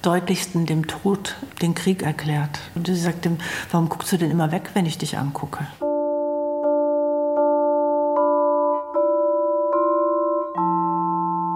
deutlichsten 0.00 0.66
dem 0.66 0.86
Tod 0.86 1.36
den 1.60 1.74
Krieg 1.74 2.02
erklärt. 2.02 2.58
Und 2.74 2.86
sie 2.86 2.96
sagt 2.96 3.26
ihm, 3.26 3.38
warum 3.70 3.88
guckst 3.88 4.12
du 4.12 4.16
denn 4.16 4.30
immer 4.30 4.50
weg, 4.50 4.70
wenn 4.74 4.86
ich 4.86 4.98
dich 4.98 5.18
angucke? 5.18 5.66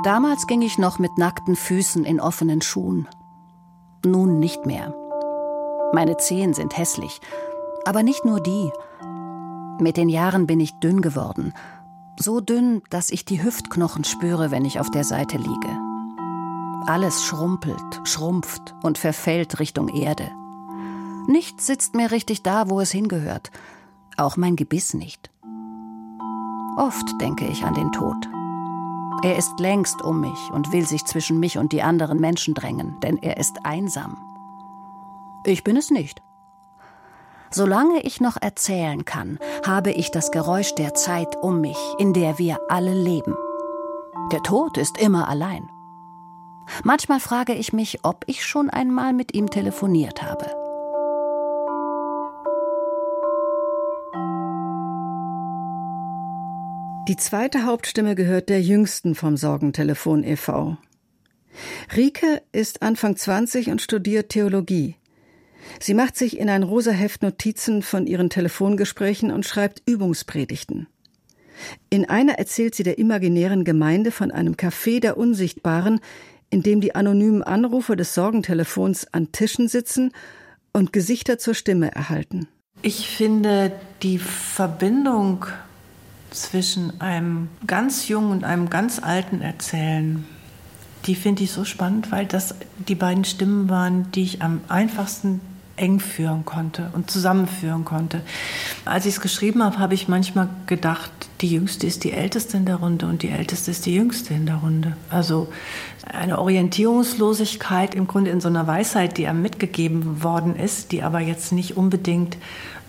Damals 0.05 0.47
ging 0.47 0.63
ich 0.63 0.79
noch 0.79 0.99
mit 0.99 1.19
nackten 1.19 1.57
Füßen 1.57 2.05
in 2.05 2.21
offenen 2.21 2.63
Schuhen. 2.63 3.09
Nun 4.05 4.39
nicht 4.39 4.65
mehr. 4.65 4.95
Meine 5.93 6.17
Zehen 6.19 6.55
sind 6.55 6.77
hässlich, 6.77 7.21
aber 7.85 8.03
nicht 8.03 8.25
nur 8.25 8.41
die. 8.41 8.71
Mit 9.81 9.97
den 9.97 10.09
Jahren 10.09 10.47
bin 10.47 10.61
ich 10.61 10.73
dünn 10.75 11.03
geworden. 11.03 11.53
So 12.19 12.41
dünn, 12.41 12.83
dass 12.91 13.11
ich 13.11 13.25
die 13.25 13.43
Hüftknochen 13.43 14.05
spüre, 14.05 14.51
wenn 14.51 14.65
ich 14.65 14.81
auf 14.81 14.91
der 14.91 15.05
Seite 15.05 15.37
liege. 15.37 15.79
Alles 16.87 17.25
schrumpelt, 17.25 18.01
schrumpft 18.05 18.75
und 18.83 18.99
verfällt 18.99 19.59
Richtung 19.59 19.89
Erde. 19.89 20.31
Nichts 21.27 21.67
sitzt 21.67 21.95
mehr 21.95 22.11
richtig 22.11 22.43
da, 22.43 22.71
wo 22.71 22.81
es 22.81 22.91
hingehört. 22.91 23.51
Auch 24.17 24.37
mein 24.37 24.57
Gebiss 24.57 24.95
nicht. 24.95 25.31
Oft 26.77 27.21
denke 27.21 27.47
ich 27.47 27.65
an 27.65 27.75
den 27.75 27.93
Tod. 27.93 28.29
Er 29.23 29.37
ist 29.37 29.59
längst 29.59 30.03
um 30.03 30.21
mich 30.21 30.51
und 30.53 30.73
will 30.73 30.87
sich 30.87 31.05
zwischen 31.05 31.41
mich 31.41 31.59
und 31.59 31.73
die 31.73 31.83
anderen 31.83 32.21
Menschen 32.21 32.55
drängen, 32.55 33.01
denn 33.01 33.19
er 33.19 33.37
ist 33.37 33.65
einsam. 33.65 34.17
Ich 35.45 35.65
bin 35.65 35.77
es 35.77 35.91
nicht. 35.91 36.23
Solange 37.51 38.01
ich 38.03 38.21
noch 38.21 38.37
erzählen 38.41 39.05
kann, 39.05 39.39
habe 39.67 39.91
ich 39.91 40.11
das 40.11 40.31
Geräusch 40.31 40.75
der 40.75 40.95
Zeit 40.95 41.37
um 41.37 41.61
mich, 41.61 41.79
in 41.99 42.13
der 42.13 42.39
wir 42.39 42.59
alle 42.69 42.93
leben. 42.93 43.35
Der 44.31 44.43
Tod 44.43 44.77
ist 44.77 44.99
immer 44.99 45.29
allein. 45.29 45.69
Manchmal 46.85 47.19
frage 47.19 47.55
ich 47.55 47.73
mich, 47.73 48.05
ob 48.05 48.25
ich 48.27 48.45
schon 48.45 48.69
einmal 48.69 49.15
mit 49.15 49.35
ihm 49.35 49.49
telefoniert 49.49 50.23
habe. 50.23 50.58
Die 57.09 57.17
zweite 57.17 57.65
Hauptstimme 57.65 58.15
gehört 58.15 58.51
der 58.51 58.61
jüngsten 58.61 59.15
vom 59.15 59.39
Sorgentelefon 59.39 60.25
e.V. 60.25 60.77
Rike 61.97 62.43
ist 62.53 62.83
Anfang 62.83 63.17
20 63.17 63.71
und 63.71 63.81
studiert 63.81 64.29
Theologie. 64.29 64.95
Sie 65.81 65.95
macht 65.95 66.19
sich 66.19 66.39
in 66.39 66.51
ein 66.51 66.63
rosa 66.63 66.91
Heft 66.91 67.23
Notizen 67.23 67.81
von 67.81 68.07
ihren 68.07 68.29
Telefongesprächen 68.29 69.31
und 69.33 69.47
schreibt 69.47 69.83
Übungspredigten. 69.87 70.87
In 71.89 72.11
einer 72.11 72.35
erzählt 72.35 72.75
sie 72.75 72.83
der 72.83 72.99
imaginären 72.99 73.65
Gemeinde 73.65 74.11
von 74.11 74.31
einem 74.31 74.53
Café 74.53 75.01
der 75.01 75.17
Unsichtbaren, 75.17 76.01
in 76.51 76.63
dem 76.63 76.83
die 76.83 76.95
anonymen 76.95 77.43
Anrufer 77.43 77.97
des 77.97 78.13
Sorgentelefons 78.13 79.15
an 79.15 79.33
Tischen 79.33 79.69
sitzen 79.69 80.13
und 80.75 80.93
Gesichter 80.93 81.39
zur 81.39 81.55
Stimme 81.55 81.91
erhalten. 81.91 82.49
Ich 82.83 83.09
finde 83.09 83.73
die 84.03 84.19
Verbindung 84.19 85.47
zwischen 86.31 87.01
einem 87.01 87.49
ganz 87.67 88.09
jungen 88.09 88.31
und 88.31 88.45
einem 88.45 88.71
ganz 88.71 89.01
alten 89.03 89.41
Erzählen, 89.41 90.27
die 91.07 91.15
finde 91.15 91.45
ich 91.45 91.53
so 91.53 91.65
spannend, 91.65 92.11
weil 92.13 92.27
das 92.27 92.55
die 92.77 92.95
beiden 92.95 93.25
Stimmen 93.25 93.69
waren, 93.69 94.11
die 94.13 94.23
ich 94.23 94.43
am 94.43 94.61
einfachsten 94.69 95.41
eng 95.79 96.01
führen 96.01 96.45
konnte 96.45 96.91
und 96.93 97.11
zusammenführen 97.11 97.85
konnte. 97.85 98.23
Als 98.85 99.07
ich 99.07 99.15
es 99.15 99.21
geschrieben 99.21 99.63
habe, 99.63 99.79
habe 99.79 99.95
ich 99.95 100.09
manchmal 100.09 100.49
gedacht, 100.67 101.11
die 101.41 101.49
Jüngste 101.49 101.87
ist 101.87 102.05
die 102.05 102.13
Älteste 102.13 102.57
in 102.57 102.67
der 102.67 102.77
Runde 102.77 103.07
und 103.07 103.23
die 103.23 103.29
Älteste 103.29 103.71
ist 103.71 103.87
die 103.87 103.95
Jüngste 103.95 104.35
in 104.35 104.47
der 104.47 104.57
Runde. 104.57 104.97
Also 105.09 105.49
eine 106.05 106.39
Orientierungslosigkeit 106.39 107.95
im 107.95 108.07
Grunde 108.07 108.31
in 108.31 108.41
so 108.41 108.49
einer 108.49 108.67
Weisheit, 108.67 109.19
die 109.19 109.29
einem 109.29 109.43
mitgegeben 109.43 110.23
worden 110.23 110.57
ist, 110.57 110.91
die 110.91 111.03
aber 111.03 111.21
jetzt 111.21 111.53
nicht 111.53 111.77
unbedingt 111.77 112.37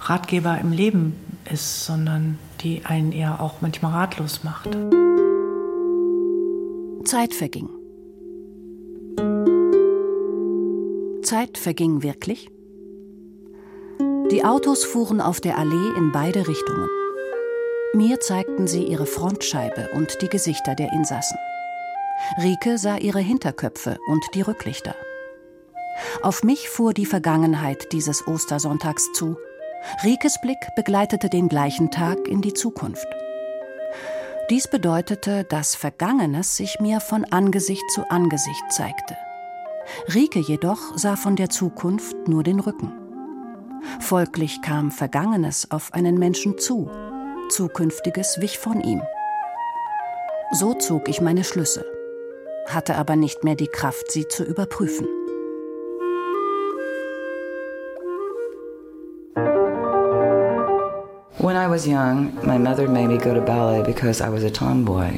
Ratgeber 0.02 0.58
im 0.60 0.72
Leben 0.72 1.16
ist, 1.52 1.86
sondern 1.86 2.38
die 2.62 2.86
einen 2.86 3.12
eher 3.12 3.42
auch 3.42 3.62
manchmal 3.62 3.92
ratlos 3.94 4.44
macht. 4.44 4.70
Zeit 7.06 7.34
verging. 7.34 7.70
Zeit 11.24 11.58
verging 11.58 12.04
wirklich? 12.04 12.50
Die 14.32 14.46
Autos 14.46 14.84
fuhren 14.84 15.22
auf 15.22 15.42
der 15.42 15.58
Allee 15.58 15.98
in 15.98 16.12
beide 16.12 16.48
Richtungen. 16.48 16.88
Mir 17.94 18.20
zeigten 18.20 18.68
sie 18.68 18.84
ihre 18.84 19.08
Frontscheibe 19.08 19.90
und 19.96 20.22
die 20.22 20.30
Gesichter 20.30 20.76
der 20.76 20.94
Insassen. 20.94 21.38
Rike 22.38 22.78
sah 22.78 22.98
ihre 22.98 23.20
Hinterköpfe 23.20 23.98
und 24.08 24.24
die 24.36 24.42
Rücklichter. 24.42 24.96
Auf 26.22 26.44
mich 26.44 26.70
fuhr 26.70 26.94
die 26.94 27.06
Vergangenheit 27.06 27.92
dieses 27.92 28.28
Ostersonntags 28.28 29.12
zu. 29.14 29.38
Rikes 30.04 30.40
Blick 30.42 30.60
begleitete 30.76 31.30
den 31.30 31.50
gleichen 31.50 31.92
Tag 31.92 32.28
in 32.28 32.42
die 32.42 32.54
Zukunft. 32.54 33.08
Dies 34.50 34.68
bedeutete, 34.68 35.44
dass 35.44 35.76
Vergangenes 35.76 36.58
sich 36.58 36.80
mir 36.80 37.00
von 37.00 37.26
Angesicht 37.26 37.84
zu 37.92 38.10
Angesicht 38.10 38.64
zeigte. 38.72 39.16
Rike 40.14 40.40
jedoch 40.40 40.98
sah 40.98 41.16
von 41.16 41.36
der 41.36 41.50
Zukunft 41.50 42.28
nur 42.28 42.44
den 42.44 42.60
Rücken. 42.60 42.92
Folglich 44.00 44.62
kam 44.62 44.92
Vergangenes 44.92 45.72
auf 45.72 45.94
einen 45.94 46.18
Menschen 46.18 46.58
zu, 46.58 46.90
Zukünftiges 47.50 48.42
wich 48.42 48.60
von 48.60 48.82
ihm. 48.82 49.02
So 50.52 50.74
zog 50.74 51.10
ich 51.10 51.22
meine 51.22 51.44
Schlüsse, 51.44 51.86
hatte 52.68 52.96
aber 52.96 53.16
nicht 53.16 53.44
mehr 53.44 53.56
die 53.56 53.68
Kraft, 53.68 54.12
sie 54.12 54.28
zu 54.28 54.44
überprüfen. 54.44 55.08
When 61.42 61.56
I 61.56 61.70
was 61.70 61.88
young, 61.88 62.38
my 62.46 62.58
mother 62.58 62.90
made 62.90 63.08
me 63.08 63.18
go 63.18 63.34
to 63.34 63.40
ballet 63.40 63.82
because 63.84 64.20
I 64.20 64.28
was 64.28 64.44
a 64.44 64.50
tomboy. 64.50 65.18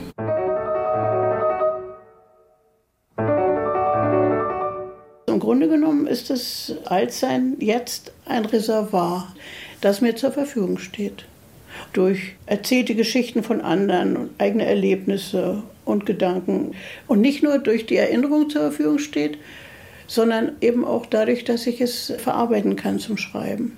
Im 5.26 5.40
Grunde 5.40 5.68
genommen 5.68 6.06
ist 6.06 6.30
das 6.30 6.76
Altsein 6.86 7.56
jetzt 7.60 8.12
ein 8.26 8.46
Reservoir, 8.46 9.34
das 9.82 10.02
mir 10.02 10.16
zur 10.16 10.32
Verfügung 10.32 10.78
steht. 10.78 11.26
Durch 11.92 12.36
erzählte 12.46 12.94
Geschichten 12.94 13.42
von 13.42 13.60
anderen 13.60 14.16
und 14.16 14.30
eigene 14.38 14.68
Erlebnisse 14.68 15.64
und 15.86 16.06
Gedanken. 16.06 16.76
Und 17.08 17.22
nicht 17.22 17.42
nur 17.42 17.58
durch 17.58 17.88
die 17.88 17.98
Erinnerung 17.98 18.48
zur 18.52 18.62
Verfügung 18.62 19.00
steht, 19.00 19.40
sondern 20.06 20.52
eben 20.62 20.86
auch 20.86 21.08
dadurch, 21.08 21.46
dass 21.46 21.66
ich 21.66 21.82
es 21.82 22.14
verarbeiten 22.20 22.76
kann 22.76 23.00
zum 23.00 23.18
Schreiben. 23.18 23.76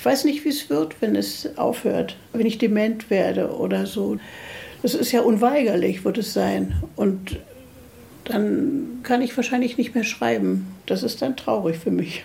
Ich 0.00 0.06
weiß 0.06 0.24
nicht, 0.24 0.46
wie 0.46 0.48
es 0.48 0.70
wird, 0.70 1.02
wenn 1.02 1.14
es 1.14 1.58
aufhört, 1.58 2.16
wenn 2.32 2.46
ich 2.46 2.56
dement 2.56 3.10
werde 3.10 3.54
oder 3.54 3.84
so. 3.84 4.16
Es 4.82 4.94
ist 4.94 5.12
ja 5.12 5.20
unweigerlich, 5.20 6.06
wird 6.06 6.16
es 6.16 6.32
sein. 6.32 6.82
Und 6.96 7.38
dann 8.24 9.00
kann 9.02 9.20
ich 9.20 9.36
wahrscheinlich 9.36 9.76
nicht 9.76 9.94
mehr 9.94 10.04
schreiben. 10.04 10.66
Das 10.86 11.02
ist 11.02 11.20
dann 11.20 11.36
traurig 11.36 11.76
für 11.76 11.90
mich. 11.90 12.24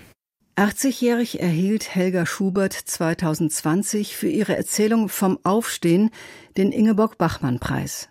80-jährig 0.55 1.41
erhielt 1.41 1.93
Helga 1.93 2.26
Schubert 2.26 2.71
2020 2.71 4.15
für 4.15 4.30
ihre 4.30 4.55
Erzählung 4.55 5.09
vom 5.09 5.38
Aufstehen 5.43 6.11
den 6.55 6.71
Ingeborg-Bachmann-Preis. 6.71 8.07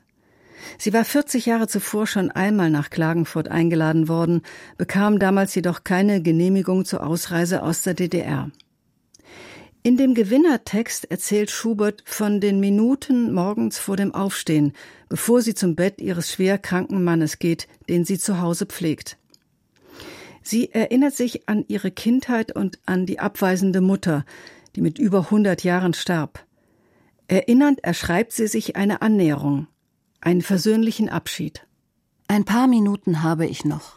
Sie 0.76 0.92
war 0.92 1.06
40 1.06 1.46
Jahre 1.46 1.68
zuvor 1.68 2.06
schon 2.06 2.30
einmal 2.30 2.68
nach 2.68 2.90
Klagenfurt 2.90 3.48
eingeladen 3.48 4.08
worden, 4.08 4.42
bekam 4.76 5.18
damals 5.18 5.54
jedoch 5.54 5.84
keine 5.84 6.20
Genehmigung 6.20 6.84
zur 6.84 7.02
Ausreise 7.02 7.62
aus 7.62 7.80
der 7.80 7.94
DDR. 7.94 8.50
In 9.86 9.98
dem 9.98 10.14
Gewinnertext 10.14 11.10
erzählt 11.10 11.50
Schubert 11.50 12.02
von 12.06 12.40
den 12.40 12.58
Minuten 12.58 13.34
morgens 13.34 13.76
vor 13.76 13.98
dem 13.98 14.14
Aufstehen, 14.14 14.72
bevor 15.10 15.42
sie 15.42 15.54
zum 15.54 15.76
Bett 15.76 16.00
ihres 16.00 16.32
schwer 16.32 16.56
kranken 16.56 17.04
Mannes 17.04 17.38
geht, 17.38 17.68
den 17.90 18.06
sie 18.06 18.18
zu 18.18 18.40
Hause 18.40 18.64
pflegt. 18.64 19.18
Sie 20.42 20.72
erinnert 20.72 21.14
sich 21.14 21.50
an 21.50 21.66
ihre 21.68 21.90
Kindheit 21.90 22.56
und 22.56 22.78
an 22.86 23.04
die 23.04 23.20
abweisende 23.20 23.82
Mutter, 23.82 24.24
die 24.74 24.80
mit 24.80 24.98
über 24.98 25.24
100 25.24 25.62
Jahren 25.64 25.92
starb. 25.92 26.46
Erinnernd 27.28 27.84
erschreibt 27.84 28.32
sie 28.32 28.46
sich 28.46 28.76
eine 28.76 29.02
Annäherung, 29.02 29.66
einen 30.22 30.40
versöhnlichen 30.40 31.10
Abschied. 31.10 31.66
Ein 32.26 32.46
paar 32.46 32.68
Minuten 32.68 33.22
habe 33.22 33.44
ich 33.44 33.66
noch. 33.66 33.96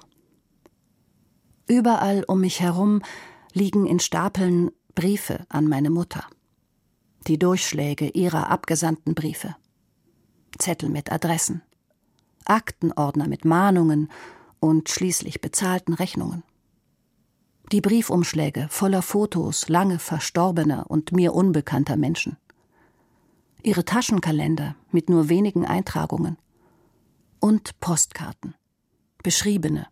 Überall 1.65 2.25
um 2.27 2.41
mich 2.41 2.59
herum 2.59 3.03
liegen 3.53 3.87
in 3.87 4.01
Stapeln 4.01 4.71
Briefe 4.97 5.45
an 5.49 5.67
meine 5.67 5.91
Mutter. 5.91 6.25
Die 7.27 7.37
Durchschläge 7.37 8.09
ihrer 8.09 8.49
abgesandten 8.49 9.13
Briefe. 9.13 9.55
Zettel 10.57 10.89
mit 10.89 11.11
Adressen. 11.11 11.61
Aktenordner 12.45 13.27
mit 13.27 13.45
Mahnungen 13.45 14.09
und 14.59 14.89
schließlich 14.89 15.39
bezahlten 15.39 15.93
Rechnungen. 15.93 16.41
Die 17.71 17.79
Briefumschläge 17.79 18.65
voller 18.71 19.03
Fotos 19.03 19.69
lange 19.69 19.99
verstorbener 19.99 20.89
und 20.89 21.11
mir 21.11 21.35
unbekannter 21.35 21.95
Menschen 21.95 22.35
ihre 23.61 23.85
Taschenkalender 23.85 24.75
mit 24.89 25.11
nur 25.11 25.29
wenigen 25.29 25.63
Eintragungen 25.63 26.37
und 27.39 27.79
Postkarten, 27.81 28.55
beschriebene, 29.21 29.89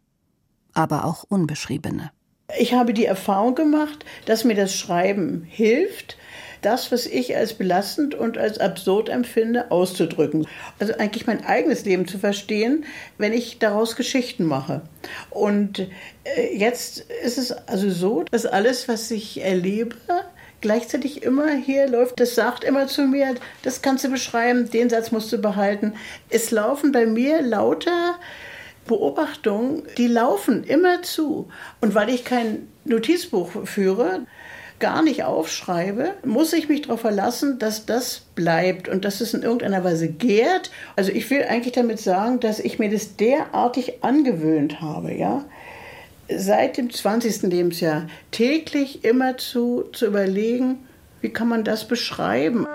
aber 0.74 1.06
auch 1.06 1.26
unbeschriebene. 1.26 2.12
Ich 2.58 2.74
habe 2.74 2.94
die 2.94 3.06
Erfahrung 3.06 3.56
gemacht, 3.56 4.06
dass 4.26 4.44
mir 4.44 4.56
das 4.56 4.76
Schreiben 4.76 5.48
hilft, 5.50 6.18
das, 6.62 6.92
was 6.92 7.06
ich 7.06 7.36
als 7.36 7.54
belastend 7.54 8.16
und 8.16 8.38
als 8.38 8.60
absurd 8.60 9.10
empfinde, 9.10 9.72
auszudrücken. 9.72 10.48
Also 10.80 10.94
eigentlich 10.96 11.28
mein 11.28 11.46
eigenes 11.46 11.86
Leben 11.86 12.08
zu 12.08 12.18
verstehen, 12.18 12.86
wenn 13.18 13.34
ich 13.34 13.60
daraus 13.60 13.96
Geschichten 13.96 14.46
mache. 14.46 14.82
Und 15.30 15.80
äh, 16.24 16.56
jetzt 16.56 17.06
ist 17.24 17.38
es 17.38 17.52
also 17.52 17.90
so, 17.90 18.24
dass 18.32 18.46
alles, 18.46 18.88
was 18.88 19.12
ich 19.12 19.44
erlebe, 19.44 19.96
gleichzeitig 20.62 21.22
immer 21.22 21.52
hier 21.52 21.88
läuft, 21.88 22.20
das 22.20 22.34
sagt 22.34 22.64
immer 22.64 22.88
zu 22.88 23.04
mir, 23.04 23.36
das 23.62 23.84
kannst 23.84 24.04
du 24.04 24.10
beschreiben, 24.10 24.70
den 24.70 24.90
Satz 24.90 25.12
musst 25.12 25.32
du 25.32 25.38
behalten. 25.38 25.94
Es 26.30 26.50
laufen 26.50 26.92
bei 26.92 27.06
mir 27.06 27.42
lauter 27.44 28.16
Beobachtungen, 28.86 29.84
die 29.98 30.08
laufen 30.08 30.64
immer 30.64 31.02
zu. 31.02 31.48
Und 31.82 31.96
weil 31.96 32.10
ich 32.10 32.24
kein 32.24 32.68
Notizbuch 32.86 33.66
führe, 33.66 34.22
gar 34.80 35.02
nicht 35.02 35.24
aufschreibe, 35.24 36.16
muss 36.26 36.54
ich 36.54 36.68
mich 36.68 36.84
darauf 36.84 37.02
verlassen, 37.02 37.60
dass 37.60 37.86
das 37.86 38.24
bleibt 38.36 38.90
und 38.90 39.06
dass 39.06 39.22
es 39.22 39.34
in 39.34 39.42
irgendeiner 39.42 39.84
Weise 39.84 40.10
gärt. 40.10 40.70
Also 40.96 41.12
ich 41.12 41.30
will 41.30 41.44
eigentlich 41.44 41.74
damit 41.74 42.00
sagen, 42.00 42.40
dass 42.40 42.60
ich 42.60 42.78
mir 42.78 42.90
das 42.90 43.16
derartig 43.16 44.04
angewöhnt 44.04 44.82
habe, 44.82 45.14
ja, 45.14 45.46
seit 46.30 46.78
dem 46.78 46.92
20. 46.92 47.44
Lebensjahr 47.44 48.08
täglich 48.32 49.06
immer 49.06 49.38
zu, 49.38 49.86
zu 49.94 50.08
überlegen, 50.08 50.80
wie 51.22 51.30
kann 51.30 51.48
man 51.48 51.64
das 51.64 51.88
beschreiben? 51.88 52.68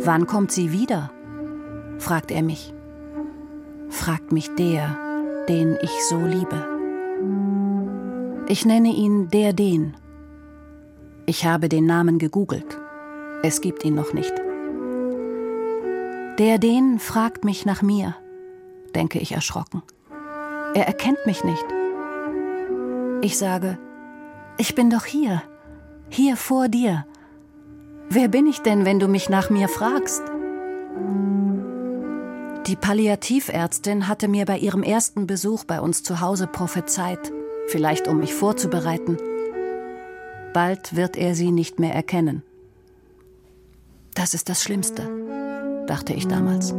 Wann 0.00 0.26
kommt 0.26 0.52
sie 0.52 0.72
wieder? 0.72 1.10
Fragt 1.98 2.30
er 2.30 2.42
mich. 2.42 2.72
Fragt 3.90 4.32
mich 4.32 4.54
der, 4.54 4.96
den 5.48 5.76
ich 5.82 5.90
so 6.08 6.18
liebe. 6.18 6.64
Ich 8.48 8.64
nenne 8.64 8.88
ihn 8.88 9.28
der 9.28 9.52
den. 9.52 9.96
Ich 11.26 11.44
habe 11.44 11.68
den 11.68 11.86
Namen 11.86 12.18
gegoogelt. 12.18 12.78
Es 13.42 13.60
gibt 13.60 13.84
ihn 13.84 13.94
noch 13.94 14.12
nicht. 14.12 14.32
Der 16.38 16.58
den 16.58 16.98
fragt 16.98 17.44
mich 17.44 17.66
nach 17.66 17.82
mir, 17.82 18.14
denke 18.94 19.18
ich 19.18 19.32
erschrocken. 19.32 19.82
Er 20.74 20.86
erkennt 20.86 21.24
mich 21.26 21.44
nicht. 21.44 21.66
Ich 23.20 23.36
sage, 23.36 23.78
ich 24.56 24.74
bin 24.74 24.90
doch 24.90 25.04
hier, 25.04 25.42
hier 26.08 26.36
vor 26.36 26.68
dir. 26.68 27.06
Wer 28.10 28.28
bin 28.28 28.46
ich 28.46 28.60
denn, 28.60 28.84
wenn 28.84 29.00
du 29.00 29.08
mich 29.08 29.28
nach 29.28 29.50
mir 29.50 29.68
fragst? 29.68 30.22
Die 32.68 32.76
Palliativärztin 32.76 34.06
hatte 34.06 34.28
mir 34.28 34.44
bei 34.44 34.58
ihrem 34.58 34.82
ersten 34.82 35.26
Besuch 35.26 35.64
bei 35.64 35.80
uns 35.80 36.02
zu 36.02 36.20
Hause 36.20 36.46
prophezeit, 36.46 37.32
vielleicht 37.66 38.06
um 38.06 38.18
mich 38.18 38.34
vorzubereiten. 38.34 39.16
Bald 40.52 40.94
wird 40.94 41.16
er 41.16 41.34
sie 41.34 41.50
nicht 41.50 41.80
mehr 41.80 41.94
erkennen. 41.94 42.42
Das 44.14 44.34
ist 44.34 44.48
das 44.48 44.62
Schlimmste, 44.62 45.08
dachte 45.86 46.12
ich 46.12 46.28
damals 46.28 46.74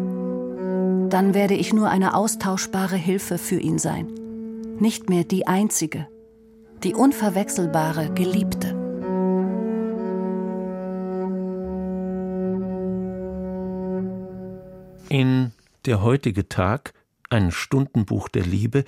dann 1.10 1.34
werde 1.34 1.56
ich 1.56 1.74
nur 1.74 1.90
eine 1.90 2.14
austauschbare 2.14 2.96
Hilfe 2.96 3.38
für 3.38 3.60
ihn 3.60 3.80
sein. 3.80 4.08
Nicht 4.80 5.10
mehr 5.10 5.24
die 5.24 5.48
einzige, 5.48 6.08
die 6.84 6.94
unverwechselbare 6.94 8.14
Geliebte. 8.14 8.78
In 15.10 15.52
Der 15.86 16.02
heutige 16.02 16.50
Tag, 16.50 16.94
ein 17.30 17.52
Stundenbuch 17.52 18.28
der 18.28 18.44
Liebe, 18.44 18.84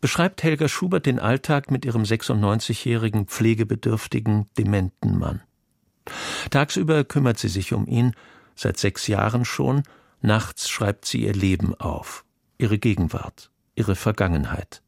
beschreibt 0.00 0.42
Helga 0.42 0.68
Schubert 0.68 1.06
den 1.06 1.18
Alltag 1.18 1.70
mit 1.70 1.84
ihrem 1.84 2.02
96-jährigen 2.02 3.26
pflegebedürftigen, 3.26 4.46
dementen 4.58 5.18
Mann. 5.18 5.42
Tagsüber 6.50 7.04
kümmert 7.04 7.38
sie 7.38 7.48
sich 7.48 7.72
um 7.72 7.86
ihn, 7.86 8.14
seit 8.54 8.78
sechs 8.78 9.06
Jahren 9.06 9.44
schon, 9.44 9.82
Nachts 10.20 10.70
schreibt 10.70 11.04
sie 11.04 11.24
ihr 11.24 11.34
Leben 11.34 11.74
auf, 11.74 12.24
ihre 12.56 12.78
Gegenwart, 12.78 13.50
ihre 13.74 13.94
Vergangenheit. 13.94 14.80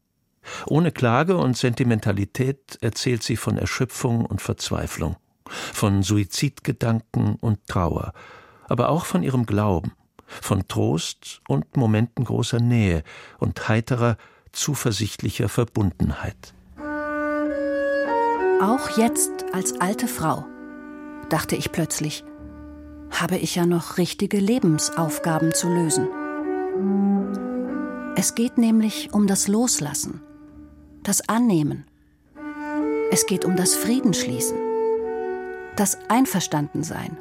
Ohne 0.66 0.92
Klage 0.92 1.36
und 1.36 1.59
Sentimentalität 1.59 2.78
erzählt 2.80 3.22
sie 3.22 3.36
von 3.36 3.59
Erschöpfung 3.59 4.24
und 4.24 4.40
Verzweiflung, 4.40 5.16
von 5.46 6.02
Suizidgedanken 6.02 7.34
und 7.34 7.66
Trauer, 7.66 8.14
aber 8.66 8.88
auch 8.88 9.04
von 9.04 9.22
ihrem 9.22 9.44
Glauben, 9.44 9.92
von 10.27 10.66
Trost 10.68 11.41
und 11.49 11.77
Momenten 11.77 12.24
großer 12.24 12.61
Nähe 12.61 13.03
und 13.39 13.68
heiterer, 13.68 14.16
zuversichtlicher 14.53 15.49
Verbundenheit. 15.49 16.55
Auch 18.61 18.97
jetzt 18.97 19.45
als 19.53 19.81
alte 19.81 20.09
Frau, 20.09 20.45
dachte 21.29 21.57
ich 21.57 21.72
plötzlich, 21.72 22.24
habe 23.11 23.37
ich 23.37 23.55
ja 23.55 23.66
noch 23.66 23.99
richtige 23.99 24.39
Lebensaufgaben 24.39 25.55
zu 25.55 25.68
lösen. 25.68 26.09
Es 28.16 28.35
geht 28.35 28.57
nämlich 28.57 29.12
um 29.12 29.27
das 29.27 29.47
Loslassen, 29.47 30.22
das 31.03 31.29
Annehmen. 31.29 31.85
Es 33.11 33.27
geht 33.27 33.45
um 33.45 33.57
das 33.57 33.74
Friedensschließen, 33.74 34.57
das 35.77 35.99
Einverstandensein, 36.09 37.16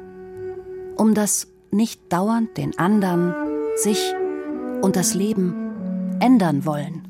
um 0.96 1.14
das 1.14 1.48
nicht 1.70 2.00
dauernd 2.10 2.56
den 2.56 2.78
anderen, 2.78 3.34
sich 3.76 4.14
und 4.82 4.96
das 4.96 5.14
Leben 5.14 5.54
ändern 6.20 6.64
wollen. 6.64 7.02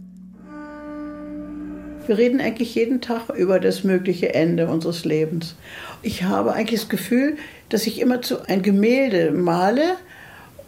Wir 2.07 2.19
reden 2.19 2.41
eigentlich 2.41 2.75
jeden 2.75 3.01
Tag 3.01 3.31
über 3.31 3.59
das 3.59 3.83
mögliche 3.83 4.35
Ende 4.35 4.69
unseres 4.69 5.05
Lebens. 5.05 5.57
Ich 6.03 6.23
habe 6.23 6.53
eigentlich 6.53 6.81
das 6.81 6.89
Gefühl, 6.89 7.37
dass 7.69 7.87
ich 7.87 8.01
immer 8.01 8.23
zu 8.23 8.49
ein 8.49 8.63
Gemälde 8.63 9.33
male 9.33 9.97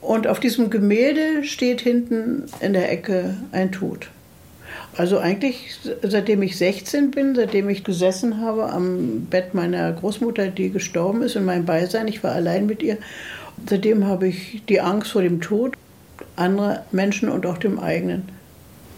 und 0.00 0.26
auf 0.26 0.40
diesem 0.40 0.70
Gemälde 0.70 1.44
steht 1.44 1.80
hinten 1.80 2.46
in 2.60 2.72
der 2.72 2.90
Ecke 2.90 3.36
ein 3.52 3.70
Tod. 3.70 4.08
Also 4.96 5.18
eigentlich, 5.18 5.78
seitdem 6.02 6.42
ich 6.42 6.56
16 6.56 7.12
bin, 7.12 7.36
seitdem 7.36 7.68
ich 7.68 7.84
gesessen 7.84 8.40
habe 8.40 8.70
am 8.70 9.26
Bett 9.30 9.54
meiner 9.54 9.92
Großmutter, 9.92 10.48
die 10.48 10.70
gestorben 10.70 11.22
ist, 11.22 11.36
in 11.36 11.44
meinem 11.44 11.66
Beisein, 11.66 12.08
ich 12.08 12.24
war 12.24 12.32
allein 12.32 12.66
mit 12.66 12.82
ihr, 12.82 12.98
seitdem 13.68 14.06
habe 14.06 14.28
ich 14.28 14.62
die 14.68 14.80
Angst 14.80 15.12
vor 15.12 15.22
dem 15.22 15.40
Tod 15.40 15.76
anderer 16.36 16.84
Menschen 16.92 17.28
und 17.28 17.46
auch 17.46 17.58
dem 17.58 17.78
eigenen 17.78 18.28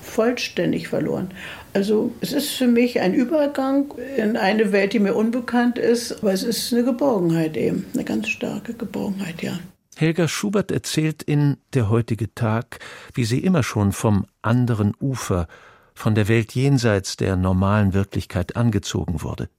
vollständig 0.03 0.89
verloren. 0.89 1.31
Also 1.73 2.13
es 2.21 2.33
ist 2.33 2.51
für 2.51 2.67
mich 2.67 3.01
ein 3.01 3.15
Übergang 3.15 3.93
in 4.17 4.37
eine 4.37 4.73
Welt, 4.73 4.93
die 4.93 4.99
mir 4.99 5.15
unbekannt 5.15 5.79
ist, 5.79 6.21
aber 6.21 6.33
es 6.33 6.43
ist 6.43 6.73
eine 6.73 6.85
Geborgenheit 6.85 7.57
eben, 7.57 7.87
eine 7.95 8.05
ganz 8.05 8.29
starke 8.29 8.75
Geborgenheit, 8.75 9.43
ja. 9.43 9.59
Helga 9.97 10.29
Schubert 10.29 10.71
erzählt 10.71 11.23
in 11.23 11.59
Der 11.75 11.91
heutige 11.91 12.35
Tag, 12.35 12.79
wie 13.15 13.25
sie 13.25 13.41
immer 13.41 13.63
schon 13.63 13.93
vom 13.93 14.27
anderen 14.41 14.95
Ufer, 14.99 15.47
von 15.95 16.15
der 16.15 16.27
Welt 16.29 16.55
jenseits 16.55 17.17
der 17.17 17.37
normalen 17.37 17.93
Wirklichkeit 17.93 18.57
angezogen 18.57 19.23
wurde. 19.23 19.51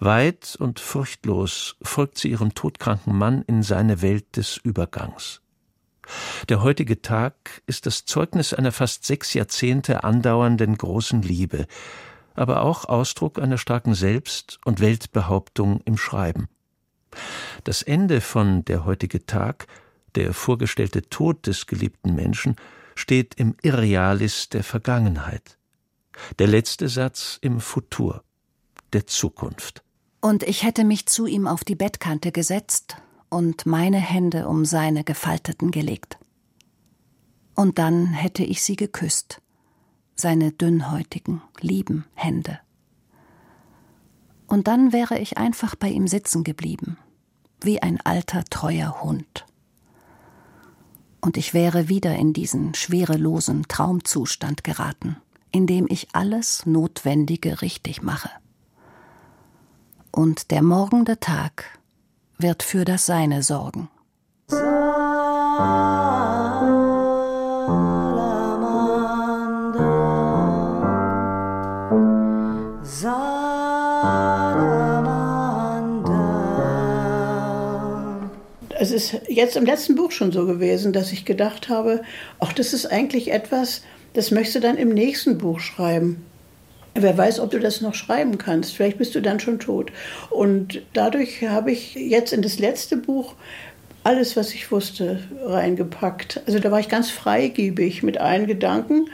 Weit 0.00 0.56
und 0.58 0.80
furchtlos 0.80 1.76
folgt 1.82 2.18
sie 2.18 2.30
ihrem 2.30 2.54
todkranken 2.54 3.16
Mann 3.16 3.42
in 3.42 3.62
seine 3.62 4.02
Welt 4.02 4.36
des 4.36 4.56
Übergangs. 4.56 5.40
Der 6.48 6.62
heutige 6.62 7.00
Tag 7.00 7.62
ist 7.66 7.86
das 7.86 8.04
Zeugnis 8.04 8.52
einer 8.52 8.72
fast 8.72 9.06
sechs 9.06 9.34
Jahrzehnte 9.34 10.04
andauernden 10.04 10.76
großen 10.76 11.22
Liebe, 11.22 11.66
aber 12.34 12.62
auch 12.62 12.86
Ausdruck 12.86 13.38
einer 13.38 13.58
starken 13.58 13.94
Selbst- 13.94 14.58
und 14.64 14.80
Weltbehauptung 14.80 15.80
im 15.84 15.96
Schreiben. 15.96 16.48
Das 17.64 17.82
Ende 17.82 18.20
von 18.20 18.64
Der 18.64 18.84
heutige 18.84 19.26
Tag, 19.26 19.66
der 20.14 20.34
vorgestellte 20.34 21.08
Tod 21.08 21.46
des 21.46 21.66
geliebten 21.66 22.14
Menschen, 22.14 22.56
steht 22.94 23.34
im 23.36 23.54
Irrealis 23.62 24.48
der 24.48 24.64
Vergangenheit. 24.64 25.58
Der 26.38 26.46
letzte 26.46 26.88
Satz 26.88 27.38
im 27.40 27.60
Futur, 27.60 28.24
der 28.92 29.06
Zukunft. 29.06 29.82
Und 30.20 30.42
ich 30.44 30.62
hätte 30.62 30.84
mich 30.84 31.06
zu 31.06 31.26
ihm 31.26 31.46
auf 31.46 31.64
die 31.64 31.74
Bettkante 31.74 32.30
gesetzt 32.30 32.96
und 33.28 33.66
meine 33.66 33.98
Hände 33.98 34.46
um 34.46 34.64
seine 34.64 35.04
gefalteten 35.04 35.70
gelegt. 35.70 36.18
Und 37.54 37.78
dann 37.78 38.06
hätte 38.06 38.44
ich 38.44 38.62
sie 38.62 38.76
geküsst, 38.76 39.40
seine 40.14 40.52
dünnhäutigen, 40.52 41.42
lieben 41.60 42.04
Hände. 42.14 42.60
Und 44.46 44.68
dann 44.68 44.92
wäre 44.92 45.18
ich 45.18 45.38
einfach 45.38 45.74
bei 45.74 45.88
ihm 45.88 46.06
sitzen 46.06 46.44
geblieben, 46.44 46.98
wie 47.60 47.80
ein 47.82 48.00
alter, 48.02 48.44
treuer 48.44 49.02
Hund. 49.02 49.46
Und 51.20 51.36
ich 51.36 51.54
wäre 51.54 51.88
wieder 51.88 52.14
in 52.16 52.32
diesen 52.32 52.74
schwerelosen 52.74 53.66
Traumzustand 53.68 54.64
geraten, 54.64 55.16
in 55.52 55.66
dem 55.66 55.86
ich 55.88 56.08
alles 56.12 56.66
Notwendige 56.66 57.62
richtig 57.62 58.02
mache. 58.02 58.30
Und 60.14 60.50
der 60.50 60.62
morgende 60.62 61.18
Tag 61.18 61.64
wird 62.36 62.62
für 62.62 62.84
das 62.84 63.06
Seine 63.06 63.42
sorgen. 63.42 63.88
Es 78.78 78.90
ist 78.90 79.16
jetzt 79.28 79.56
im 79.56 79.64
letzten 79.64 79.94
Buch 79.94 80.10
schon 80.10 80.30
so 80.30 80.44
gewesen, 80.44 80.92
dass 80.92 81.12
ich 81.12 81.24
gedacht 81.24 81.70
habe, 81.70 82.02
ach, 82.38 82.52
das 82.52 82.74
ist 82.74 82.84
eigentlich 82.84 83.30
etwas, 83.30 83.82
das 84.12 84.30
möchtest 84.30 84.56
du 84.56 84.60
dann 84.60 84.76
im 84.76 84.90
nächsten 84.90 85.38
Buch 85.38 85.60
schreiben. 85.60 86.26
Wer 86.94 87.16
weiß, 87.16 87.40
ob 87.40 87.50
du 87.50 87.58
das 87.58 87.80
noch 87.80 87.94
schreiben 87.94 88.36
kannst. 88.36 88.74
Vielleicht 88.76 88.98
bist 88.98 89.14
du 89.14 89.22
dann 89.22 89.40
schon 89.40 89.58
tot. 89.58 89.90
Und 90.30 90.82
dadurch 90.92 91.42
habe 91.42 91.72
ich 91.72 91.94
jetzt 91.94 92.32
in 92.32 92.42
das 92.42 92.58
letzte 92.58 92.96
Buch 92.98 93.34
alles, 94.04 94.36
was 94.36 94.52
ich 94.52 94.70
wusste, 94.70 95.20
reingepackt. 95.44 96.42
Also 96.46 96.58
da 96.58 96.70
war 96.70 96.80
ich 96.80 96.88
ganz 96.88 97.10
freigebig 97.10 98.02
mit 98.02 98.18
allen 98.18 98.46
Gedanken. 98.46 99.06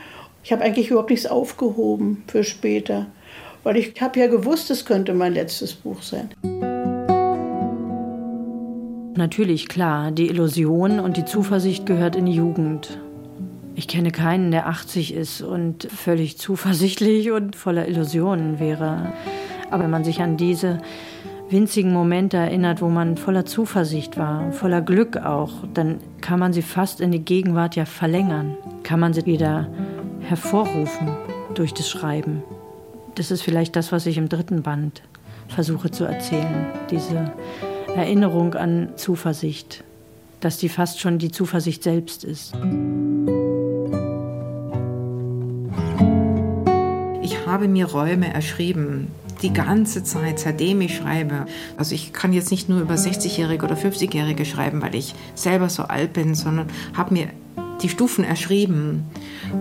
Ich 0.43 0.53
habe 0.53 0.65
eigentlich 0.65 0.91
überhaupt 0.91 1.11
nichts 1.11 1.27
aufgehoben 1.27 2.25
für 2.27 2.43
später, 2.43 3.07
weil 3.65 3.77
ich 3.77 4.01
habe 4.01 4.19
ja 4.19 4.29
gewusst, 4.29 4.71
es 4.71 4.85
könnte 4.85 5.13
mein 5.15 5.35
letztes 5.35 5.75
Buch 5.75 6.03
sein. 6.03 6.31
Natürlich, 9.15 9.69
klar, 9.69 10.11
die 10.11 10.29
Illusion 10.29 11.01
und 11.01 11.17
die 11.17 11.25
Zuversicht 11.25 11.87
gehört 11.87 12.17
in 12.17 12.27
die 12.27 12.35
Jugend. 12.35 12.99
Ich 13.79 13.87
kenne 13.87 14.11
keinen, 14.11 14.51
der 14.51 14.67
80 14.67 15.15
ist 15.15 15.41
und 15.41 15.85
völlig 15.85 16.37
zuversichtlich 16.37 17.31
und 17.31 17.55
voller 17.55 17.87
Illusionen 17.87 18.59
wäre. 18.59 19.13
Aber 19.71 19.85
wenn 19.85 19.91
man 19.91 20.03
sich 20.03 20.21
an 20.21 20.37
diese 20.37 20.81
winzigen 21.49 21.93
Momente 21.93 22.39
erinnert, 22.39 22.83
wo 22.83 22.89
man 22.89 23.17
voller 23.17 23.45
Zuversicht 23.45 24.19
war, 24.19 24.51
voller 24.51 24.83
Glück 24.83 25.19
auch, 25.19 25.53
dann 25.75 25.99
kann 26.21 26.41
man 26.41 26.53
sie 26.53 26.63
fast 26.63 27.01
in 27.01 27.13
die 27.13 27.25
Gegenwart 27.25 27.77
ja 27.77 27.85
verlängern, 27.85 28.57
kann 28.83 28.99
man 28.99 29.15
sie 29.15 29.27
wieder 29.27 29.69
hervorrufen 30.23 31.11
durch 31.55 31.73
das 31.73 31.89
Schreiben. 31.89 32.43
Das 33.15 33.31
ist 33.31 33.43
vielleicht 33.43 33.77
das, 33.77 33.93
was 33.93 34.07
ich 34.07 34.19
im 34.19 34.29
dritten 34.29 34.63
Band 34.63 35.03
versuche 35.47 35.93
zu 35.93 36.05
erzählen, 36.05 36.67
diese 36.91 37.31
Erinnerung 37.95 38.55
an 38.55 38.89
Zuversicht, 38.97 39.85
dass 40.41 40.57
die 40.57 40.69
fast 40.69 40.99
schon 40.99 41.19
die 41.19 41.31
Zuversicht 41.31 41.85
selbst 41.85 42.25
ist. 42.25 42.57
Habe 47.59 47.67
mir 47.67 47.87
Räume 47.87 48.33
erschrieben, 48.33 49.09
die 49.43 49.53
ganze 49.53 50.05
Zeit, 50.05 50.39
seitdem 50.39 50.81
ich 50.81 50.97
schreibe. 50.97 51.47
Also 51.77 51.93
ich 51.93 52.13
kann 52.13 52.33
jetzt 52.33 52.53
nicht 52.53 52.69
nur 52.69 52.81
über 52.81 52.95
60-Jährige 52.95 53.67
oder 53.67 53.75
50-Jährige 53.75 54.45
schreiben, 54.45 54.81
weil 54.81 54.95
ich 54.95 55.13
selber 55.35 55.69
so 55.69 55.83
alt 55.83 56.13
bin, 56.13 56.37
sondern 56.37 56.69
habe 56.97 57.15
mir 57.15 57.27
die 57.83 57.89
Stufen 57.89 58.23
erschrieben 58.23 59.07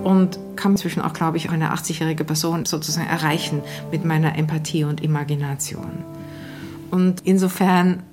und 0.03 0.37
kann 0.55 0.73
inzwischen 0.73 1.01
auch, 1.01 1.13
glaube 1.13 1.37
ich, 1.37 1.49
eine 1.49 1.73
80-jährige 1.73 2.23
Person 2.23 2.65
sozusagen 2.65 3.07
erreichen 3.07 3.63
mit 3.91 4.05
meiner 4.05 4.37
Empathie 4.37 4.83
und 4.83 5.01
Imagination. 5.01 6.03
Und 6.91 7.21
insofern, 7.23 8.03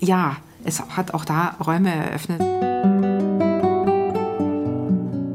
ja, 0.00 0.36
es 0.64 0.80
hat 0.80 1.14
auch 1.14 1.24
da 1.24 1.54
Räume 1.64 1.94
eröffnet. 1.94 2.42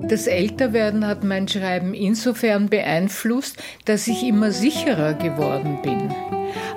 Das 0.07 0.27
Älterwerden 0.27 1.07
hat 1.07 1.23
mein 1.23 1.47
Schreiben 1.47 1.93
insofern 1.93 2.69
beeinflusst, 2.69 3.61
dass 3.85 4.07
ich 4.07 4.23
immer 4.23 4.51
sicherer 4.51 5.13
geworden 5.13 5.79
bin. 5.81 6.13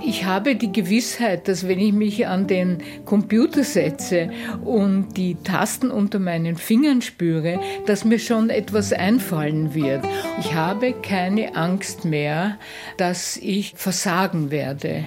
Ich 0.05 0.25
habe 0.25 0.55
die 0.55 0.73
Gewissheit, 0.73 1.49
dass 1.49 1.67
wenn 1.67 1.81
ich 1.81 1.93
mich 1.93 2.27
an 2.27 2.47
den 2.47 2.79
Computer 3.05 3.65
setze 3.65 4.31
und 4.65 5.17
die 5.17 5.37
Tasten 5.43 5.91
unter 5.91 6.19
meinen 6.19 6.57
Fingern 6.57 7.03
spüre, 7.03 7.61
dass 7.87 8.05
mir 8.05 8.19
schon 8.19 8.49
etwas 8.49 8.93
einfallen 8.93 9.75
wird. 9.75 10.05
Ich 10.39 10.55
habe 10.55 10.93
keine 10.93 11.57
Angst 11.57 12.05
mehr, 12.05 12.57
dass 12.97 13.37
ich 13.37 13.75
versagen 13.77 14.51
werde. 14.51 15.05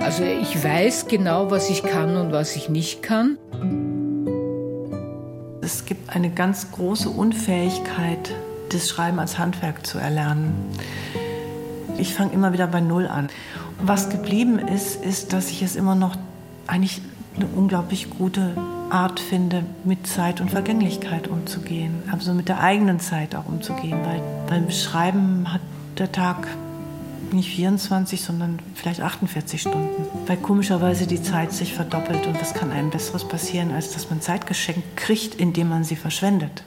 Also 0.00 0.22
ich 0.24 0.62
weiß 0.62 1.08
genau, 1.08 1.50
was 1.50 1.70
ich 1.70 1.82
kann 1.82 2.16
und 2.16 2.32
was 2.32 2.54
ich 2.56 2.68
nicht 2.68 3.02
kann. 3.02 3.38
Es 5.66 5.84
gibt 5.84 6.14
eine 6.14 6.30
ganz 6.30 6.70
große 6.70 7.10
Unfähigkeit, 7.10 8.32
das 8.70 8.88
Schreiben 8.88 9.18
als 9.18 9.36
Handwerk 9.36 9.84
zu 9.84 9.98
erlernen. 9.98 10.54
Ich 11.98 12.14
fange 12.14 12.32
immer 12.32 12.52
wieder 12.52 12.68
bei 12.68 12.80
Null 12.80 13.08
an. 13.08 13.30
Was 13.80 14.08
geblieben 14.08 14.60
ist, 14.60 15.04
ist, 15.04 15.32
dass 15.32 15.50
ich 15.50 15.62
es 15.62 15.74
immer 15.74 15.96
noch 15.96 16.14
eigentlich 16.68 17.02
eine 17.34 17.46
unglaublich 17.46 18.10
gute 18.10 18.56
Art 18.90 19.18
finde, 19.18 19.64
mit 19.82 20.06
Zeit 20.06 20.40
und 20.40 20.52
Vergänglichkeit 20.52 21.26
umzugehen. 21.26 22.00
Also 22.12 22.32
mit 22.32 22.46
der 22.48 22.60
eigenen 22.60 23.00
Zeit 23.00 23.34
auch 23.34 23.46
umzugehen. 23.46 23.98
Weil 24.04 24.22
beim 24.48 24.70
Schreiben 24.70 25.52
hat 25.52 25.62
der 25.98 26.12
Tag 26.12 26.46
nicht 27.32 27.54
24, 27.54 28.20
sondern 28.22 28.58
vielleicht 28.74 29.00
48 29.00 29.60
Stunden. 29.60 30.06
Weil 30.26 30.36
komischerweise 30.36 31.06
die 31.06 31.22
Zeit 31.22 31.52
sich 31.52 31.74
verdoppelt 31.74 32.26
und 32.26 32.40
das 32.40 32.54
kann 32.54 32.70
einem 32.70 32.90
Besseres 32.90 33.26
passieren, 33.26 33.72
als 33.72 33.92
dass 33.92 34.10
man 34.10 34.20
Zeit 34.20 34.46
geschenkt 34.46 34.96
kriegt, 34.96 35.34
indem 35.34 35.68
man 35.68 35.84
sie 35.84 35.96
verschwendet. 35.96 36.64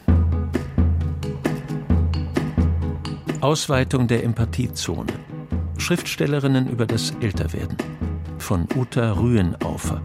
Ausweitung 3.41 4.07
der 4.07 4.23
Empathiezone. 4.23 5.13
Schriftstellerinnen 5.77 6.67
über 6.67 6.85
das 6.85 7.13
Älterwerden. 7.21 7.77
Von 8.37 8.67
Uta 8.75 9.13
Rühenaufer. 9.13 10.01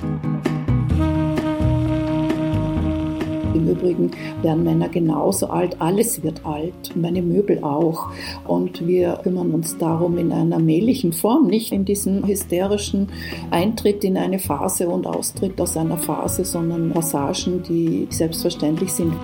Im 3.54 3.68
Übrigen 3.68 4.10
werden 4.42 4.64
Männer 4.64 4.88
genauso 4.88 5.46
alt, 5.46 5.80
alles 5.80 6.22
wird 6.22 6.44
alt, 6.44 6.74
meine 6.96 7.22
Möbel 7.22 7.62
auch. 7.62 8.10
Und 8.46 8.86
wir 8.86 9.20
kümmern 9.22 9.52
uns 9.52 9.78
darum 9.78 10.18
in 10.18 10.32
einer 10.32 10.58
mählichen 10.58 11.12
Form, 11.12 11.46
nicht 11.46 11.72
in 11.72 11.84
diesem 11.84 12.26
hysterischen 12.26 13.08
Eintritt 13.50 14.04
in 14.04 14.16
eine 14.16 14.38
Phase 14.38 14.88
und 14.88 15.06
Austritt 15.06 15.60
aus 15.60 15.76
einer 15.76 15.96
Phase, 15.96 16.44
sondern 16.44 16.90
Passagen, 16.90 17.62
die 17.62 18.06
selbstverständlich 18.10 18.92
sind. 18.92 19.14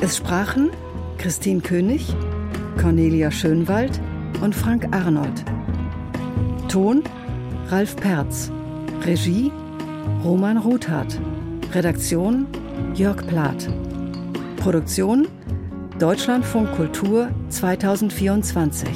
Es 0.00 0.16
sprachen 0.18 0.70
Christine 1.18 1.60
König, 1.60 2.14
Cornelia 2.78 3.30
Schönwald 3.30 4.00
und 4.42 4.54
Frank 4.54 4.88
Arnold. 4.90 5.44
Ton 6.68 7.02
Ralf 7.68 7.96
Perz. 7.96 8.50
Regie 9.06 9.50
Roman 10.24 10.58
Ruthardt. 10.58 11.18
Redaktion 11.72 12.46
Jörg 12.94 13.26
Plath. 13.26 13.68
Produktion 14.56 15.28
Deutschlandfunk 15.98 16.72
Kultur 16.72 17.30
2024. 17.48 18.88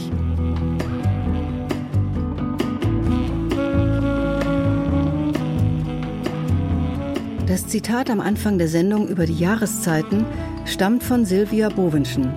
Das 7.47 7.67
Zitat 7.67 8.11
am 8.11 8.21
Anfang 8.21 8.59
der 8.59 8.69
Sendung 8.69 9.09
über 9.09 9.27
die 9.27 9.39
Jahreszeiten 9.39 10.27
stammt 10.65 11.03
von 11.03 11.25
Silvia 11.25 11.69
Bowenschen 11.69 12.31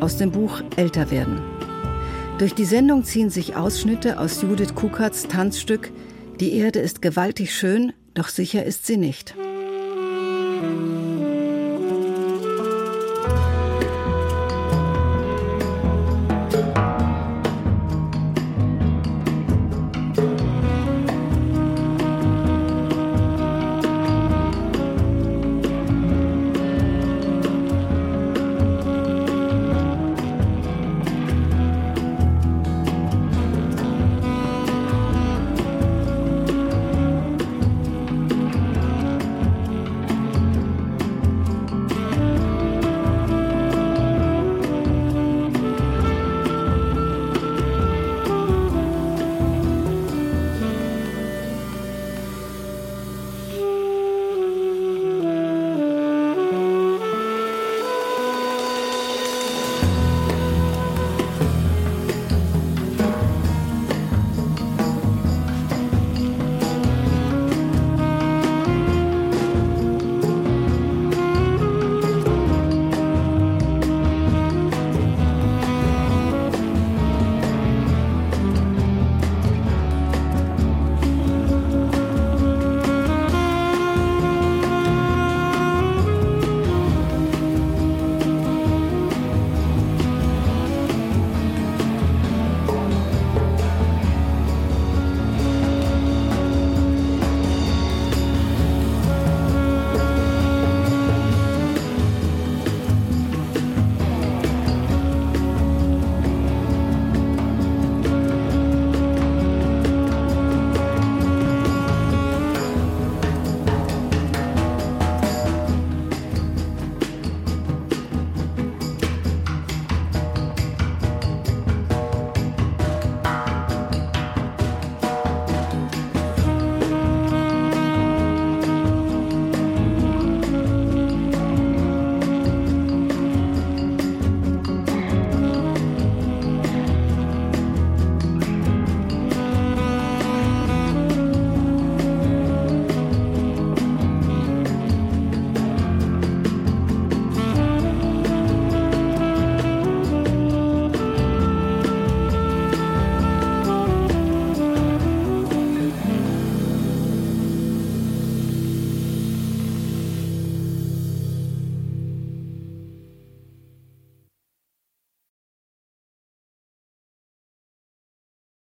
aus 0.00 0.16
dem 0.16 0.30
Buch 0.30 0.62
Älter 0.76 1.10
werden. 1.10 1.40
Durch 2.38 2.54
die 2.54 2.64
Sendung 2.64 3.04
ziehen 3.04 3.30
sich 3.30 3.56
Ausschnitte 3.56 4.18
aus 4.18 4.42
Judith 4.42 4.74
Kuckerts 4.74 5.28
Tanzstück 5.28 5.90
Die 6.40 6.52
Erde 6.52 6.78
ist 6.78 7.02
gewaltig 7.02 7.54
schön, 7.54 7.92
doch 8.18 8.28
sicher 8.28 8.64
ist 8.64 8.86
sie 8.86 8.96
nicht. 8.96 9.34